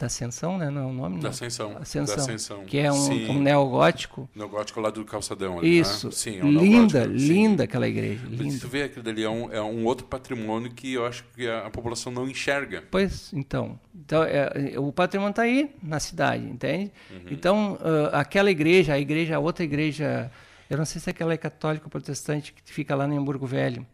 da 0.00 0.06
Ascensão, 0.06 0.56
né? 0.56 0.70
Não 0.70 0.82
é 0.82 0.86
o 0.86 0.92
nome? 0.92 1.20
Da 1.20 1.28
Ascensão. 1.28 1.76
Ascensão. 1.78 2.16
Da 2.16 2.22
Ascensão. 2.22 2.64
Que 2.64 2.78
é 2.78 2.90
um, 2.90 3.30
um 3.30 3.40
neogótico. 3.40 4.28
Neogótico 4.34 4.80
lá 4.80 4.90
do 4.90 5.04
calçadão. 5.04 5.58
Ali, 5.58 5.68
né? 5.68 5.76
Isso. 5.76 6.06
Né? 6.06 6.12
Sim, 6.12 6.38
é 6.38 6.44
um 6.44 6.50
linda, 6.50 7.04
linda 7.04 7.64
aquela 7.64 7.86
igreja. 7.86 8.26
Linda. 8.26 8.58
Você 8.58 8.66
vê 8.66 8.84
aquilo 8.84 9.02
dali, 9.02 9.22
é 9.22 9.28
um, 9.28 9.52
é 9.52 9.60
um 9.60 9.84
outro 9.84 10.06
patrimônio 10.06 10.70
que 10.70 10.94
eu 10.94 11.04
acho 11.04 11.24
que 11.34 11.46
a, 11.46 11.66
a 11.66 11.70
população 11.70 12.10
não 12.10 12.26
enxerga. 12.26 12.82
Pois, 12.90 13.30
então. 13.32 13.78
então 13.94 14.24
é, 14.24 14.74
o 14.78 14.90
patrimônio 14.90 15.30
está 15.30 15.42
aí 15.42 15.70
na 15.82 16.00
cidade, 16.00 16.44
entende? 16.44 16.90
Uhum. 17.10 17.20
Então, 17.30 17.74
uh, 17.74 18.14
aquela 18.14 18.50
igreja, 18.50 18.94
a 18.94 18.98
igreja, 18.98 19.36
a 19.36 19.38
outra 19.38 19.64
igreja, 19.64 20.30
eu 20.70 20.78
não 20.78 20.86
sei 20.86 21.00
se 21.00 21.10
é 21.10 21.12
aquela 21.12 21.34
é 21.34 21.36
católica 21.36 21.84
ou 21.84 21.90
protestante 21.90 22.54
que 22.54 22.72
fica 22.72 22.94
lá 22.94 23.06
no 23.06 23.16
Hamburgo 23.16 23.46
Velho. 23.46 23.86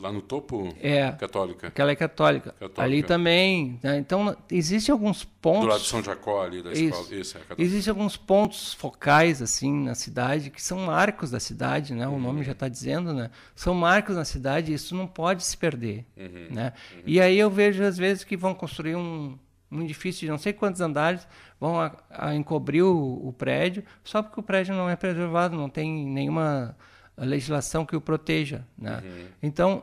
Lá 0.00 0.12
no 0.12 0.22
topo? 0.22 0.72
É. 0.80 1.10
Católica. 1.12 1.72
Que 1.72 1.80
ela 1.80 1.90
é 1.90 1.96
católica. 1.96 2.52
católica. 2.52 2.82
Ali 2.82 3.02
também. 3.02 3.80
Né? 3.82 3.98
Então, 3.98 4.36
existem 4.50 4.92
alguns 4.92 5.24
pontos. 5.24 5.62
Do 5.62 5.66
lado 5.66 5.80
de 5.80 5.88
São 5.88 6.02
Jacó, 6.02 6.44
ali 6.44 6.62
da 6.62 6.72
escola. 6.72 7.02
Isso, 7.02 7.14
Isso 7.14 7.36
é 7.36 7.40
católica. 7.40 7.62
Existem 7.62 7.90
alguns 7.90 8.16
pontos 8.16 8.74
focais, 8.74 9.42
assim, 9.42 9.72
na 9.72 9.96
cidade, 9.96 10.50
que 10.50 10.62
são 10.62 10.78
marcos 10.78 11.32
da 11.32 11.40
cidade, 11.40 11.94
né? 11.94 12.06
O 12.06 12.12
uhum. 12.12 12.20
nome 12.20 12.44
já 12.44 12.52
está 12.52 12.68
dizendo, 12.68 13.12
né? 13.12 13.28
São 13.56 13.74
marcos 13.74 14.14
na 14.14 14.24
cidade 14.24 14.70
e 14.70 14.74
isso 14.74 14.94
não 14.94 15.06
pode 15.06 15.44
se 15.44 15.56
perder, 15.56 16.06
uhum. 16.16 16.46
né? 16.50 16.72
Uhum. 16.94 17.02
E 17.04 17.20
aí 17.20 17.36
eu 17.36 17.50
vejo, 17.50 17.82
às 17.82 17.98
vezes, 17.98 18.22
que 18.22 18.36
vão 18.36 18.54
construir 18.54 18.94
um, 18.94 19.36
um 19.70 19.82
edifício 19.82 20.20
de 20.20 20.30
não 20.30 20.38
sei 20.38 20.52
quantos 20.52 20.80
andares, 20.80 21.26
vão 21.58 21.80
a, 21.80 21.92
a 22.08 22.34
encobrir 22.36 22.84
o, 22.84 23.28
o 23.28 23.32
prédio, 23.32 23.82
só 24.04 24.22
porque 24.22 24.38
o 24.38 24.44
prédio 24.44 24.76
não 24.76 24.88
é 24.88 24.94
preservado, 24.94 25.56
não 25.56 25.68
tem 25.68 26.06
nenhuma 26.06 26.76
a 27.18 27.24
legislação 27.24 27.84
que 27.84 27.96
o 27.96 28.00
proteja. 28.00 28.64
Né? 28.76 29.02
Uhum. 29.04 29.26
Então, 29.42 29.82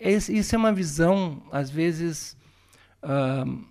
isso 0.00 0.54
é 0.54 0.58
uma 0.58 0.72
visão, 0.72 1.42
às 1.52 1.70
vezes, 1.70 2.36
uh, 3.02 3.64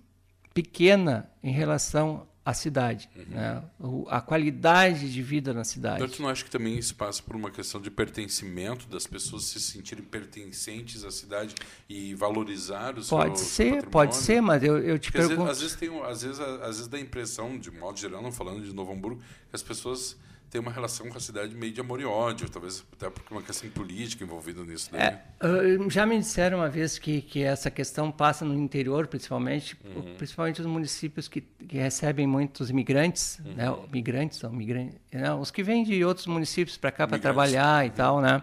pequena 0.54 1.28
em 1.42 1.52
relação 1.52 2.26
à 2.44 2.54
cidade, 2.54 3.08
uhum. 3.14 3.24
né? 3.28 3.62
a 4.08 4.20
qualidade 4.20 5.12
de 5.12 5.22
vida 5.22 5.52
na 5.52 5.62
cidade. 5.62 6.02
Então, 6.02 6.08
tu 6.08 6.22
não 6.22 6.28
acha 6.28 6.42
que 6.42 6.50
também 6.50 6.78
isso 6.78 6.94
passa 6.94 7.22
por 7.22 7.36
uma 7.36 7.50
questão 7.50 7.80
de 7.80 7.90
pertencimento, 7.90 8.86
das 8.86 9.06
pessoas 9.06 9.44
se 9.44 9.60
sentirem 9.60 10.04
pertencentes 10.04 11.04
à 11.04 11.10
cidade 11.10 11.54
e 11.88 12.14
valorizar 12.14 12.96
os 12.96 13.08
Pode 13.08 13.40
ser, 13.40 13.86
pode 13.86 14.16
ser, 14.16 14.40
mas 14.40 14.62
eu, 14.62 14.78
eu 14.78 14.98
te 14.98 15.12
Porque 15.12 15.26
pergunto... 15.26 15.50
Às 15.50 15.60
vezes, 15.60 15.74
às 15.74 15.80
vezes, 15.80 15.92
tem, 15.92 16.10
às, 16.10 16.22
vezes, 16.22 16.40
às 16.40 16.76
vezes 16.76 16.88
dá 16.88 16.96
a 16.96 17.00
impressão, 17.00 17.58
de 17.58 17.70
modo 17.70 17.98
geral, 17.98 18.22
não 18.22 18.32
falando 18.32 18.64
de 18.64 18.72
Novo 18.72 18.92
Hamburgo, 18.92 19.20
que 19.20 19.54
as 19.54 19.62
pessoas 19.62 20.16
tem 20.50 20.60
uma 20.60 20.72
relação 20.72 21.08
com 21.08 21.16
a 21.16 21.20
cidade 21.20 21.54
meio 21.54 21.72
de 21.72 21.80
amor 21.80 22.00
e 22.00 22.04
ódio, 22.04 22.50
talvez 22.50 22.84
até 22.92 23.08
porque 23.08 23.32
uma 23.32 23.42
questão 23.42 23.70
política 23.70 24.24
envolvida 24.24 24.64
nisso. 24.64 24.92
Né? 24.92 25.20
É, 25.38 25.88
já 25.88 26.04
me 26.04 26.18
disseram 26.18 26.58
uma 26.58 26.68
vez 26.68 26.98
que, 26.98 27.22
que 27.22 27.44
essa 27.44 27.70
questão 27.70 28.10
passa 28.10 28.44
no 28.44 28.54
interior, 28.54 29.06
principalmente, 29.06 29.78
uhum. 29.84 30.16
principalmente 30.16 30.60
os 30.60 30.66
municípios 30.66 31.28
que, 31.28 31.40
que 31.40 31.78
recebem 31.78 32.26
muitos 32.26 32.68
imigrantes, 32.68 33.38
uhum. 33.44 33.54
né? 33.54 33.76
migrantes, 33.92 34.42
ou 34.42 34.50
migrantes, 34.50 34.98
né? 35.12 35.32
os 35.32 35.52
que 35.52 35.62
vêm 35.62 35.84
de 35.84 36.04
outros 36.04 36.26
municípios 36.26 36.76
para 36.76 36.90
cá 36.90 37.06
para 37.06 37.18
trabalhar 37.18 37.86
e 37.86 37.90
tal, 37.90 38.20
né? 38.20 38.42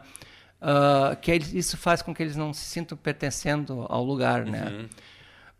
Uh, 0.60 1.16
que 1.22 1.30
eles, 1.30 1.53
isso 1.53 1.78
faz 1.78 2.01
com 2.01 2.16
que 2.16 2.24
eles 2.24 2.36
não 2.36 2.51
se 2.51 2.66
sintam 2.66 2.97
pertencendo 2.97 3.86
ao 3.89 4.03
lugar, 4.03 4.45
né? 4.45 4.70
Uhum. 4.70 4.89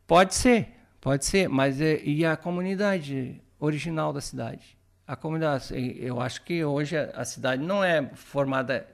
Pode 0.08 0.34
ser, 0.34 0.70
pode 1.02 1.26
ser, 1.26 1.50
mas 1.50 1.80
e, 1.82 2.02
e 2.04 2.26
a 2.26 2.38
comunidade 2.38 3.40
original 3.60 4.14
da 4.14 4.22
cidade? 4.22 4.77
A 5.08 5.16
comunidade. 5.16 5.74
Eu 6.00 6.20
acho 6.20 6.44
que 6.44 6.64
hoje 6.64 6.98
a 6.98 7.24
cidade 7.24 7.64
não 7.64 7.84
é 7.84 8.12
formada 8.14 8.86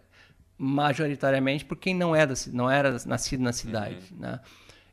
majoritariamente 0.57 1.65
por 1.65 1.75
quem 1.75 1.95
não, 1.95 2.15
é 2.15 2.25
da, 2.25 2.35
não 2.51 2.69
era 2.69 2.95
nascido 3.05 3.41
na 3.41 3.51
cidade. 3.51 4.13
Uhum. 4.13 4.19
Né? 4.19 4.39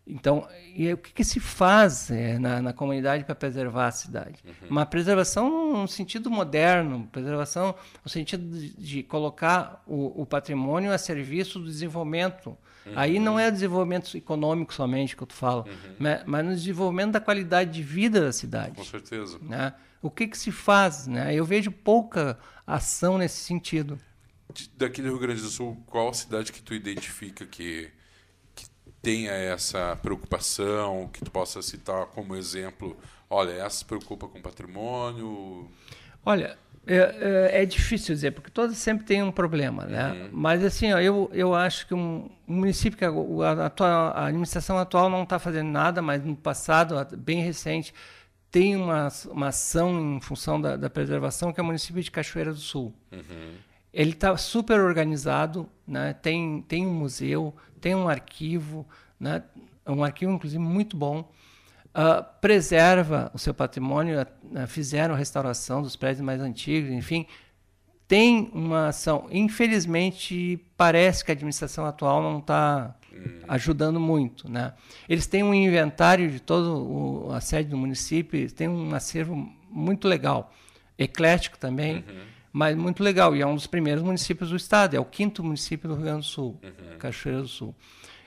Então, 0.06 0.48
e 0.74 0.92
o 0.92 0.96
que, 0.96 1.12
que 1.12 1.22
se 1.22 1.38
faz 1.38 2.10
é, 2.10 2.38
na, 2.38 2.60
na, 2.60 2.72
comunidade 2.72 3.22
para 3.22 3.34
preservar 3.34 3.88
a 3.88 3.92
cidade? 3.92 4.42
Uhum. 4.44 4.68
Uma 4.70 4.86
preservação 4.86 5.82
no 5.82 5.86
sentido 5.86 6.30
moderno, 6.30 7.08
preservação 7.12 7.74
no 8.02 8.10
sentido 8.10 8.58
de, 8.58 8.76
de 8.76 9.02
colocar 9.02 9.84
o, 9.86 10.22
o, 10.22 10.26
patrimônio 10.26 10.90
a 10.90 10.98
serviço 10.98 11.60
do 11.60 11.66
desenvolvimento. 11.66 12.56
Uhum. 12.86 12.92
Aí 12.96 13.18
não 13.20 13.38
é 13.38 13.50
desenvolvimento 13.50 14.16
econômico 14.16 14.74
somente 14.74 15.14
que 15.14 15.22
eu 15.22 15.28
falo, 15.30 15.64
uhum. 15.68 15.94
mas, 15.98 16.22
mas 16.24 16.44
no 16.44 16.54
desenvolvimento 16.54 17.12
da 17.12 17.20
qualidade 17.20 17.70
de 17.70 17.82
vida 17.82 18.22
da 18.22 18.32
cidade. 18.32 18.74
Com 18.74 18.84
certeza. 18.84 19.38
Né? 19.42 19.72
O 20.02 20.10
que, 20.10 20.26
que 20.26 20.38
se 20.38 20.50
faz? 20.50 21.06
Né? 21.06 21.34
Eu 21.34 21.44
vejo 21.44 21.70
pouca 21.70 22.38
ação 22.66 23.18
nesse 23.18 23.40
sentido. 23.40 23.98
Daqui 24.76 25.00
do 25.02 25.08
Rio 25.08 25.18
Grande 25.18 25.42
do 25.42 25.48
Sul, 25.48 25.82
qual 25.86 26.12
cidade 26.12 26.52
que 26.52 26.62
tu 26.62 26.74
identifica 26.74 27.46
que, 27.46 27.90
que 28.54 28.66
tenha 29.00 29.32
essa 29.32 29.96
preocupação, 29.96 31.08
que 31.12 31.24
tu 31.24 31.30
possa 31.30 31.62
citar 31.62 32.06
como 32.06 32.34
exemplo? 32.34 32.96
Olha, 33.28 33.52
essa 33.52 33.78
se 33.78 33.84
preocupa 33.84 34.26
com 34.26 34.42
patrimônio? 34.42 35.70
Olha, 36.24 36.58
é, 36.86 36.96
é, 36.96 37.62
é, 37.62 37.66
difícil 37.66 38.14
dizer, 38.14 38.32
porque 38.32 38.50
todos 38.50 38.76
sempre 38.76 39.04
têm 39.04 39.22
um 39.22 39.30
problema, 39.30 39.84
né? 39.84 40.12
Uhum. 40.12 40.28
Mas 40.32 40.64
assim, 40.64 40.92
ó, 40.92 40.98
eu, 40.98 41.30
eu 41.32 41.54
acho 41.54 41.86
que 41.86 41.94
um, 41.94 42.28
um 42.48 42.54
município 42.56 42.98
que 42.98 43.04
a, 43.04 43.10
a, 43.10 44.22
a 44.22 44.26
administração 44.26 44.78
atual 44.78 45.08
não 45.08 45.22
está 45.22 45.38
fazendo 45.38 45.68
nada, 45.68 46.02
mas 46.02 46.24
no 46.24 46.34
passado, 46.34 46.96
bem 47.16 47.42
recente, 47.42 47.94
tem 48.50 48.76
uma, 48.76 49.08
uma 49.26 49.48
ação 49.48 50.16
em 50.16 50.20
função 50.20 50.60
da, 50.60 50.76
da 50.76 50.90
preservação, 50.90 51.52
que 51.52 51.60
é 51.60 51.62
o 51.62 51.66
município 51.66 52.02
de 52.02 52.10
Cachoeira 52.10 52.52
do 52.52 52.58
Sul. 52.58 52.92
Uhum. 53.12 53.54
Ele 53.92 54.10
está 54.10 54.36
super 54.36 54.80
organizado, 54.80 55.68
né? 55.86 56.12
tem, 56.14 56.62
tem 56.62 56.86
um 56.86 56.94
museu, 56.94 57.54
tem 57.80 57.94
um 57.94 58.08
arquivo, 58.08 58.86
né? 59.18 59.42
um 59.86 60.02
arquivo, 60.02 60.32
inclusive, 60.32 60.62
muito 60.62 60.96
bom. 60.96 61.30
Uh, 61.90 62.24
preserva 62.40 63.30
o 63.34 63.38
seu 63.38 63.52
patrimônio, 63.52 64.20
uh, 64.20 64.66
fizeram 64.68 65.14
restauração 65.14 65.82
dos 65.82 65.96
prédios 65.96 66.24
mais 66.24 66.40
antigos, 66.40 66.90
enfim, 66.90 67.26
tem 68.06 68.48
uma 68.52 68.88
ação. 68.88 69.26
Infelizmente, 69.30 70.64
parece 70.76 71.24
que 71.24 71.32
a 71.32 71.34
administração 71.34 71.84
atual 71.84 72.22
não 72.22 72.38
está 72.38 72.96
ajudando 73.48 73.98
muito. 73.98 74.50
Né? 74.50 74.72
Eles 75.08 75.26
têm 75.26 75.42
um 75.42 75.54
inventário 75.54 76.30
de 76.30 76.40
toda 76.40 77.36
a 77.36 77.40
sede 77.40 77.68
do 77.68 77.76
município, 77.76 78.38
eles 78.38 78.52
têm 78.52 78.68
um 78.68 78.94
acervo 78.94 79.34
muito 79.70 80.08
legal, 80.08 80.52
eclético 80.98 81.58
também, 81.58 81.96
uhum. 81.96 82.22
mas 82.52 82.76
muito 82.76 83.02
legal. 83.02 83.34
E 83.36 83.42
é 83.42 83.46
um 83.46 83.54
dos 83.54 83.66
primeiros 83.66 84.02
municípios 84.02 84.50
do 84.50 84.56
estado, 84.56 84.94
é 84.94 85.00
o 85.00 85.04
quinto 85.04 85.42
município 85.42 85.88
do 85.88 85.94
Rio 85.94 86.04
Grande 86.04 86.20
do 86.20 86.26
Sul, 86.26 86.58
uhum. 86.62 86.98
Cachoeira 86.98 87.42
do 87.42 87.48
Sul. 87.48 87.74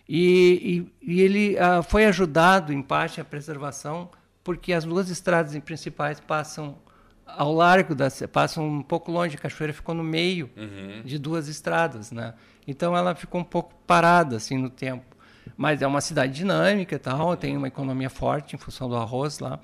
E, 0.08 0.86
e, 1.02 1.16
e 1.16 1.22
ele 1.22 1.56
uh, 1.56 1.82
foi 1.82 2.06
ajudado, 2.06 2.74
em 2.74 2.82
parte, 2.82 3.22
a 3.22 3.26
preservação 3.26 4.10
porque 4.44 4.74
as 4.74 4.84
duas 4.84 5.10
estradas 5.10 5.58
principais 5.60 6.20
passam 6.20 6.78
ao 7.26 7.54
largo 7.54 7.96
da 7.96 8.10
passam 8.32 8.68
um 8.68 8.84
pouco 8.84 9.12
longe. 9.12 9.36
A 9.36 9.40
cachoeira 9.40 9.74
ficou 9.74 9.96
no 9.96 10.04
meio 10.04 10.50
uhum. 10.58 11.02
de 11.04 11.18
duas 11.18 11.48
estradas, 11.48 12.12
né? 12.12 12.34
Então 12.68 12.96
ela 12.96 13.16
ficou 13.16 13.42
um 13.42 13.44
pouco 13.44 13.74
parada 13.86 14.38
assim 14.38 14.58
no 14.58 14.70
tempo. 14.70 15.06
Mas 15.58 15.82
é 15.82 15.88
uma 15.88 16.02
cidade 16.02 16.34
dinâmica 16.34 16.98
tal, 16.98 17.36
tem 17.36 17.56
uma 17.56 17.68
economia 17.68 18.10
forte 18.10 18.56
em 18.56 18.60
função 18.60 18.90
do 18.90 18.96
arroz 18.96 19.40
lá. 19.40 19.60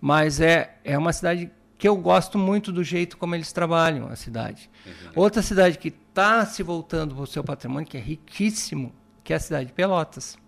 Mas 0.00 0.40
é, 0.40 0.78
é 0.84 0.96
uma 0.96 1.12
cidade 1.12 1.50
que 1.78 1.86
eu 1.86 1.96
gosto 1.96 2.38
muito 2.38 2.72
do 2.72 2.82
jeito 2.82 3.16
como 3.16 3.34
eles 3.34 3.52
trabalham 3.52 4.08
a 4.08 4.16
cidade. 4.16 4.70
Outra 5.14 5.42
cidade 5.42 5.78
que 5.78 5.88
está 5.88 6.46
se 6.46 6.62
voltando 6.62 7.14
para 7.14 7.24
o 7.24 7.26
seu 7.26 7.44
patrimônio, 7.44 7.86
que 7.86 7.96
é 7.96 8.00
riquíssimo, 8.00 8.94
que 9.22 9.32
é 9.32 9.36
a 9.36 9.40
cidade 9.40 9.66
de 9.66 9.72
Pelotas. 9.72 10.38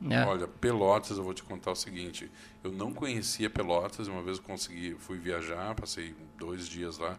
Né? 0.00 0.24
Olha, 0.26 0.48
Pelotas, 0.48 1.18
eu 1.18 1.24
vou 1.24 1.34
te 1.34 1.42
contar 1.42 1.72
o 1.72 1.76
seguinte: 1.76 2.30
eu 2.64 2.72
não 2.72 2.92
conhecia 2.92 3.50
Pelotas, 3.50 4.08
uma 4.08 4.22
vez 4.22 4.38
eu 4.38 4.44
consegui, 4.44 4.96
fui 4.98 5.18
viajar, 5.18 5.74
passei 5.74 6.14
dois 6.38 6.66
dias 6.66 6.98
lá 6.98 7.18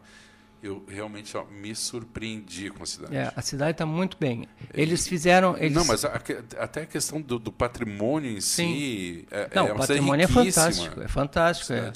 eu 0.64 0.82
realmente 0.88 1.36
ó, 1.36 1.44
me 1.44 1.76
surpreendi 1.76 2.70
com 2.70 2.84
a 2.84 2.86
cidade. 2.86 3.16
É, 3.16 3.34
a 3.36 3.42
cidade 3.42 3.72
está 3.72 3.86
muito 3.86 4.16
bem. 4.18 4.48
Eles 4.74 5.06
fizeram. 5.06 5.58
Eles... 5.58 5.74
Não, 5.74 5.84
mas 5.84 6.06
a, 6.06 6.14
até 6.58 6.84
a 6.84 6.86
questão 6.86 7.22
do, 7.22 7.38
do 7.38 7.52
patrimônio 7.52 8.32
em 8.32 8.40
Sim. 8.40 8.74
si. 8.74 9.28
É, 9.30 9.50
Não, 9.54 9.68
é 9.68 9.74
o 9.74 9.76
patrimônio 9.76 10.24
é 10.24 10.28
fantástico. 10.28 11.02
É 11.02 11.08
fantástico. 11.10 11.74
É. 11.74 11.92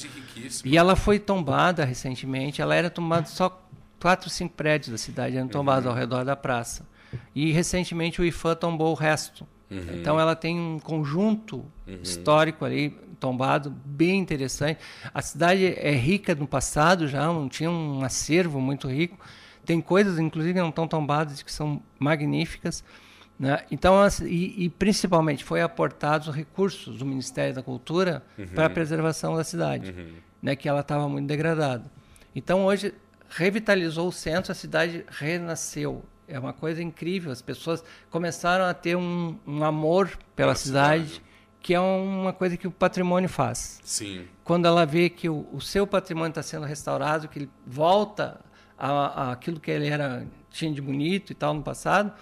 E 0.65 0.77
ela 0.77 0.97
foi 0.97 1.17
tombada 1.17 1.85
recentemente. 1.85 2.61
Ela 2.61 2.75
era 2.75 2.89
tombada 2.89 3.25
só 3.27 3.65
quatro, 3.99 4.29
cinco 4.29 4.53
prédios 4.53 4.91
da 4.91 4.97
cidade 4.97 5.37
eram 5.37 5.47
tombados 5.47 5.85
uhum. 5.85 5.91
ao 5.91 5.97
redor 5.97 6.25
da 6.25 6.35
praça. 6.35 6.85
E 7.33 7.53
recentemente 7.53 8.21
o 8.21 8.25
IFAM 8.25 8.55
tombou 8.55 8.91
o 8.91 8.95
resto. 8.95 9.47
Uhum. 9.71 9.79
Então 9.93 10.19
ela 10.19 10.35
tem 10.35 10.59
um 10.59 10.77
conjunto 10.77 11.65
uhum. 11.87 11.99
histórico 12.01 12.65
ali 12.65 12.97
tombado 13.19 13.69
bem 13.85 14.19
interessante. 14.19 14.79
A 15.13 15.21
cidade 15.21 15.65
é 15.65 15.91
rica 15.91 16.35
no 16.35 16.47
passado 16.47 17.07
já, 17.07 17.25
não 17.25 17.49
tinha 17.49 17.69
um 17.69 18.03
acervo 18.03 18.59
muito 18.59 18.87
rico. 18.87 19.17
Tem 19.65 19.81
coisas, 19.81 20.17
inclusive, 20.17 20.53
que 20.53 20.59
não 20.59 20.69
estão 20.69 20.87
tombadas 20.87 21.41
que 21.41 21.51
são 21.51 21.81
magníficas. 21.99 22.83
Né? 23.39 23.59
Então, 23.69 23.95
e, 24.23 24.65
e, 24.65 24.69
principalmente 24.69 25.43
foi 25.43 25.61
aportados 25.61 26.33
recursos 26.33 26.97
do 26.97 27.05
Ministério 27.05 27.53
da 27.53 27.61
Cultura 27.61 28.23
uhum. 28.37 28.47
para 28.47 28.65
a 28.65 28.69
preservação 28.69 29.35
da 29.35 29.43
cidade, 29.43 29.91
uhum. 29.91 30.13
né? 30.41 30.55
que 30.55 30.67
ela 30.67 30.79
estava 30.79 31.07
muito 31.07 31.27
degradada. 31.27 31.85
Então, 32.35 32.65
hoje 32.65 32.93
revitalizou 33.29 34.07
o 34.07 34.11
centro, 34.11 34.51
a 34.51 34.55
cidade 34.55 35.05
renasceu. 35.09 36.03
É 36.27 36.37
uma 36.39 36.53
coisa 36.53 36.81
incrível. 36.81 37.31
As 37.31 37.41
pessoas 37.41 37.83
começaram 38.09 38.65
a 38.65 38.73
ter 38.73 38.95
um, 38.95 39.37
um 39.45 39.63
amor 39.63 40.17
pela 40.35 40.55
cidade, 40.55 41.07
cidade, 41.07 41.26
que 41.67 41.73
é 41.73 41.79
uma 41.81 42.31
coisa 42.31 42.55
que 42.55 42.65
o 42.65 42.71
patrimônio 42.71 43.27
faz. 43.27 43.81
Sim. 43.83 44.25
Quando 44.45 44.65
ela 44.65 44.85
vê 44.85 45.09
que 45.09 45.27
o, 45.27 45.45
o 45.51 45.59
seu 45.59 45.85
patrimônio 45.85 46.29
está 46.29 46.41
sendo 46.41 46.65
restaurado, 46.65 47.27
que 47.27 47.39
ele 47.39 47.49
volta 47.65 48.39
aquilo 48.77 49.59
que 49.59 49.69
ele 49.69 49.89
era 49.89 50.25
tinha 50.49 50.71
de 50.71 50.81
bonito 50.81 51.33
e 51.33 51.35
tal 51.35 51.53
no 51.53 51.61
passado, 51.61 52.13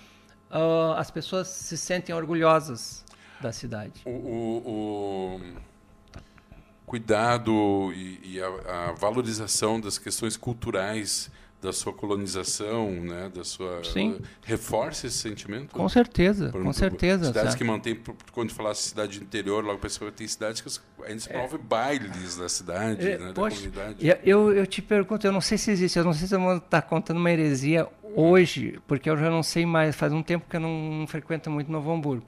uh, 0.49 0.93
as 0.97 1.11
pessoas 1.11 1.47
se 1.47 1.77
sentem 1.77 2.15
orgulhosas 2.15 3.05
da 3.39 3.51
cidade. 3.51 4.01
O, 4.03 4.09
o, 4.09 5.35
o 5.35 5.41
cuidado 6.87 7.93
e, 7.93 8.19
e 8.23 8.41
a, 8.41 8.47
a 8.47 8.91
valorização 8.93 9.79
das 9.79 9.99
questões 9.99 10.35
culturais 10.35 11.29
da 11.65 11.73
sua 11.73 11.91
colonização, 11.91 12.91
né, 12.91 13.29
da 13.33 13.43
sua 13.43 13.83
Sim. 13.83 14.19
reforça 14.43 15.07
esse 15.07 15.17
sentimento. 15.17 15.73
Com 15.73 15.89
certeza, 15.89 16.49
Por, 16.49 16.63
com 16.63 16.71
certeza. 16.71 17.25
Cidades 17.25 17.55
que 17.55 17.63
mantêm, 17.63 17.99
quando 18.31 18.51
falasse 18.51 18.89
cidade 18.89 19.19
interior, 19.19 19.63
logo 19.63 19.79
pessoa 19.79 20.11
tem 20.11 20.27
cidades 20.27 20.61
que 20.61 20.69
ainda 21.03 21.19
se 21.19 21.27
promove 21.27 21.55
é. 21.55 21.57
bailes 21.57 22.37
da 22.37 22.47
cidade, 22.47 23.07
é, 23.07 23.17
né, 23.17 23.33
poxa, 23.33 23.67
da 23.67 23.81
comunidade. 23.81 24.19
Eu, 24.23 24.53
eu 24.53 24.67
te 24.67 24.81
pergunto, 24.81 25.25
eu 25.25 25.31
não 25.31 25.41
sei 25.41 25.57
se 25.57 25.71
existe, 25.71 25.97
eu 25.97 26.05
não 26.05 26.13
sei 26.13 26.27
se 26.27 26.35
eu 26.35 26.57
estar 26.57 26.83
contando 26.83 27.17
uma 27.17 27.31
heresia 27.31 27.87
hoje, 28.15 28.79
porque 28.87 29.09
eu 29.09 29.17
já 29.17 29.29
não 29.29 29.41
sei 29.41 29.65
mais, 29.65 29.95
faz 29.95 30.13
um 30.13 30.21
tempo 30.21 30.45
que 30.47 30.55
eu 30.55 30.61
não, 30.61 30.99
não 30.99 31.07
frequento 31.07 31.49
muito 31.49 31.71
Novo 31.71 31.91
Hamburgo. 31.91 32.25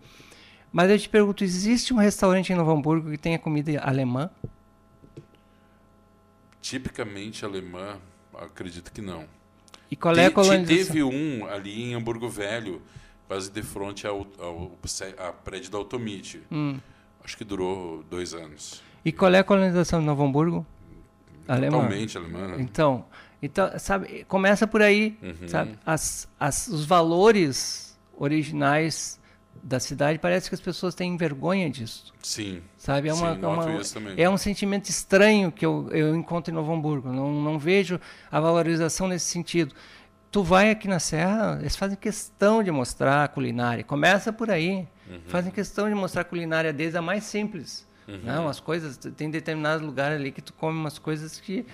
Mas 0.72 0.90
eu 0.90 0.98
te 0.98 1.08
pergunto, 1.08 1.44
existe 1.44 1.94
um 1.94 1.98
restaurante 1.98 2.52
em 2.52 2.56
Novo 2.56 2.72
Hamburgo 2.72 3.12
que 3.12 3.18
tenha 3.18 3.38
comida 3.38 3.80
alemã? 3.82 4.30
Tipicamente 6.60 7.46
alemã, 7.46 7.98
Acredito 8.38 8.92
que 8.92 9.02
não. 9.02 9.26
E 9.90 9.96
qual 9.96 10.16
é 10.16 10.26
a 10.26 10.32
colonização? 10.32 10.86
Teve 10.86 11.04
um 11.04 11.46
ali 11.48 11.84
em 11.84 11.94
Hamburgo 11.94 12.30
Velho, 12.30 12.82
quase 13.28 13.50
de 13.50 13.62
frente 13.64 14.06
ao, 14.06 14.28
ao, 14.40 14.72
ao 15.18 15.34
prédio 15.44 15.72
da 15.72 15.78
Automite. 15.78 16.42
Hum. 16.52 16.78
Acho 17.24 17.38
que 17.38 17.44
durou 17.44 18.04
dois 18.10 18.34
anos. 18.34 18.82
E 19.04 19.12
qual 19.12 19.34
é 19.34 19.40
a 19.40 19.44
colonização 19.44 20.00
de 20.00 20.06
Novo 20.06 20.24
Hamburgo? 20.24 20.66
Totalmente 21.46 22.18
alemã. 22.18 22.44
alemã. 22.44 22.62
Então, 22.62 23.06
então, 23.42 23.72
sabe, 23.78 24.26
começa 24.28 24.68
por 24.68 24.82
aí, 24.82 25.18
uhum. 25.22 25.48
sabe? 25.48 25.78
As, 25.86 26.28
as, 26.40 26.68
os 26.68 26.86
valores 26.86 27.98
originais 28.18 29.17
da 29.64 29.80
cidade, 29.80 30.20
parece 30.20 30.50
que 30.50 30.56
as 30.56 30.62
pessoas 30.62 30.96
têm 30.96 31.16
vergonha 31.18 31.70
disso. 31.70 32.14
Sim. 32.22 32.62
Sabe? 32.78 33.10
É, 33.10 33.14
uma, 33.14 33.36
sim, 33.36 34.00
uma 34.00 34.14
é 34.16 34.30
um 34.30 34.38
sentimento 34.38 34.90
estranho 34.90 35.52
que 35.52 35.66
eu, 35.66 35.90
eu 35.92 36.16
encontro 36.16 36.52
em 36.52 36.56
Novo 36.56 36.74
Hamburgo. 36.74 37.12
Não, 37.12 37.32
não 37.42 37.60
vejo 37.60 38.00
a 38.32 38.40
valorização 38.40 39.08
nesse 39.08 39.26
sentido. 39.26 39.74
Tu 40.32 40.44
vai 40.44 40.70
aqui 40.70 40.88
na 40.88 41.00
Serra, 41.00 41.58
eles 41.60 41.76
fazem 41.76 41.98
questão 41.98 42.62
de 42.62 42.72
mostrar 42.72 43.24
a 43.24 43.28
culinária. 43.28 43.84
Começa 43.84 44.32
por 44.34 44.52
aí. 44.52 44.88
Uhum. 45.10 45.20
Fazem 45.28 45.52
questão 45.52 45.88
de 45.88 45.96
mostrar 45.96 46.22
a 46.22 46.26
culinária 46.26 46.74
desde 46.74 46.98
a 46.98 47.02
mais 47.02 47.24
simples. 47.24 47.88
Uhum. 48.08 48.20
Não, 48.24 48.48
as 48.48 48.60
coisas, 48.60 48.98
tem 48.98 49.30
determinados 49.30 49.86
lugares 49.86 50.20
ali 50.20 50.32
que 50.32 50.42
tu 50.42 50.54
come 50.54 50.78
umas 50.78 50.98
coisas 50.98 51.40
que 51.40 51.66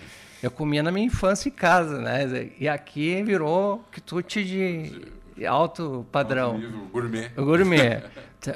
eu 0.41 0.51
comia 0.51 0.83
na 0.83 0.91
minha 0.91 1.05
infância 1.05 1.47
em 1.47 1.51
casa, 1.51 1.99
né? 1.99 2.49
E 2.59 2.67
aqui 2.67 3.21
virou 3.23 3.83
quitute 3.91 4.43
de 4.43 5.07
alto 5.47 6.05
padrão. 6.11 6.53
Alto 6.53 6.59
nível, 6.59 6.87
gourmet. 6.91 7.31
O 7.37 7.45
gourmet. 7.45 8.03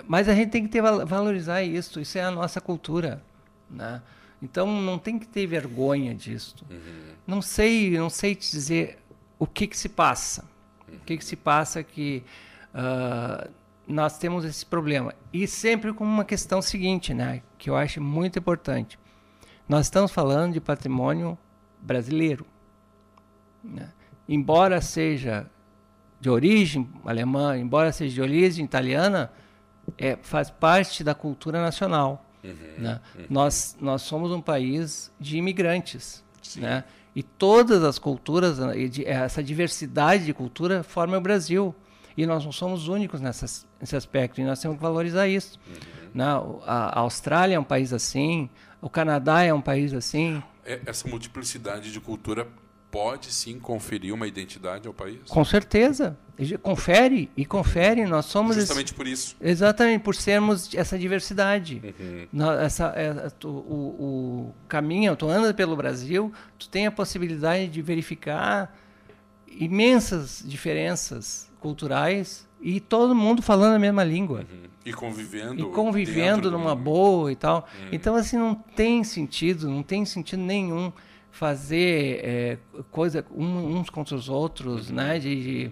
Mas 0.07 0.27
a 0.29 0.35
gente 0.35 0.49
tem 0.49 0.63
que 0.63 0.69
ter, 0.69 0.81
valorizar 0.81 1.63
isso. 1.63 1.99
Isso 1.99 2.17
é 2.17 2.21
a 2.21 2.31
nossa 2.31 2.59
cultura, 2.59 3.21
né? 3.69 4.01
Então 4.41 4.67
não 4.81 4.99
tem 4.99 5.17
que 5.17 5.27
ter 5.27 5.47
vergonha 5.47 6.13
disso. 6.13 6.55
Uhum. 6.69 7.13
Não 7.25 7.41
sei, 7.41 7.97
não 7.97 8.09
sei 8.09 8.35
te 8.35 8.51
dizer 8.51 8.99
o 9.39 9.47
que 9.47 9.67
que 9.67 9.77
se 9.77 9.89
passa. 9.89 10.45
Uhum. 10.87 10.95
O 10.95 10.99
que 10.99 11.17
que 11.17 11.25
se 11.25 11.35
passa 11.35 11.81
que 11.83 12.23
uh, 12.73 13.49
nós 13.87 14.17
temos 14.17 14.45
esse 14.45 14.65
problema 14.65 15.13
e 15.33 15.47
sempre 15.47 15.93
com 15.93 16.03
uma 16.03 16.25
questão 16.25 16.61
seguinte, 16.61 17.13
né? 17.13 17.41
Que 17.57 17.69
eu 17.69 17.75
acho 17.75 18.01
muito 18.01 18.37
importante. 18.37 18.99
Nós 19.67 19.87
estamos 19.87 20.11
falando 20.11 20.53
de 20.53 20.61
patrimônio 20.61 21.37
brasileiro, 21.81 22.45
né? 23.63 23.91
embora 24.27 24.81
seja 24.81 25.49
de 26.19 26.29
origem 26.29 26.89
alemã, 27.05 27.57
embora 27.57 27.91
seja 27.91 28.13
de 28.15 28.21
origem 28.21 28.65
italiana, 28.65 29.31
é, 29.97 30.17
faz 30.21 30.49
parte 30.49 31.03
da 31.03 31.13
cultura 31.13 31.61
nacional. 31.61 32.25
Uhum, 32.43 32.53
né? 32.77 33.01
Uhum. 33.17 33.25
Nós, 33.29 33.77
nós 33.79 34.01
somos 34.01 34.31
um 34.31 34.41
país 34.41 35.11
de 35.19 35.37
imigrantes. 35.37 36.23
Né? 36.55 36.83
E 37.15 37.23
todas 37.23 37.83
as 37.83 37.99
culturas, 37.99 38.57
essa 39.05 39.43
diversidade 39.43 40.25
de 40.25 40.33
cultura 40.33 40.83
forma 40.83 41.17
o 41.17 41.21
Brasil. 41.21 41.75
E 42.15 42.25
nós 42.25 42.43
não 42.43 42.51
somos 42.51 42.87
únicos 42.87 43.21
nessas, 43.21 43.67
nesse 43.79 43.95
aspecto, 43.95 44.41
e 44.41 44.43
nós 44.43 44.59
temos 44.59 44.77
que 44.77 44.83
valorizar 44.83 45.27
isso. 45.27 45.59
Uhum. 45.67 46.09
Né? 46.15 46.25
A, 46.65 46.99
a 46.99 46.99
Austrália 47.01 47.55
é 47.55 47.59
um 47.59 47.63
país 47.63 47.93
assim, 47.93 48.49
o 48.81 48.89
Canadá 48.89 49.43
é 49.43 49.53
um 49.53 49.61
país 49.61 49.93
assim. 49.93 50.41
É, 50.65 50.81
essa 50.85 51.07
multiplicidade 51.07 51.91
de 51.91 51.99
cultura 51.99 52.47
pode 52.97 53.31
sim 53.31 53.59
conferir 53.59 54.11
uma 54.11 54.27
identidade 54.27 54.87
ao 54.87 54.93
país? 54.93 55.19
Com 55.29 55.45
certeza. 55.45 56.17
Confere 56.63 57.29
e 57.37 57.45
confere. 57.45 58.03
Nós 58.07 58.25
somos 58.25 58.55
justamente 58.55 58.87
esse, 58.87 58.93
por 58.95 59.05
isso. 59.05 59.35
Exatamente 59.39 60.01
por 60.01 60.15
sermos 60.15 60.73
essa 60.73 60.97
diversidade. 60.97 61.79
Uhum. 62.33 62.51
Essa, 62.59 62.87
é, 62.95 63.29
tu, 63.37 63.49
o, 63.49 64.49
o 64.49 64.55
caminho, 64.67 65.15
tu 65.15 65.29
anda 65.29 65.53
pelo 65.53 65.75
Brasil, 65.75 66.33
tu 66.57 66.67
tem 66.69 66.87
a 66.87 66.91
possibilidade 66.91 67.67
de 67.67 67.83
verificar 67.83 68.75
imensas 69.47 70.43
diferenças 70.43 71.51
culturais 71.59 72.47
e 72.59 72.79
todo 72.79 73.13
mundo 73.13 73.43
falando 73.43 73.75
a 73.75 73.79
mesma 73.79 74.03
língua. 74.03 74.39
Uhum. 74.39 74.69
E 74.83 74.91
convivendo. 74.91 75.61
E 75.61 75.71
convivendo 75.71 76.49
numa 76.49 76.75
boa 76.75 77.31
e 77.31 77.35
tal. 77.35 77.67
Uhum. 77.79 77.89
Então, 77.91 78.15
assim, 78.15 78.37
não 78.37 78.55
tem 78.55 79.03
sentido, 79.03 79.69
não 79.69 79.83
tem 79.83 80.03
sentido 80.03 80.41
nenhum 80.41 80.91
fazer 81.37 82.19
é, 82.23 82.57
coisa 82.89 83.23
um, 83.31 83.77
uns 83.77 83.91
contra 83.91 84.15
os 84.15 84.27
outros, 84.27 84.89
uhum. 84.89 84.95
né? 84.95 85.19
De, 85.19 85.35
de, 85.43 85.71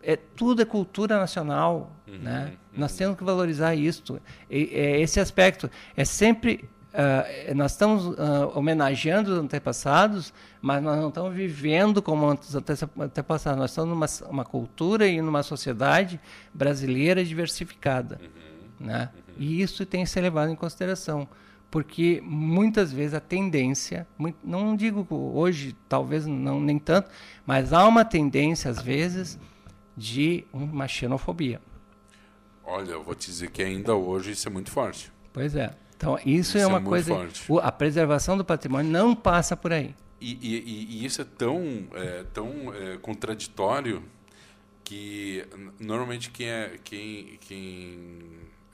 é, 0.00 0.16
tudo 0.16 0.62
é 0.62 0.64
cultura 0.64 1.18
nacional, 1.18 1.92
uhum. 2.06 2.18
né? 2.18 2.52
Uhum. 2.52 2.80
Nós 2.80 2.94
temos 2.96 3.18
que 3.18 3.24
valorizar 3.24 3.74
isso. 3.74 4.20
E, 4.48 4.70
é, 4.72 5.00
esse 5.00 5.18
aspecto 5.18 5.68
é 5.96 6.04
sempre 6.04 6.68
uh, 6.92 7.54
nós 7.54 7.72
estamos 7.72 8.06
uh, 8.06 8.52
homenageando 8.54 9.32
os 9.32 9.38
antepassados, 9.38 10.32
mas 10.60 10.80
nós 10.80 10.96
não 10.96 11.08
estamos 11.08 11.34
vivendo 11.34 12.00
como 12.00 12.28
os 12.32 12.54
antepassados. 12.54 13.58
Nós 13.58 13.70
estamos 13.72 13.90
numa 13.90 14.06
uma 14.30 14.44
cultura 14.44 15.04
e 15.08 15.20
numa 15.20 15.42
sociedade 15.42 16.20
brasileira 16.54 17.24
diversificada, 17.24 18.20
uhum. 18.22 18.86
né? 18.86 19.10
Uhum. 19.14 19.34
E 19.36 19.60
isso 19.60 19.84
tem 19.84 20.04
que 20.04 20.10
ser 20.10 20.20
levado 20.20 20.48
em 20.52 20.56
consideração 20.56 21.26
porque 21.72 22.20
muitas 22.22 22.92
vezes 22.92 23.14
a 23.14 23.20
tendência, 23.20 24.06
não 24.44 24.76
digo 24.76 25.06
hoje, 25.10 25.74
talvez 25.88 26.26
não 26.26 26.60
nem 26.60 26.78
tanto, 26.78 27.10
mas 27.46 27.72
há 27.72 27.88
uma 27.88 28.04
tendência 28.04 28.70
às 28.70 28.82
vezes 28.82 29.38
de 29.96 30.44
uma 30.52 30.86
xenofobia. 30.86 31.62
Olha, 32.62 32.90
eu 32.92 33.02
vou 33.02 33.14
te 33.14 33.26
dizer 33.26 33.50
que 33.50 33.62
ainda 33.62 33.94
hoje 33.94 34.32
isso 34.32 34.46
é 34.46 34.50
muito 34.50 34.70
forte. 34.70 35.10
Pois 35.32 35.56
é. 35.56 35.74
Então 35.96 36.18
isso, 36.18 36.28
é 36.28 36.34
isso 36.40 36.58
é 36.58 36.66
uma 36.66 36.76
é 36.76 36.82
coisa. 36.82 37.14
Forte. 37.14 37.46
A 37.62 37.72
preservação 37.72 38.36
do 38.36 38.44
patrimônio 38.44 38.92
não 38.92 39.14
passa 39.14 39.56
por 39.56 39.72
aí. 39.72 39.94
E, 40.20 40.38
e, 40.42 41.00
e 41.00 41.04
isso 41.06 41.22
é 41.22 41.24
tão, 41.24 41.86
é, 41.94 42.24
tão 42.34 42.74
é, 42.74 42.98
contraditório 42.98 44.04
que 44.84 45.42
normalmente 45.80 46.30
quem, 46.30 46.48
é, 46.48 46.78
quem, 46.84 47.38
quem 47.40 48.20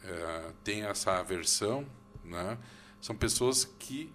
é, 0.04 0.50
tem 0.64 0.82
essa 0.82 1.12
aversão, 1.12 1.86
né, 2.24 2.58
são 3.00 3.14
pessoas 3.16 3.64
que, 3.78 4.12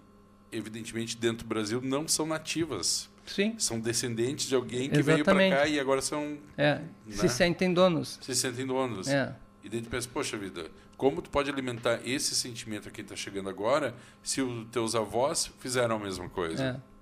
evidentemente, 0.52 1.18
dentro 1.18 1.46
do 1.46 1.48
Brasil 1.48 1.82
não 1.82 2.08
são 2.08 2.26
nativas. 2.26 3.10
Sim. 3.26 3.56
São 3.58 3.80
descendentes 3.80 4.48
de 4.48 4.56
alguém 4.56 4.90
que 4.90 4.98
Exatamente. 4.98 5.24
veio 5.24 5.50
para 5.50 5.50
cá 5.50 5.68
e 5.68 5.80
agora 5.80 6.02
são. 6.02 6.38
É, 6.58 6.76
né? 6.76 6.90
se 7.10 7.30
sentem 7.30 7.74
donos. 7.74 8.20
Se 8.22 8.36
sentem 8.36 8.66
donos. 8.66 9.08
É. 9.08 9.34
E 9.64 9.70
daí 9.70 9.82
tu 9.82 9.90
pensa, 9.90 10.10
poxa 10.12 10.38
vida, 10.38 10.70
como 10.98 11.22
tu 11.22 11.30
pode 11.30 11.50
alimentar 11.50 12.02
esse 12.06 12.36
sentimento 12.36 12.90
a 12.90 12.92
quem 12.92 13.04
está 13.04 13.16
chegando 13.16 13.50
agora 13.50 13.96
se 14.22 14.42
os 14.42 14.68
teus 14.70 14.94
avós 14.94 15.50
fizeram 15.60 15.96
a 15.96 16.00
mesma 16.00 16.28
coisa? 16.28 16.64
É. 16.64 16.94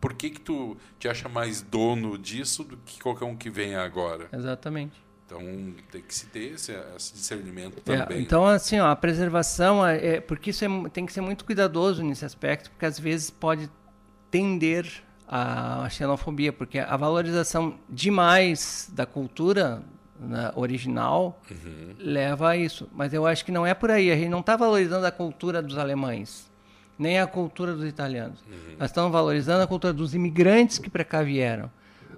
Por 0.00 0.14
que, 0.14 0.30
que 0.30 0.40
tu 0.40 0.76
te 0.98 1.08
acha 1.08 1.28
mais 1.28 1.62
dono 1.62 2.18
disso 2.18 2.64
do 2.64 2.76
que 2.78 3.00
qualquer 3.00 3.24
um 3.24 3.36
que 3.36 3.50
venha 3.50 3.82
agora? 3.82 4.28
Exatamente. 4.32 5.05
Então 5.26 5.40
tem 5.90 6.00
que 6.00 6.14
se 6.14 6.26
ter 6.26 6.54
esse, 6.54 6.72
esse 6.96 7.12
discernimento 7.12 7.78
é, 7.78 7.98
também. 7.98 8.18
É, 8.18 8.20
então, 8.20 8.46
assim, 8.46 8.78
ó, 8.78 8.88
a 8.88 8.96
preservação, 8.96 9.84
é, 9.84 10.06
é, 10.06 10.20
porque 10.20 10.50
isso 10.50 10.64
é, 10.64 10.68
tem 10.90 11.04
que 11.04 11.12
ser 11.12 11.20
muito 11.20 11.44
cuidadoso 11.44 12.02
nesse 12.02 12.24
aspecto, 12.24 12.70
porque 12.70 12.86
às 12.86 12.98
vezes 12.98 13.28
pode 13.28 13.68
tender 14.30 15.02
a 15.28 15.88
xenofobia, 15.90 16.52
porque 16.52 16.78
a 16.78 16.96
valorização 16.96 17.76
demais 17.90 18.88
da 18.92 19.04
cultura 19.04 19.82
né, 20.20 20.52
original 20.54 21.42
uhum. 21.50 21.96
leva 21.98 22.50
a 22.50 22.56
isso. 22.56 22.88
Mas 22.92 23.12
eu 23.12 23.26
acho 23.26 23.44
que 23.44 23.50
não 23.50 23.66
é 23.66 23.74
por 23.74 23.90
aí. 23.90 24.12
A 24.12 24.16
gente 24.16 24.28
não 24.28 24.40
está 24.40 24.56
valorizando 24.56 25.04
a 25.04 25.10
cultura 25.10 25.60
dos 25.60 25.76
alemães, 25.76 26.48
nem 26.96 27.18
a 27.18 27.26
cultura 27.26 27.74
dos 27.74 27.84
italianos. 27.84 28.38
Uhum. 28.42 28.76
Nós 28.78 28.90
estamos 28.90 29.10
valorizando 29.10 29.64
a 29.64 29.66
cultura 29.66 29.92
dos 29.92 30.14
imigrantes 30.14 30.78
que 30.78 30.88
para 30.88 31.04
cá 31.04 31.20
vieram 31.22 31.68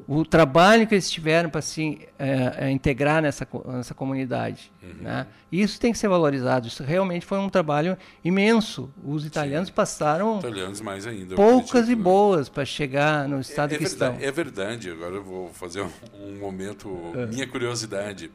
o 0.08 0.24
trabalho 0.24 0.86
que 0.86 0.94
eles 0.94 1.10
tiveram 1.10 1.50
para 1.50 1.60
se 1.60 2.08
é, 2.18 2.54
é, 2.60 2.70
integrar 2.70 3.20
nessa, 3.20 3.46
nessa 3.66 3.92
comunidade. 3.92 4.72
Uhum. 4.82 5.02
Né? 5.02 5.26
Isso 5.52 5.78
tem 5.78 5.92
que 5.92 5.98
ser 5.98 6.08
valorizado. 6.08 6.66
Isso 6.66 6.82
realmente 6.82 7.26
foi 7.26 7.36
um 7.36 7.50
trabalho 7.50 7.94
imenso. 8.24 8.90
Os 9.04 9.26
italianos 9.26 9.68
Sim. 9.68 9.74
passaram 9.74 10.38
italianos 10.38 10.80
mais 10.80 11.06
ainda, 11.06 11.36
poucas 11.36 11.68
acredito, 11.68 11.92
e 11.92 11.96
né? 11.96 12.02
boas 12.02 12.48
para 12.48 12.64
chegar 12.64 13.28
no 13.28 13.38
estado 13.38 13.72
é, 13.72 13.74
é 13.74 13.78
que 13.78 13.84
verdade, 13.84 14.14
estão. 14.14 14.28
É 14.28 14.32
verdade. 14.32 14.90
Agora 14.90 15.14
eu 15.14 15.22
vou 15.22 15.52
fazer 15.52 15.82
um, 15.82 15.90
um 16.18 16.38
momento, 16.38 17.12
é. 17.14 17.26
minha 17.26 17.46
curiosidade, 17.46 18.30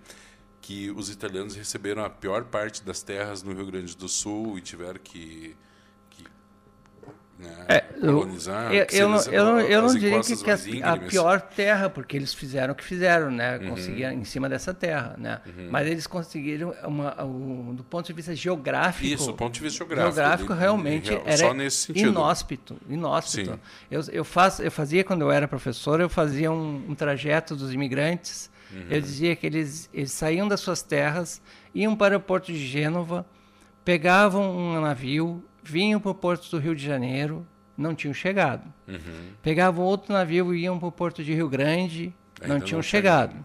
que 0.61 0.91
os 0.91 1.09
italianos 1.09 1.55
receberam 1.55 2.05
a 2.05 2.09
pior 2.09 2.43
parte 2.43 2.83
das 2.83 3.01
terras 3.01 3.41
no 3.41 3.51
Rio 3.51 3.65
Grande 3.65 3.97
do 3.97 4.07
Sul 4.07 4.59
e 4.59 4.61
tiveram 4.61 4.99
que 5.03 5.55
né? 7.43 7.65
É, 7.67 7.79
colonizar. 7.79 8.73
Eu, 8.73 8.85
eu, 8.91 9.09
não, 9.09 9.21
eu, 9.23 9.45
não, 9.45 9.59
eu 9.59 9.81
não 9.81 9.95
diria 9.95 10.19
que, 10.21 10.35
que 10.35 10.51
a, 10.83 10.93
a, 10.93 10.97
pior 10.97 11.41
terra, 11.41 11.89
porque 11.89 12.17
eles 12.17 12.33
fizeram 12.33 12.73
o 12.73 12.75
que 12.75 12.83
fizeram, 12.83 13.31
né? 13.31 13.57
Uhum. 13.57 13.69
Conseguiram 13.69 14.11
em 14.13 14.23
cima 14.23 14.49
dessa 14.49 14.73
terra, 14.73 15.15
né? 15.17 15.39
Uhum. 15.45 15.67
Mas 15.69 15.87
eles 15.87 16.07
conseguiram, 16.07 16.73
uma, 16.83 17.23
um, 17.23 17.73
do 17.75 17.83
ponto 17.83 18.07
de 18.07 18.13
vista 18.13 18.35
geográfico. 18.35 19.13
Isso, 19.13 19.27
do 19.27 19.33
ponto 19.33 19.53
de 19.53 19.61
vista 19.61 19.77
geográfico. 19.77 20.15
Geográfico 20.15 20.53
realmente 20.53 21.09
de, 21.09 21.21
era 21.25 21.55
inóspito. 21.95 22.77
inóspito. 22.89 23.59
Eu, 23.89 24.01
eu, 24.11 24.25
faço, 24.25 24.61
eu 24.61 24.71
fazia, 24.71 25.03
quando 25.03 25.21
eu 25.21 25.31
era 25.31 25.47
professor, 25.47 26.01
eu 26.01 26.09
fazia 26.09 26.51
um, 26.51 26.85
um 26.89 26.95
trajeto 26.95 27.55
dos 27.55 27.73
imigrantes. 27.73 28.51
Uhum. 28.71 28.87
Eu 28.89 29.01
dizia 29.01 29.35
que 29.35 29.45
eles, 29.45 29.89
eles 29.93 30.11
saíam 30.11 30.47
das 30.47 30.59
suas 30.59 30.81
terras, 30.81 31.41
iam 31.73 31.95
para 31.95 32.17
o 32.17 32.19
porto 32.19 32.51
de 32.51 32.65
Gênova, 32.65 33.25
pegavam 33.85 34.55
um 34.55 34.81
navio, 34.81 35.43
vinham 35.63 35.99
para 35.99 36.11
o 36.11 36.15
porto 36.15 36.49
do 36.49 36.57
Rio 36.59 36.75
de 36.75 36.85
Janeiro, 36.85 37.45
não 37.77 37.95
tinham 37.95 38.13
chegado. 38.13 38.63
Uhum. 38.87 39.31
Pegavam 39.41 39.83
outro 39.85 40.13
navio 40.13 40.53
e 40.53 40.61
iam 40.61 40.77
para 40.77 40.87
o 40.87 40.91
porto 40.91 41.23
de 41.23 41.33
Rio 41.33 41.49
Grande, 41.49 42.13
não 42.45 42.59
tinham 42.59 42.77
não 42.77 42.83
chegado. 42.83 43.35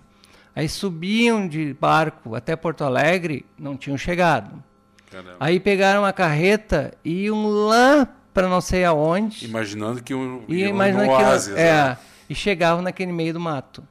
Aí 0.54 0.68
subiam 0.68 1.46
de 1.46 1.72
barco 1.74 2.34
até 2.34 2.56
Porto 2.56 2.82
Alegre, 2.82 3.46
não 3.56 3.76
tinham 3.76 3.96
chegado. 3.96 4.62
Caramba. 5.10 5.36
Aí 5.38 5.60
pegaram 5.60 6.02
uma 6.02 6.12
carreta 6.12 6.92
e 7.04 7.24
iam 7.24 7.46
lá 7.46 8.08
para 8.34 8.48
não 8.48 8.60
sei 8.60 8.84
aonde. 8.84 9.44
Imaginando 9.44 10.02
que 10.02 10.14
um, 10.14 10.44
e 10.48 10.64
imaginando 10.64 11.06
que 11.06 11.22
oásis, 11.22 11.56
é, 11.56 11.72
né? 11.72 11.98
e 12.28 12.34
chegavam 12.34 12.82
naquele 12.82 13.12
meio 13.12 13.32
do 13.32 13.40
mato. 13.40 13.86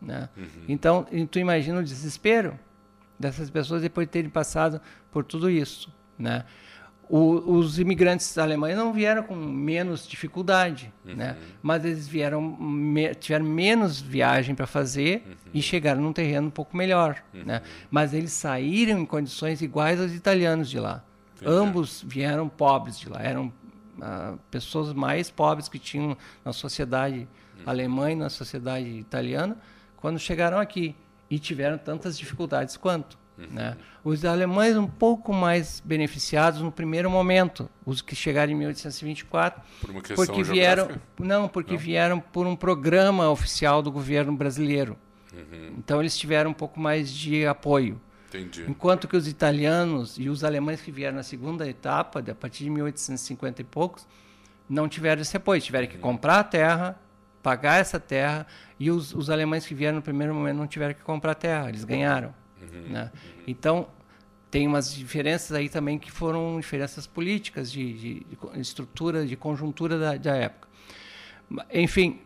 Né? 0.00 0.28
Uhum. 0.36 0.64
Então, 0.68 1.06
tu 1.30 1.38
imagina 1.38 1.78
o 1.78 1.82
desespero 1.82 2.58
dessas 3.18 3.48
pessoas 3.48 3.80
depois 3.80 4.06
de 4.06 4.12
terem 4.12 4.30
passado 4.30 4.80
por 5.10 5.24
tudo 5.24 5.48
isso, 5.48 5.92
né? 6.18 6.44
O, 7.08 7.56
os 7.56 7.78
imigrantes 7.78 8.38
alemães 8.38 8.76
não 8.76 8.92
vieram 8.92 9.22
com 9.22 9.34
menos 9.34 10.06
dificuldade, 10.06 10.92
uhum. 11.04 11.14
né? 11.14 11.36
mas 11.62 11.84
eles 11.84 12.08
vieram 12.08 12.40
me, 12.40 13.14
tiveram 13.14 13.44
menos 13.44 14.00
viagem 14.00 14.54
para 14.54 14.66
fazer 14.66 15.22
uhum. 15.26 15.50
e 15.52 15.62
chegaram 15.62 16.00
num 16.00 16.12
terreno 16.12 16.46
um 16.48 16.50
pouco 16.50 16.76
melhor. 16.76 17.22
Uhum. 17.34 17.44
Né? 17.44 17.62
Mas 17.90 18.14
eles 18.14 18.32
saíram 18.32 18.98
em 18.98 19.06
condições 19.06 19.60
iguais 19.60 20.00
aos 20.00 20.12
italianos 20.12 20.70
de 20.70 20.78
lá. 20.78 21.04
Ambos 21.44 22.02
vieram 22.06 22.48
pobres 22.48 22.98
de 22.98 23.08
lá, 23.08 23.20
eram 23.22 23.52
uh, 23.98 24.38
pessoas 24.50 24.94
mais 24.94 25.30
pobres 25.30 25.68
que 25.68 25.78
tinham 25.78 26.16
na 26.42 26.54
sociedade 26.54 27.28
uhum. 27.58 27.62
alemã 27.66 28.12
e 28.12 28.14
na 28.14 28.30
sociedade 28.30 28.88
italiana 28.88 29.58
quando 30.04 30.18
chegaram 30.18 30.58
aqui 30.58 30.94
e 31.30 31.38
tiveram 31.38 31.78
tantas 31.78 32.18
dificuldades 32.18 32.76
quanto. 32.76 33.16
Uhum. 33.36 33.48
Né? 33.50 33.76
Os 34.04 34.24
alemães 34.24 34.76
um 34.76 34.86
pouco 34.86 35.32
mais 35.32 35.80
beneficiados 35.84 36.60
no 36.60 36.70
primeiro 36.70 37.10
momento, 37.10 37.68
os 37.84 38.00
que 38.00 38.14
chegaram 38.14 38.52
em 38.52 38.54
1824, 38.54 39.60
por 39.80 40.14
porque 40.14 40.42
vieram 40.42 40.88
não 41.18 41.48
porque 41.48 41.72
não? 41.72 41.78
vieram 41.78 42.20
por 42.20 42.46
um 42.46 42.54
programa 42.54 43.28
oficial 43.28 43.82
do 43.82 43.90
governo 43.90 44.32
brasileiro. 44.36 44.96
Uhum. 45.32 45.74
Então 45.78 46.00
eles 46.00 46.16
tiveram 46.16 46.50
um 46.50 46.54
pouco 46.54 46.78
mais 46.78 47.10
de 47.10 47.44
apoio. 47.46 48.00
Entendi. 48.28 48.64
Enquanto 48.68 49.08
que 49.08 49.16
os 49.16 49.28
italianos 49.28 50.16
e 50.18 50.28
os 50.28 50.44
alemães 50.44 50.80
que 50.80 50.90
vieram 50.90 51.16
na 51.16 51.22
segunda 51.22 51.68
etapa, 51.68 52.20
a 52.20 52.34
partir 52.34 52.64
de 52.64 52.70
1850 52.70 53.62
e 53.62 53.64
poucos, 53.64 54.06
não 54.68 54.88
tiveram 54.88 55.22
esse 55.22 55.36
apoio, 55.36 55.60
tiveram 55.60 55.86
que 55.86 55.96
uhum. 55.96 56.00
comprar 56.00 56.38
a 56.38 56.44
terra, 56.44 56.98
pagar 57.42 57.80
essa 57.80 58.00
terra, 58.00 58.46
e 58.78 58.90
os, 58.90 59.14
os 59.14 59.28
alemães 59.28 59.66
que 59.66 59.74
vieram 59.74 59.96
no 59.96 60.02
primeiro 60.02 60.34
momento 60.34 60.56
não 60.56 60.66
tiveram 60.66 60.94
que 60.94 61.02
comprar 61.02 61.34
terra, 61.34 61.68
eles 61.68 61.84
ganharam. 61.84 62.34
Uhum. 62.74 62.92
Né? 62.92 63.12
Então, 63.46 63.88
tem 64.50 64.66
umas 64.66 64.94
diferenças 64.94 65.52
aí 65.52 65.68
também 65.68 65.98
que 65.98 66.10
foram 66.10 66.60
diferenças 66.60 67.06
políticas, 67.06 67.72
de, 67.72 67.92
de, 67.92 68.20
de 68.20 68.60
estrutura, 68.60 69.26
de 69.26 69.36
conjuntura 69.36 69.98
da, 69.98 70.16
da, 70.16 70.36
época. 70.36 70.68
Enfim, 71.72 72.20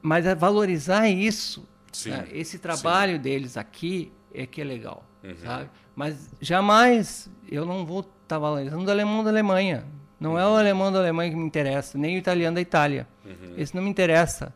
mas 0.00 0.26
é 0.26 0.34
valorizar 0.34 1.08
isso, 1.08 1.66
né? 2.06 2.28
esse 2.32 2.58
trabalho 2.58 3.16
sim. 3.16 3.22
deles 3.22 3.56
aqui 3.56 4.12
é 4.32 4.46
que 4.46 4.60
é 4.60 4.64
legal, 4.64 5.04
uhum. 5.22 5.34
sabe? 5.36 5.70
Mas 5.96 6.30
jamais 6.40 7.30
eu 7.50 7.64
não 7.64 7.84
vou 7.84 8.00
estar 8.00 8.12
tá 8.28 8.38
valorizando 8.38 8.84
o 8.84 8.90
alemão 8.90 9.22
da 9.22 9.30
Alemanha. 9.30 9.84
Não 10.18 10.38
é 10.38 10.46
o 10.46 10.50
uhum. 10.50 10.56
alemão 10.56 10.92
da 10.92 11.00
Alemanha 11.00 11.30
que 11.30 11.36
me 11.36 11.44
interessa, 11.44 11.98
nem 11.98 12.14
o 12.14 12.18
italiano 12.18 12.54
da 12.54 12.60
Itália. 12.60 13.06
Uhum. 13.24 13.54
Esse 13.56 13.74
não 13.74 13.82
me 13.82 13.90
interessa 13.90 14.54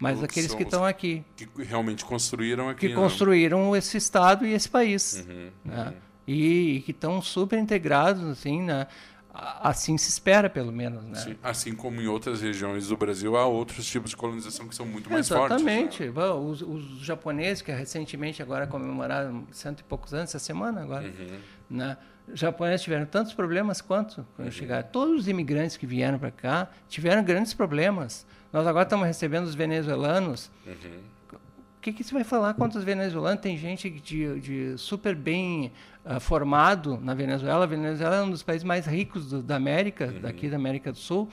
mas 0.00 0.22
aqueles 0.22 0.54
que 0.54 0.62
estão 0.62 0.84
aqui. 0.84 1.24
Que 1.36 1.48
realmente 1.62 2.04
construíram 2.04 2.68
aqui. 2.68 2.80
Que 2.80 2.88
né? 2.88 2.94
construíram 2.94 3.74
esse 3.74 3.96
Estado 3.96 4.46
e 4.46 4.52
esse 4.52 4.68
país. 4.68 5.24
Uhum, 5.28 5.50
né? 5.64 5.86
uhum. 5.86 5.94
E, 6.26 6.76
e, 6.76 6.80
que 6.82 6.90
estão 6.90 7.22
super 7.22 7.58
integrados, 7.58 8.22
assim, 8.24 8.62
né? 8.62 8.86
Assim 9.32 9.96
se 9.96 10.08
espera, 10.08 10.50
pelo 10.50 10.72
menos, 10.72 11.04
né? 11.04 11.14
Sim. 11.14 11.36
Assim 11.42 11.72
como 11.72 12.00
em 12.00 12.08
outras 12.08 12.42
regiões 12.42 12.88
do 12.88 12.96
Brasil, 12.96 13.36
há 13.36 13.46
outros 13.46 13.86
tipos 13.86 14.10
de 14.10 14.16
colonização 14.16 14.66
que 14.66 14.74
são 14.74 14.84
muito 14.84 15.08
mais 15.08 15.26
Exatamente. 15.26 15.62
fortes. 15.64 16.00
Exatamente. 16.00 16.18
Né? 16.18 16.50
Os, 16.50 16.62
os, 16.62 16.98
japoneses, 17.04 17.62
que 17.62 17.70
recentemente 17.70 18.42
agora 18.42 18.66
comemoraram 18.66 19.46
cento 19.52 19.80
e 19.80 19.84
poucos 19.84 20.12
anos, 20.12 20.30
essa 20.30 20.40
semana 20.40 20.82
agora, 20.82 21.06
uhum. 21.06 21.38
né? 21.70 21.96
Os 22.26 22.40
japoneses 22.40 22.82
tiveram 22.82 23.06
tantos 23.06 23.32
problemas 23.32 23.80
quanto 23.80 24.26
quando 24.36 24.48
uhum. 24.48 24.52
chegaram. 24.52 24.86
Todos 24.88 25.20
os 25.20 25.28
imigrantes 25.28 25.76
que 25.76 25.86
vieram 25.86 26.18
para 26.18 26.30
cá 26.30 26.68
tiveram 26.88 27.22
grandes 27.22 27.54
problemas. 27.54 28.26
Nós 28.52 28.66
agora 28.66 28.84
estamos 28.84 29.06
recebendo 29.06 29.44
os 29.44 29.54
venezuelanos. 29.54 30.50
Uhum. 30.66 31.00
O 31.32 31.80
que, 31.80 31.92
que 31.92 32.02
você 32.02 32.12
vai 32.12 32.24
falar 32.24 32.54
contra 32.54 32.78
os 32.78 32.84
venezuelanos? 32.84 33.40
Tem 33.40 33.56
gente 33.56 33.88
de, 33.88 34.40
de 34.40 34.78
super 34.78 35.14
bem 35.14 35.72
uh, 36.04 36.18
formado 36.18 36.98
na 37.00 37.14
Venezuela. 37.14 37.64
A 37.64 37.66
Venezuela 37.66 38.16
é 38.16 38.22
um 38.22 38.30
dos 38.30 38.42
países 38.42 38.64
mais 38.64 38.86
ricos 38.86 39.30
do, 39.30 39.42
da 39.42 39.56
América, 39.56 40.06
uhum. 40.06 40.20
daqui 40.20 40.48
da 40.48 40.56
América 40.56 40.90
do 40.90 40.98
Sul. 40.98 41.28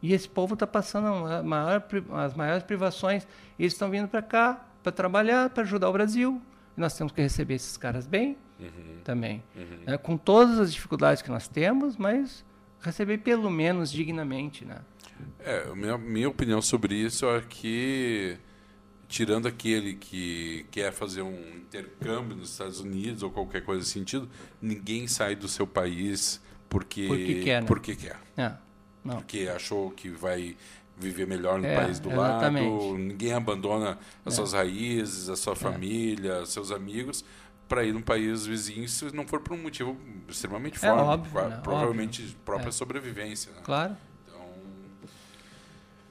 E 0.00 0.12
esse 0.12 0.28
povo 0.28 0.54
está 0.54 0.66
passando 0.66 1.44
maior, 1.44 1.84
as 2.12 2.34
maiores 2.34 2.62
privações. 2.62 3.26
E 3.58 3.62
eles 3.62 3.74
estão 3.74 3.90
vindo 3.90 4.08
para 4.08 4.22
cá 4.22 4.64
para 4.82 4.92
trabalhar, 4.92 5.50
para 5.50 5.62
ajudar 5.62 5.88
o 5.88 5.92
Brasil. 5.92 6.40
E 6.76 6.80
nós 6.80 6.96
temos 6.96 7.12
que 7.12 7.20
receber 7.20 7.54
esses 7.54 7.76
caras 7.76 8.06
bem 8.06 8.36
uhum. 8.60 9.00
também. 9.02 9.42
Uhum. 9.56 9.78
É, 9.86 9.96
com 9.96 10.16
todas 10.16 10.58
as 10.58 10.72
dificuldades 10.72 11.22
que 11.22 11.30
nós 11.30 11.48
temos, 11.48 11.96
mas 11.96 12.44
receber 12.80 13.18
pelo 13.18 13.50
menos 13.50 13.90
dignamente, 13.90 14.64
né? 14.64 14.78
É, 15.40 15.74
minha, 15.74 15.98
minha 15.98 16.28
opinião 16.28 16.62
sobre 16.62 16.94
isso 16.94 17.26
é 17.26 17.40
que, 17.40 18.36
tirando 19.08 19.46
aquele 19.46 19.94
que 19.94 20.66
quer 20.70 20.92
fazer 20.92 21.22
um 21.22 21.56
intercâmbio 21.56 22.36
nos 22.36 22.50
Estados 22.50 22.80
Unidos 22.80 23.22
ou 23.22 23.30
qualquer 23.30 23.62
coisa 23.62 23.80
nesse 23.80 23.92
sentido, 23.92 24.28
ninguém 24.60 25.06
sai 25.06 25.34
do 25.34 25.48
seu 25.48 25.66
país 25.66 26.40
porque, 26.68 27.06
porque 27.06 27.42
quer. 27.42 27.62
Né? 27.62 27.68
Porque, 27.68 27.96
quer. 27.96 28.16
É, 28.36 28.52
porque 29.04 29.50
achou 29.54 29.90
que 29.90 30.08
vai 30.08 30.56
viver 30.96 31.26
melhor 31.26 31.58
no 31.60 31.66
é, 31.66 31.74
país 31.74 31.98
do 31.98 32.10
exatamente. 32.10 32.68
lado, 32.68 32.98
ninguém 32.98 33.32
abandona 33.32 33.98
as 34.24 34.34
é. 34.34 34.36
suas 34.36 34.52
raízes, 34.52 35.28
a 35.28 35.36
sua 35.36 35.52
é. 35.52 35.56
família, 35.56 36.46
seus 36.46 36.70
amigos 36.70 37.24
para 37.68 37.82
ir 37.84 37.92
num 37.92 38.02
país 38.02 38.46
vizinho 38.46 38.88
se 38.88 39.14
não 39.14 39.26
for 39.26 39.40
por 39.40 39.54
um 39.54 39.62
motivo 39.62 39.96
extremamente 40.28 40.76
é 40.76 40.80
forte, 40.80 41.00
óbvio, 41.00 41.48
né? 41.48 41.60
provavelmente 41.62 42.22
óbvio. 42.22 42.38
própria 42.44 42.68
é. 42.68 42.72
sobrevivência. 42.72 43.52
Né? 43.52 43.60
Claro. 43.64 43.96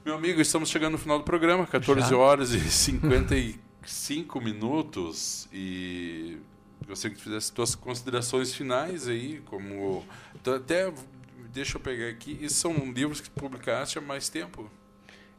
Então, 0.04 0.18
meu 0.18 0.22
amigo, 0.22 0.38
estamos 0.38 0.68
chegando 0.68 0.92
no 0.92 0.98
final 0.98 1.16
do 1.16 1.24
programa, 1.24 1.66
14 1.66 2.10
Já? 2.10 2.14
horas 2.14 2.50
e 2.50 2.60
55 2.60 4.38
minutos 4.38 5.48
e 5.50 6.36
gostaria 6.86 7.16
que 7.16 7.22
tu 7.22 7.24
fizesse 7.24 7.50
suas 7.56 7.74
considerações 7.74 8.54
finais 8.54 9.08
aí, 9.08 9.40
como 9.46 10.04
até 10.46 10.92
deixa 11.50 11.78
eu 11.78 11.80
pegar 11.80 12.08
aqui, 12.08 12.38
e 12.38 12.50
são 12.50 12.74
livros 12.92 13.22
que 13.22 13.30
publicaste 13.30 13.96
há 13.96 14.02
mais 14.02 14.28
tempo. 14.28 14.70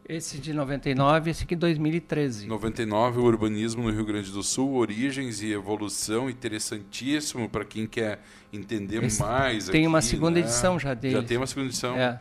Esse 0.09 0.39
de 0.39 0.51
99, 0.51 1.29
esse 1.29 1.43
aqui 1.43 1.55
2013. 1.55 2.47
99, 2.47 3.19
o 3.19 3.23
urbanismo 3.23 3.83
no 3.83 3.91
Rio 3.91 4.03
Grande 4.03 4.31
do 4.31 4.41
Sul, 4.41 4.73
origens 4.73 5.43
e 5.43 5.51
evolução, 5.51 6.27
interessantíssimo 6.27 7.47
para 7.47 7.63
quem 7.63 7.85
quer 7.85 8.19
entender 8.51 9.03
esse 9.03 9.21
mais. 9.21 9.69
Tem 9.69 9.81
aqui, 9.81 9.87
uma 9.87 10.01
segunda 10.01 10.39
né? 10.39 10.45
edição 10.47 10.79
já 10.79 10.95
dele. 10.95 11.13
Já 11.13 11.21
tem 11.21 11.37
uma 11.37 11.45
segunda 11.45 11.67
edição. 11.67 11.95
É. 11.95 12.19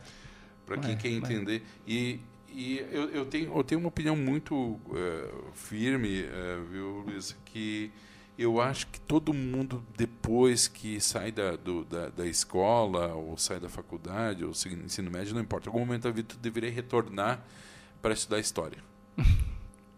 Para 0.63 0.77
quem 0.77 0.91
é, 0.91 0.95
quer 0.95 1.09
entender. 1.09 1.63
E, 1.87 2.19
e 2.55 2.79
eu, 2.91 3.09
eu, 3.09 3.25
tenho, 3.25 3.53
eu 3.53 3.63
tenho 3.63 3.79
uma 3.81 3.89
opinião 3.89 4.15
muito 4.15 4.55
uh, 4.55 5.51
firme, 5.53 6.21
uh, 6.21 6.63
viu, 6.71 7.03
Luiz, 7.05 7.35
que 7.43 7.91
eu 8.37 8.61
acho 8.61 8.87
que 8.87 8.99
todo 8.99 9.33
mundo, 9.33 9.83
depois 9.97 10.67
que 10.67 10.99
sai 11.01 11.31
da, 11.31 11.57
do, 11.57 11.83
da, 11.83 12.07
da, 12.09 12.25
escola, 12.25 13.13
ou 13.13 13.37
sai 13.37 13.59
da 13.59 13.67
faculdade, 13.67 14.45
ou 14.45 14.51
ensino 14.51 15.11
médio, 15.11 15.33
não 15.33 15.41
importa, 15.41 15.67
em 15.67 15.69
algum 15.69 15.79
momento 15.85 16.03
da 16.03 16.11
vida 16.11 16.29
tu 16.29 16.37
deveria 16.37 16.71
retornar 16.71 17.45
para 18.01 18.13
estudar 18.13 18.39
história. 18.39 18.77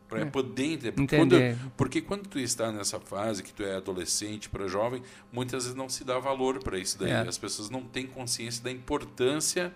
para 0.09 0.21
é. 0.21 0.25
poder 0.25 0.63
entender. 0.63 0.91
Porque 0.93 1.17
quando, 1.17 1.35
porque 1.75 2.01
quando 2.01 2.27
tu 2.27 2.39
está 2.39 2.71
nessa 2.71 2.99
fase, 2.99 3.43
que 3.43 3.53
tu 3.53 3.61
é 3.61 3.75
adolescente 3.75 4.49
para 4.49 4.67
jovem, 4.67 5.03
muitas 5.31 5.63
vezes 5.63 5.75
não 5.75 5.89
se 5.89 6.03
dá 6.03 6.17
valor 6.17 6.63
para 6.63 6.79
isso 6.79 6.97
daí. 6.97 7.11
É. 7.11 7.19
As 7.19 7.37
pessoas 7.37 7.69
não 7.69 7.83
têm 7.83 8.07
consciência 8.07 8.63
da 8.63 8.71
importância 8.71 9.73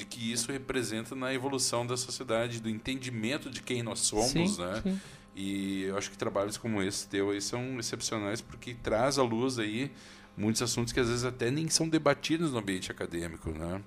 de 0.00 0.06
que 0.06 0.32
isso 0.32 0.50
representa 0.50 1.14
na 1.14 1.32
evolução 1.32 1.86
da 1.86 1.96
sociedade, 1.96 2.58
do 2.58 2.70
entendimento 2.70 3.50
de 3.50 3.60
quem 3.60 3.82
nós 3.82 4.00
somos, 4.00 4.30
sim, 4.30 4.62
né? 4.62 4.80
Sim. 4.82 5.00
E 5.36 5.82
eu 5.82 5.96
acho 5.98 6.10
que 6.10 6.16
trabalhos 6.16 6.56
como 6.56 6.82
esse 6.82 7.06
teu 7.06 7.30
aí 7.30 7.40
são 7.40 7.78
excepcionais 7.78 8.40
porque 8.40 8.74
traz 8.74 9.18
à 9.18 9.22
luz 9.22 9.58
aí 9.58 9.90
muitos 10.36 10.62
assuntos 10.62 10.92
que 10.92 11.00
às 11.00 11.08
vezes 11.08 11.24
até 11.24 11.50
nem 11.50 11.68
são 11.68 11.88
debatidos 11.88 12.52
no 12.52 12.58
ambiente 12.58 12.90
acadêmico, 12.90 13.50
né? 13.50 13.82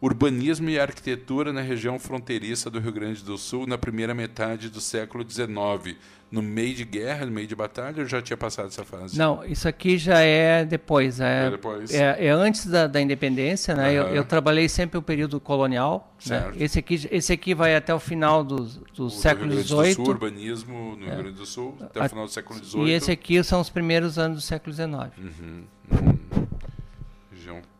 Urbanismo 0.00 0.70
e 0.70 0.78
arquitetura 0.78 1.52
na 1.52 1.60
região 1.60 1.98
fronteiriça 1.98 2.70
do 2.70 2.78
Rio 2.78 2.92
Grande 2.92 3.22
do 3.24 3.36
Sul 3.36 3.66
na 3.66 3.76
primeira 3.76 4.14
metade 4.14 4.68
do 4.68 4.80
século 4.80 5.28
XIX. 5.28 5.96
No 6.30 6.42
meio 6.42 6.74
de 6.74 6.84
guerra, 6.84 7.24
no 7.24 7.32
meio 7.32 7.46
de 7.46 7.56
batalha, 7.56 8.02
ou 8.02 8.06
já 8.06 8.20
tinha 8.20 8.36
passado 8.36 8.66
essa 8.66 8.84
fase? 8.84 9.16
Não, 9.16 9.42
isso 9.46 9.66
aqui 9.66 9.96
já 9.96 10.20
é 10.20 10.62
depois. 10.62 11.20
É, 11.20 11.46
é 11.46 11.50
depois. 11.50 11.90
É, 11.90 12.26
é 12.26 12.28
antes 12.28 12.66
da, 12.66 12.86
da 12.86 13.00
independência, 13.00 13.74
né? 13.74 13.88
Uhum. 13.88 13.94
Eu, 13.94 14.14
eu, 14.16 14.24
trabalhei 14.24 14.68
sempre 14.68 14.98
o 14.98 15.02
período 15.02 15.40
colonial. 15.40 16.12
Né? 16.26 16.52
Esse, 16.56 16.80
aqui, 16.80 17.08
esse 17.10 17.32
aqui 17.32 17.54
vai 17.54 17.74
até 17.74 17.94
o 17.94 17.98
final 17.98 18.44
do, 18.44 18.56
do 18.94 19.06
o 19.06 19.10
século 19.10 19.50
XVIII. 19.52 19.94
Do 19.94 19.94
Sul, 19.94 20.06
urbanismo 20.06 20.96
no 20.96 21.06
Rio 21.06 21.16
Grande 21.16 21.32
do 21.32 21.46
Sul, 21.46 21.74
até 21.80 22.04
o 22.04 22.08
final 22.10 22.26
do 22.26 22.30
século 22.30 22.62
XVIII. 22.62 22.84
E 22.84 22.90
esse 22.90 23.10
aqui 23.10 23.42
são 23.42 23.62
os 23.62 23.70
primeiros 23.70 24.18
anos 24.18 24.36
do 24.36 24.42
século 24.42 24.74
XIX. 24.74 24.90
Uhum. 25.16 25.64
Uhum. 25.90 26.18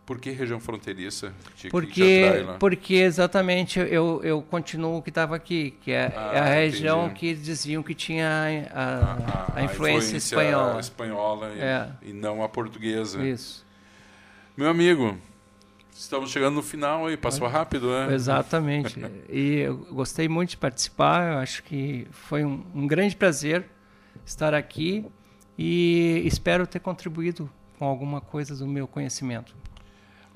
Por 0.08 0.18
que 0.18 0.30
região 0.30 0.58
fronteiriça? 0.58 1.34
porque, 1.70 2.22
porque 2.58 2.94
exatamente 2.94 3.78
eu, 3.78 4.22
eu 4.24 4.40
continuo 4.40 4.96
o 4.96 5.02
que 5.02 5.10
estava 5.10 5.36
aqui, 5.36 5.74
que 5.82 5.92
é, 5.92 6.10
ah, 6.16 6.30
é 6.32 6.38
a 6.38 6.44
região 6.46 7.04
entendi. 7.04 7.20
que 7.20 7.34
diziam 7.34 7.82
que 7.82 7.94
tinha 7.94 8.26
a, 8.26 8.80
a, 8.80 8.86
a, 8.86 9.60
a 9.60 9.64
influência, 9.64 9.66
influência, 9.66 10.16
espanhola. 10.16 10.80
espanhola 10.80 11.52
e, 11.54 11.60
é. 11.60 11.90
e, 12.00 12.12
não 12.14 12.42
a 12.42 12.48
portuguesa. 12.48 13.22
Isso. 13.22 13.66
Meu 14.56 14.70
amigo, 14.70 15.14
estamos 15.94 16.30
chegando 16.30 16.54
no 16.54 16.62
final 16.62 17.10
e 17.10 17.16
passou 17.18 17.46
é. 17.46 17.50
rápido, 17.50 17.90
né? 17.90 18.14
Exatamente. 18.14 18.98
e 19.28 19.56
eu 19.56 19.76
gostei 19.90 20.26
muito 20.26 20.52
de 20.52 20.56
participar, 20.56 21.34
eu 21.34 21.38
acho 21.40 21.62
que 21.64 22.06
foi 22.12 22.46
um, 22.46 22.64
um 22.74 22.86
grande 22.86 23.14
prazer 23.14 23.66
estar 24.24 24.54
aqui 24.54 25.04
e 25.58 26.22
espero 26.24 26.66
ter 26.66 26.80
contribuído 26.80 27.50
com 27.78 27.84
alguma 27.84 28.22
coisa 28.22 28.56
do 28.56 28.66
meu 28.66 28.88
conhecimento. 28.88 29.54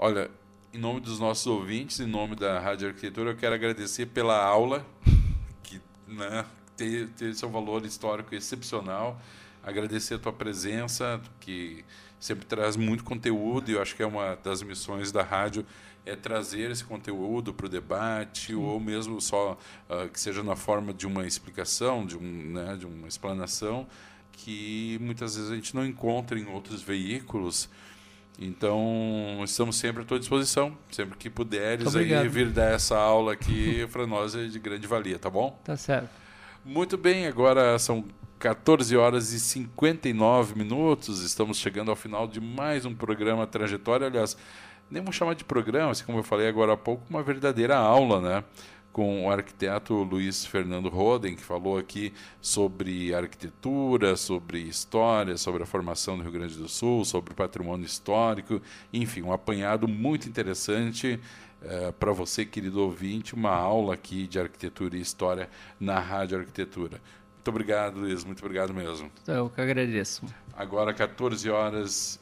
Olha, 0.05 0.28
em 0.74 0.78
nome 0.78 0.98
dos 0.98 1.20
nossos 1.20 1.46
ouvintes, 1.46 2.00
em 2.00 2.09
nome 2.09 2.34
da 2.34 2.59
Rádio 2.59 2.88
Arquitetura, 2.88 3.30
eu 3.30 3.36
quero 3.36 3.55
agradecer 3.55 4.07
pela 4.07 4.36
aula, 4.36 4.84
que 5.62 5.80
né, 6.09 6.44
tem, 6.76 7.07
tem 7.07 7.32
seu 7.32 7.48
valor 7.48 7.86
histórico 7.86 8.34
excepcional. 8.34 9.22
Agradecer 9.62 10.14
a 10.14 10.18
tua 10.18 10.32
presença, 10.32 11.20
que 11.38 11.84
sempre 12.18 12.44
traz 12.46 12.74
muito 12.74 13.05
conteúdo, 13.05 13.70
e 13.70 13.74
eu 13.74 13.80
acho 13.80 13.94
que 13.94 14.03
é 14.03 14.07
uma 14.07 14.34
das 14.34 14.61
missões 14.61 15.12
da 15.12 15.22
rádio 15.22 15.64
é 16.05 16.16
trazer 16.16 16.72
esse 16.72 16.82
conteúdo 16.82 17.55
para 17.55 17.66
o 17.66 17.68
debate, 17.68 18.57
ou 18.57 18.80
mesmo 18.80 19.20
só 19.20 19.57
uh, 19.88 20.09
que 20.09 20.18
seja 20.18 20.42
na 20.42 20.57
forma 20.57 20.92
de 20.92 21.07
uma 21.07 21.28
explicação, 21.28 22.05
de, 22.05 22.16
um, 22.16 22.53
né, 22.53 22.74
de 22.76 22.86
uma 22.86 23.07
explanação, 23.07 23.86
que 24.32 24.98
muitas 25.00 25.36
vezes 25.36 25.48
a 25.48 25.55
gente 25.55 25.76
não 25.76 25.86
encontra 25.86 26.36
em 26.36 26.46
outros 26.48 26.82
veículos. 26.82 27.70
Então, 28.38 29.40
estamos 29.44 29.76
sempre 29.76 30.02
à 30.02 30.04
tua 30.04 30.18
disposição. 30.18 30.76
Sempre 30.90 31.16
que 31.18 31.30
puderes 31.30 31.94
aí 31.94 32.28
vir 32.28 32.50
dar 32.50 32.72
essa 32.72 32.96
aula 32.96 33.32
aqui, 33.32 33.86
para 33.92 34.06
nós 34.06 34.34
é 34.34 34.46
de 34.46 34.58
grande 34.58 34.86
valia, 34.86 35.18
tá 35.18 35.30
bom? 35.30 35.58
Tá 35.64 35.76
certo. 35.76 36.08
Muito 36.64 36.96
bem, 36.96 37.26
agora 37.26 37.78
são 37.78 38.04
14 38.38 38.96
horas 38.96 39.32
e 39.32 39.40
59 39.40 40.56
minutos. 40.56 41.22
Estamos 41.22 41.58
chegando 41.58 41.90
ao 41.90 41.96
final 41.96 42.26
de 42.26 42.40
mais 42.40 42.84
um 42.84 42.94
programa 42.94 43.46
Trajetória. 43.46 44.06
Aliás, 44.06 44.36
nem 44.90 45.02
vou 45.02 45.12
chamar 45.12 45.34
de 45.34 45.44
programa, 45.44 45.92
assim 45.92 46.04
como 46.04 46.18
eu 46.18 46.22
falei 46.22 46.48
agora 46.48 46.72
há 46.72 46.76
pouco, 46.76 47.02
uma 47.08 47.22
verdadeira 47.22 47.76
aula, 47.76 48.20
né? 48.20 48.44
Com 48.93 49.26
o 49.26 49.30
arquiteto 49.30 49.95
Luiz 50.03 50.45
Fernando 50.45 50.88
Roden, 50.88 51.34
que 51.34 51.43
falou 51.43 51.78
aqui 51.78 52.12
sobre 52.40 53.14
arquitetura, 53.14 54.16
sobre 54.16 54.61
história, 54.61 55.36
sobre 55.36 55.62
a 55.62 55.66
formação 55.66 56.16
do 56.16 56.22
Rio 56.22 56.32
Grande 56.32 56.57
do 56.57 56.68
Sul, 56.68 57.05
sobre 57.05 57.34
patrimônio 57.34 57.86
histórico, 57.86 58.61
enfim, 58.93 59.22
um 59.22 59.32
apanhado 59.32 59.88
muito 59.88 60.28
interessante 60.28 61.18
eh, 61.62 61.93
para 61.99 62.12
você, 62.12 62.45
querido 62.45 62.82
ouvinte, 62.82 63.34
uma 63.34 63.51
aula 63.51 63.95
aqui 63.95 64.26
de 64.26 64.38
arquitetura 64.38 64.97
e 64.97 65.01
história 65.01 65.49
na 65.80 65.99
Rádio 65.99 66.38
Arquitetura. 66.38 67.01
Muito 67.34 67.49
obrigado, 67.49 67.99
Luiz, 67.99 68.24
muito 68.24 68.45
obrigado 68.45 68.72
mesmo. 68.72 69.11
Eu 69.26 69.51
que 69.51 69.61
agradeço. 69.61 70.24
Agora, 70.55 70.93
14 70.93 71.51
horas 71.51 72.20